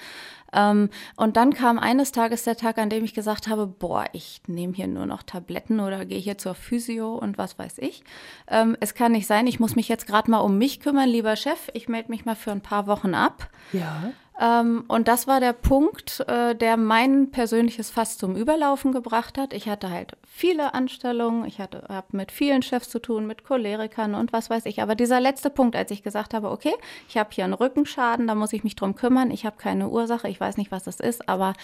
Ähm, 0.52 0.90
und 1.16 1.36
dann 1.36 1.52
kam 1.54 1.78
eines 1.78 2.12
Tages 2.12 2.44
der 2.44 2.56
Tag, 2.56 2.78
an 2.78 2.90
dem 2.90 3.04
ich 3.04 3.14
gesagt 3.14 3.48
habe, 3.48 3.66
boah, 3.66 4.06
ich 4.12 4.40
nehme 4.46 4.74
hier 4.74 4.86
nur 4.86 5.06
noch 5.06 5.22
Tabletten 5.22 5.80
oder 5.80 6.04
gehe 6.04 6.18
hier 6.18 6.38
zur 6.38 6.54
Physio 6.54 7.14
und 7.14 7.38
was 7.38 7.58
weiß 7.58 7.78
ich. 7.78 8.04
Ähm, 8.48 8.76
es 8.80 8.94
kann 8.94 9.12
nicht 9.12 9.26
sein, 9.26 9.46
ich 9.46 9.60
muss 9.60 9.76
mich 9.76 9.88
jetzt 9.88 10.06
gerade 10.06 10.30
mal 10.30 10.38
um 10.38 10.58
mich 10.58 10.80
kümmern, 10.80 11.08
lieber 11.08 11.36
Chef. 11.36 11.68
Ich 11.74 11.88
melde 11.88 12.10
mich 12.10 12.24
mal 12.24 12.36
für 12.36 12.52
ein 12.52 12.60
paar 12.60 12.86
Wochen 12.86 13.14
ab. 13.14 13.50
Ja. 13.72 14.12
Ähm, 14.38 14.84
und 14.88 15.08
das 15.08 15.26
war 15.26 15.40
der 15.40 15.54
Punkt, 15.54 16.20
äh, 16.28 16.54
der 16.54 16.76
mein 16.76 17.30
persönliches 17.30 17.90
Fass 17.90 18.18
zum 18.18 18.36
Überlaufen 18.36 18.92
gebracht 18.92 19.38
hat. 19.38 19.54
Ich 19.54 19.68
hatte 19.68 19.90
halt 19.90 20.16
viele 20.26 20.74
Anstellungen, 20.74 21.46
ich 21.46 21.58
hatte 21.58 21.84
habe 21.88 22.08
mit 22.12 22.30
vielen 22.30 22.62
Chefs 22.62 22.90
zu 22.90 22.98
tun, 22.98 23.26
mit 23.26 23.44
Cholerikern 23.44 24.14
und 24.14 24.32
was 24.32 24.50
weiß 24.50 24.66
ich. 24.66 24.82
Aber 24.82 24.94
dieser 24.94 25.20
letzte 25.20 25.48
Punkt, 25.48 25.74
als 25.74 25.90
ich 25.90 26.02
gesagt 26.02 26.34
habe, 26.34 26.50
okay, 26.50 26.74
ich 27.08 27.16
habe 27.16 27.30
hier 27.32 27.44
einen 27.44 27.54
Rückenschaden, 27.54 28.26
da 28.26 28.34
muss 28.34 28.52
ich 28.52 28.62
mich 28.62 28.76
drum 28.76 28.94
kümmern, 28.94 29.30
ich 29.30 29.46
habe 29.46 29.56
keine 29.56 29.88
Ursache, 29.88 30.28
ich 30.28 30.38
weiß 30.38 30.58
nicht, 30.58 30.70
was 30.70 30.84
das 30.84 31.00
ist, 31.00 31.28
aber 31.28 31.54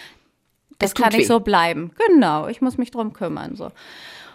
das, 0.79 0.93
das 0.93 0.95
kann 0.95 1.13
nicht 1.13 1.27
so 1.27 1.39
bleiben. 1.39 1.91
Genau, 2.07 2.47
ich 2.47 2.61
muss 2.61 2.79
mich 2.79 2.89
drum 2.89 3.13
kümmern. 3.13 3.55
So. 3.55 3.71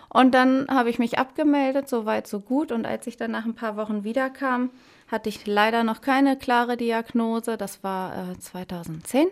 Und 0.09 0.33
dann 0.33 0.67
habe 0.69 0.91
ich 0.91 1.01
mich 1.01 1.19
abgemeldet, 1.19 1.89
so 1.89 2.07
weit, 2.07 2.27
so 2.27 2.41
gut. 2.41 2.71
Und 2.71 2.87
als 2.87 3.07
ich 3.07 3.17
dann 3.17 3.33
nach 3.33 3.45
ein 3.45 3.55
paar 3.55 3.77
Wochen 3.77 4.05
wiederkam, 4.05 4.71
hatte 5.11 5.29
ich 5.29 5.47
leider 5.47 5.85
noch 5.85 6.01
keine 6.01 6.37
klare 6.37 6.77
Diagnose. 6.77 7.57
Das 7.57 7.83
war 7.83 8.33
äh, 8.33 8.39
2010. 8.39 9.29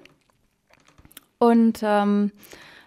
Und 1.38 1.80
ähm, 1.82 2.32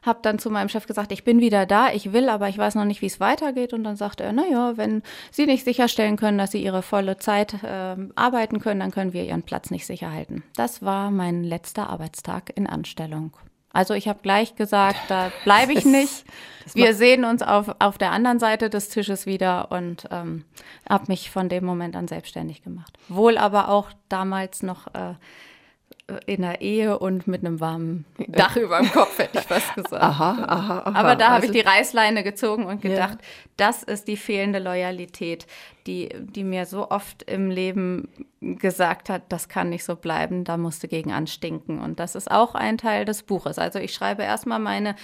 habe 0.02 0.20
dann 0.22 0.40
zu 0.40 0.50
meinem 0.50 0.70
Chef 0.70 0.88
gesagt, 0.88 1.12
ich 1.12 1.24
bin 1.24 1.40
wieder 1.40 1.66
da, 1.66 1.92
ich 1.92 2.14
will, 2.14 2.30
aber 2.30 2.50
ich 2.50 2.58
weiß 2.58 2.76
noch 2.76 2.86
nicht, 2.86 3.02
wie 3.02 3.08
es 3.08 3.20
weitergeht. 3.20 3.74
Und 3.74 3.84
dann 3.84 3.96
sagte 3.96 4.24
er, 4.24 4.34
naja, 4.34 4.74
wenn 4.76 5.04
Sie 5.32 5.46
nicht 5.46 5.64
sicherstellen 5.64 6.18
können, 6.18 6.38
dass 6.38 6.52
Sie 6.52 6.64
Ihre 6.64 6.82
volle 6.82 7.18
Zeit 7.18 7.64
äh, 7.64 7.96
arbeiten 8.16 8.60
können, 8.60 8.80
dann 8.80 8.92
können 8.92 9.14
wir 9.14 9.24
Ihren 9.24 9.44
Platz 9.44 9.72
nicht 9.72 9.86
sicher 9.86 10.12
halten. 10.12 10.44
Das 10.56 10.82
war 10.82 11.12
mein 11.12 11.44
letzter 11.44 11.90
Arbeitstag 11.90 12.52
in 12.56 12.68
Anstellung. 12.68 13.34
Also 13.72 13.94
ich 13.94 14.08
habe 14.08 14.20
gleich 14.24 14.56
gesagt, 14.56 15.00
da 15.10 15.32
bleibe 15.44 15.74
ich 15.74 15.86
nicht. 15.86 16.26
Wir 16.76 16.93
sehen 16.93 17.24
uns 17.26 17.41
auf, 17.41 17.76
auf 17.80 17.97
der 17.97 18.11
anderen 18.11 18.39
Seite 18.39 18.70
des 18.70 18.89
Tisches 18.89 19.26
wieder 19.26 19.72
und 19.72 20.05
ähm, 20.11 20.45
habe 20.89 21.05
mich 21.07 21.32
von 21.32 21.49
dem 21.49 21.65
Moment 21.65 21.95
an 21.95 22.07
selbstständig 22.07 22.63
gemacht. 22.63 22.97
Wohl 23.07 23.38
aber 23.38 23.70
auch 23.70 23.89
damals 24.09 24.63
noch 24.63 24.88
äh, 24.93 25.13
in 26.26 26.41
der 26.41 26.61
Ehe 26.61 26.97
und 26.97 27.28
mit 27.28 27.45
einem 27.45 27.59
warmen 27.59 28.05
Dach 28.30 28.55
über 28.55 28.80
dem 28.80 28.91
Kopf, 28.91 29.20
hätte 29.20 29.38
ich 29.39 29.43
fast 29.45 29.76
gesagt. 29.76 30.01
Aha, 30.01 30.32
aha, 30.47 30.80
aha. 30.86 30.99
Aber 30.99 31.15
da 31.15 31.26
habe 31.28 31.36
Also- 31.43 31.45
ich 31.47 31.51
die 31.51 31.67
Reißleine 31.67 32.24
gezogen 32.24 32.65
und 32.65 32.84
Ja. 32.84 32.89
gedacht, 32.89 33.17
das 33.57 33.84
ist 33.84 34.07
die 34.07 34.17
fehlende 34.17 34.57
Loyalität, 34.59 35.45
die, 35.86 36.09
die 36.20 36.43
mir 36.43 36.65
so 36.65 36.89
oft 36.89 37.24
im 37.24 37.51
Leben 37.51 38.07
gesagt 38.41 39.09
hat, 39.09 39.24
das 39.30 39.49
kann 39.49 39.70
nicht 39.70 39.84
so 39.84 39.95
bleiben, 39.95 40.45
da 40.45 40.57
musst 40.57 40.82
du 40.82 40.88
gegen 40.88 41.11
anstinken. 41.11 41.80
Und 41.80 41.99
das 41.99 42.15
ist 42.15 42.32
auch 42.32 42.55
ein 42.55 42.78
Teil 42.80 43.05
des 43.05 43.22
Buches. 43.24 43.59
Also 43.59 43.78
ich 43.80 43.93
schreibe 43.93 44.24
erstmal 44.24 44.59
meine 44.59 44.95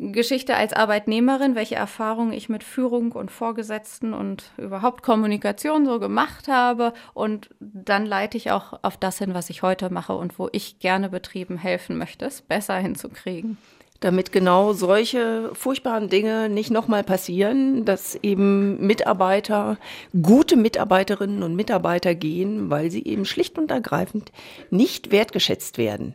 Geschichte 0.00 0.56
als 0.56 0.72
Arbeitnehmerin, 0.72 1.54
welche 1.54 1.74
Erfahrungen 1.74 2.32
ich 2.32 2.48
mit 2.48 2.64
Führung 2.64 3.12
und 3.12 3.30
Vorgesetzten 3.30 4.14
und 4.14 4.50
überhaupt 4.56 5.02
Kommunikation 5.02 5.84
so 5.84 6.00
gemacht 6.00 6.48
habe. 6.48 6.94
Und 7.12 7.50
dann 7.60 8.06
leite 8.06 8.38
ich 8.38 8.50
auch 8.50 8.78
auf 8.80 8.96
das 8.96 9.18
hin, 9.18 9.34
was 9.34 9.50
ich 9.50 9.62
heute 9.62 9.92
mache 9.92 10.16
und 10.16 10.38
wo 10.38 10.48
ich 10.52 10.78
gerne 10.78 11.10
Betrieben 11.10 11.58
helfen 11.58 11.98
möchte, 11.98 12.24
es 12.24 12.40
besser 12.40 12.76
hinzukriegen. 12.76 13.58
damit 14.00 14.32
genau 14.32 14.72
solche 14.72 15.50
furchtbaren 15.52 16.08
Dinge 16.08 16.48
nicht 16.48 16.70
nochmal 16.70 17.04
passieren, 17.04 17.84
dass 17.84 18.14
eben 18.22 18.80
Mitarbeiter, 18.86 19.76
gute 20.22 20.56
Mitarbeiterinnen 20.56 21.42
und 21.42 21.54
Mitarbeiter 21.54 22.14
gehen, 22.14 22.70
weil 22.70 22.90
sie 22.90 23.04
eben 23.04 23.26
schlicht 23.26 23.58
und 23.58 23.70
ergreifend 23.70 24.32
nicht 24.70 25.12
wertgeschätzt 25.12 25.76
werden, 25.76 26.14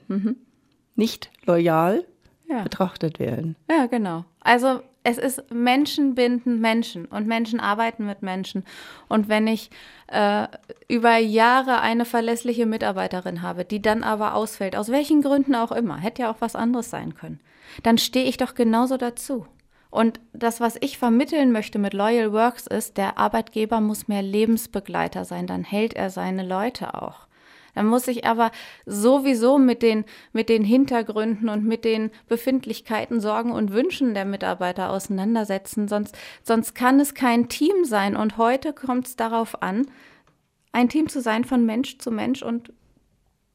nicht 0.95 1.29
loyal 1.45 2.03
Ja. 2.47 2.63
betrachtet 2.63 3.19
werden. 3.19 3.55
Ja, 3.69 3.87
genau. 3.87 4.25
Also 4.41 4.81
es 5.03 5.17
ist 5.19 5.51
Menschen 5.53 6.15
binden 6.15 6.59
Menschen 6.59 7.05
und 7.05 7.27
Menschen 7.27 7.59
arbeiten 7.59 8.05
mit 8.05 8.23
Menschen. 8.23 8.63
Und 9.07 9.29
wenn 9.29 9.45
ich 9.45 9.69
äh, 10.07 10.47
über 10.87 11.17
Jahre 11.17 11.79
eine 11.81 12.05
verlässliche 12.05 12.65
Mitarbeiterin 12.65 13.43
habe, 13.43 13.65
die 13.65 13.81
dann 13.81 14.03
aber 14.03 14.33
ausfällt, 14.33 14.75
aus 14.75 14.89
welchen 14.89 15.21
Gründen 15.21 15.53
auch 15.55 15.71
immer, 15.71 15.97
hätte 15.97 16.23
ja 16.23 16.31
auch 16.31 16.41
was 16.41 16.55
anderes 16.55 16.89
sein 16.89 17.13
können, 17.13 17.39
dann 17.83 17.99
stehe 17.99 18.25
ich 18.25 18.37
doch 18.37 18.55
genauso 18.55 18.97
dazu. 18.97 19.45
Und 19.91 20.19
das, 20.33 20.59
was 20.59 20.75
ich 20.81 20.97
vermitteln 20.97 21.51
möchte 21.51 21.79
mit 21.79 21.93
Loyal 21.93 22.33
Works, 22.33 22.67
ist, 22.67 22.97
der 22.97 23.17
Arbeitgeber 23.17 23.81
muss 23.81 24.07
mehr 24.07 24.23
Lebensbegleiter 24.23 25.23
sein, 25.23 25.47
dann 25.47 25.63
hält 25.63 25.93
er 25.93 26.09
seine 26.09 26.45
Leute 26.45 26.95
auch. 27.01 27.27
Dann 27.75 27.87
muss 27.87 28.07
ich 28.07 28.25
aber 28.25 28.51
sowieso 28.85 29.57
mit 29.59 29.81
den, 29.83 30.05
mit 30.33 30.49
den 30.49 30.63
Hintergründen 30.63 31.49
und 31.49 31.65
mit 31.65 31.85
den 31.85 32.09
Befindlichkeiten, 32.27 33.19
Sorgen 33.19 33.51
und 33.51 33.71
Wünschen 33.71 34.13
der 34.13 34.25
Mitarbeiter 34.25 34.89
auseinandersetzen. 34.89 35.87
Sonst, 35.87 36.17
sonst 36.41 36.73
kann 36.73 36.99
es 36.99 37.13
kein 37.13 37.49
Team 37.49 37.83
sein. 37.83 38.15
Und 38.15 38.37
heute 38.37 38.73
kommt 38.73 39.07
es 39.07 39.15
darauf 39.15 39.61
an, 39.61 39.85
ein 40.71 40.89
Team 40.89 41.09
zu 41.09 41.21
sein 41.21 41.43
von 41.43 41.65
Mensch 41.65 41.99
zu 41.99 42.11
Mensch 42.11 42.41
und 42.41 42.73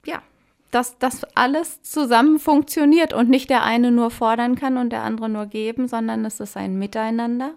ja, 0.06 0.22
dass 0.70 0.98
das 0.98 1.24
alles 1.34 1.82
zusammen 1.82 2.38
funktioniert 2.38 3.12
und 3.12 3.28
nicht 3.28 3.50
der 3.50 3.62
eine 3.62 3.90
nur 3.90 4.10
fordern 4.10 4.54
kann 4.54 4.76
und 4.76 4.90
der 4.90 5.02
andere 5.02 5.28
nur 5.28 5.46
geben, 5.46 5.88
sondern 5.88 6.24
es 6.24 6.40
ist 6.40 6.56
ein 6.56 6.78
Miteinander. 6.78 7.52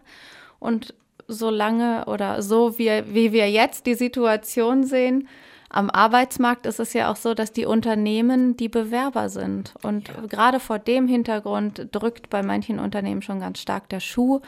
Und 0.59 0.93
solange 1.28 2.05
oder 2.05 2.41
so 2.41 2.78
wie, 2.78 3.03
wie 3.07 3.32
wir 3.32 3.49
jetzt 3.49 3.86
die 3.86 3.95
Situation 3.95 4.84
sehen, 4.84 5.28
am 5.74 5.89
Arbeitsmarkt 5.89 6.67
ist 6.67 6.80
es 6.80 6.93
ja 6.93 7.11
auch 7.11 7.15
so, 7.15 7.34
dass 7.34 7.51
die 7.51 7.65
Unternehmen 7.65 8.55
die 8.55 8.69
Bewerber 8.69 9.30
sind. 9.30 9.74
Und 9.82 10.09
gerade 10.30 10.59
vor 10.59 10.78
dem 10.78 11.07
Hintergrund 11.07 11.88
drückt 11.91 12.30
bei 12.30 12.43
manchen 12.43 12.80
Unternehmen 12.80 13.24
schon 13.24 13.39
ganz 13.39 13.59
stark 13.59 13.89
der 13.89 13.99
Schuh. 13.99 14.41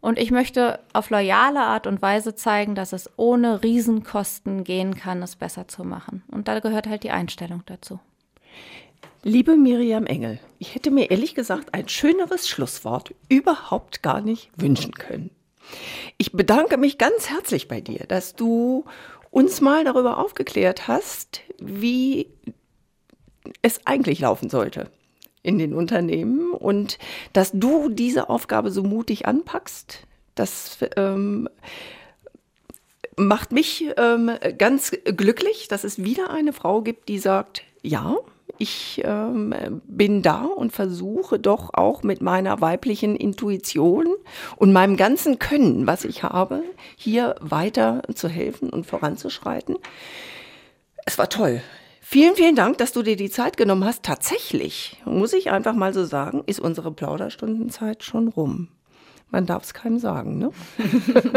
Und 0.00 0.18
ich 0.18 0.30
möchte 0.30 0.80
auf 0.94 1.10
loyale 1.10 1.60
Art 1.60 1.86
und 1.86 2.00
Weise 2.00 2.34
zeigen, 2.34 2.74
dass 2.74 2.94
es 2.94 3.10
ohne 3.16 3.62
Riesenkosten 3.62 4.64
gehen 4.64 4.94
kann, 4.96 5.22
es 5.22 5.36
besser 5.36 5.68
zu 5.68 5.84
machen. 5.84 6.22
Und 6.30 6.48
da 6.48 6.60
gehört 6.60 6.86
halt 6.86 7.04
die 7.04 7.10
Einstellung 7.10 7.62
dazu. 7.66 8.00
Liebe 9.22 9.56
Miriam 9.56 10.06
Engel, 10.06 10.40
ich 10.58 10.74
hätte 10.74 10.90
mir 10.90 11.10
ehrlich 11.10 11.34
gesagt 11.34 11.74
ein 11.74 11.88
schöneres 11.88 12.48
Schlusswort 12.48 13.14
überhaupt 13.28 14.02
gar 14.02 14.22
nicht 14.22 14.50
wünschen 14.56 14.92
können. 14.92 15.30
Ich 16.18 16.32
bedanke 16.32 16.76
mich 16.76 16.98
ganz 16.98 17.30
herzlich 17.30 17.68
bei 17.68 17.80
dir, 17.80 18.04
dass 18.06 18.34
du 18.34 18.84
uns 19.34 19.60
mal 19.60 19.82
darüber 19.82 20.18
aufgeklärt 20.18 20.86
hast, 20.86 21.40
wie 21.58 22.28
es 23.62 23.84
eigentlich 23.84 24.20
laufen 24.20 24.48
sollte 24.48 24.90
in 25.42 25.58
den 25.58 25.74
Unternehmen 25.74 26.52
und 26.52 26.98
dass 27.32 27.50
du 27.52 27.88
diese 27.88 28.30
Aufgabe 28.30 28.70
so 28.70 28.84
mutig 28.84 29.26
anpackst. 29.26 30.06
Das 30.36 30.78
ähm, 30.96 31.48
macht 33.16 33.50
mich 33.50 33.86
ähm, 33.96 34.30
ganz 34.56 34.92
glücklich, 35.04 35.66
dass 35.66 35.82
es 35.82 36.02
wieder 36.02 36.30
eine 36.30 36.52
Frau 36.52 36.82
gibt, 36.82 37.08
die 37.08 37.18
sagt, 37.18 37.62
ja, 37.82 38.16
ich 38.58 39.02
ähm, 39.04 39.82
bin 39.86 40.22
da 40.22 40.44
und 40.44 40.72
versuche 40.72 41.38
doch 41.38 41.70
auch 41.74 42.02
mit 42.02 42.22
meiner 42.22 42.60
weiblichen 42.60 43.16
Intuition 43.16 44.06
und 44.56 44.72
meinem 44.72 44.96
ganzen 44.96 45.38
Können, 45.38 45.86
was 45.86 46.04
ich 46.04 46.22
habe, 46.22 46.62
hier 46.96 47.34
weiter 47.40 48.02
zu 48.14 48.28
helfen 48.28 48.70
und 48.70 48.86
voranzuschreiten. 48.86 49.76
Es 51.04 51.18
war 51.18 51.28
toll. 51.28 51.62
Vielen, 52.00 52.36
vielen 52.36 52.54
Dank, 52.54 52.78
dass 52.78 52.92
du 52.92 53.02
dir 53.02 53.16
die 53.16 53.30
Zeit 53.30 53.56
genommen 53.56 53.84
hast. 53.84 54.02
Tatsächlich, 54.02 55.00
muss 55.04 55.32
ich 55.32 55.50
einfach 55.50 55.74
mal 55.74 55.94
so 55.94 56.04
sagen, 56.04 56.42
ist 56.46 56.60
unsere 56.60 56.92
Plauderstundenzeit 56.92 58.04
schon 58.04 58.28
rum. 58.28 58.68
Man 59.34 59.46
darf 59.46 59.64
es 59.64 59.74
keinem 59.74 59.98
sagen, 59.98 60.38
ne? 60.38 60.52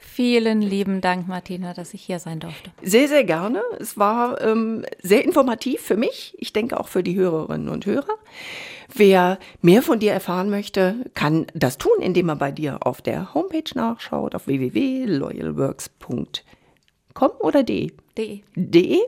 Vielen 0.00 0.62
lieben 0.62 1.00
Dank, 1.00 1.26
Martina, 1.26 1.74
dass 1.74 1.94
ich 1.94 2.02
hier 2.02 2.20
sein 2.20 2.38
durfte. 2.38 2.70
Sehr, 2.80 3.08
sehr 3.08 3.24
gerne. 3.24 3.60
Es 3.80 3.98
war 3.98 4.40
ähm, 4.40 4.84
sehr 5.02 5.24
informativ 5.24 5.80
für 5.80 5.96
mich. 5.96 6.36
Ich 6.38 6.52
denke 6.52 6.78
auch 6.78 6.86
für 6.86 7.02
die 7.02 7.16
Hörerinnen 7.16 7.68
und 7.68 7.86
Hörer. 7.86 8.14
Wer 8.94 9.40
mehr 9.62 9.82
von 9.82 9.98
dir 9.98 10.12
erfahren 10.12 10.48
möchte, 10.48 10.94
kann 11.14 11.48
das 11.52 11.76
tun, 11.76 12.00
indem 12.00 12.28
er 12.28 12.36
bei 12.36 12.52
dir 12.52 12.86
auf 12.86 13.02
der 13.02 13.34
Homepage 13.34 13.64
nachschaut, 13.74 14.36
auf 14.36 14.46
www.loyalworks.com 14.46 17.30
oder 17.40 17.64
de. 17.64 17.90
De. 18.16 18.42
de. 18.54 19.00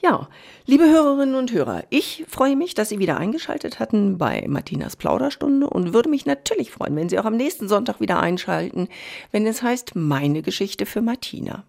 Ja, 0.00 0.28
liebe 0.66 0.84
Hörerinnen 0.84 1.34
und 1.34 1.52
Hörer, 1.52 1.84
ich 1.90 2.24
freue 2.28 2.56
mich, 2.56 2.74
dass 2.74 2.90
Sie 2.90 2.98
wieder 2.98 3.16
eingeschaltet 3.16 3.80
hatten 3.80 4.18
bei 4.18 4.44
Martinas 4.46 4.96
Plauderstunde 4.96 5.68
und 5.68 5.94
würde 5.94 6.10
mich 6.10 6.26
natürlich 6.26 6.70
freuen, 6.70 6.96
wenn 6.96 7.08
Sie 7.08 7.18
auch 7.18 7.24
am 7.24 7.36
nächsten 7.36 7.68
Sonntag 7.68 8.00
wieder 8.00 8.20
einschalten, 8.20 8.88
wenn 9.32 9.46
es 9.46 9.62
heißt 9.62 9.96
Meine 9.96 10.42
Geschichte 10.42 10.86
für 10.86 11.00
Martina. 11.00 11.64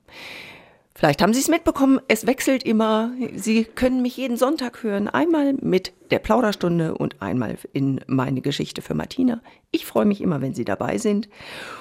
Vielleicht 0.98 1.22
haben 1.22 1.34
Sie 1.34 1.42
es 1.42 1.50
mitbekommen, 1.50 2.00
es 2.08 2.26
wechselt 2.26 2.64
immer. 2.64 3.12
Sie 3.36 3.66
können 3.66 4.02
mich 4.02 4.16
jeden 4.16 4.38
Sonntag 4.38 4.82
hören, 4.82 5.10
einmal 5.10 5.52
mit 5.54 5.92
der 6.10 6.20
Plauderstunde 6.20 6.96
und 6.96 7.22
einmal 7.22 7.58
in 7.74 8.00
meine 8.08 8.40
Geschichte 8.40 8.82
für 8.82 8.94
Martina. 8.94 9.42
Ich 9.72 9.86
freue 9.86 10.06
mich 10.06 10.22
immer, 10.22 10.40
wenn 10.40 10.54
Sie 10.54 10.64
dabei 10.64 10.98
sind. 10.98 11.28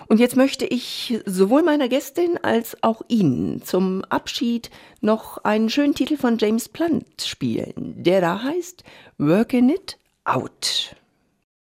Und 0.09 0.19
jetzt 0.19 0.35
möchte 0.35 0.67
ich 0.67 1.21
sowohl 1.27 1.63
meiner 1.63 1.89
Gästin 1.89 2.39
als 2.43 2.77
auch 2.83 3.03
Ihnen 3.07 3.63
zum 3.63 4.05
Abschied 4.07 4.71
noch 5.01 5.39
einen 5.45 5.71
schönen 5.71 5.95
Titel 5.95 6.17
von 6.17 6.37
James 6.37 6.69
Blunt 6.69 7.23
spielen, 7.23 7.75
der 7.77 8.21
da 8.21 8.43
heißt 8.43 8.83
Working 9.19 9.69
It 9.69 9.97
Out. 10.25 10.97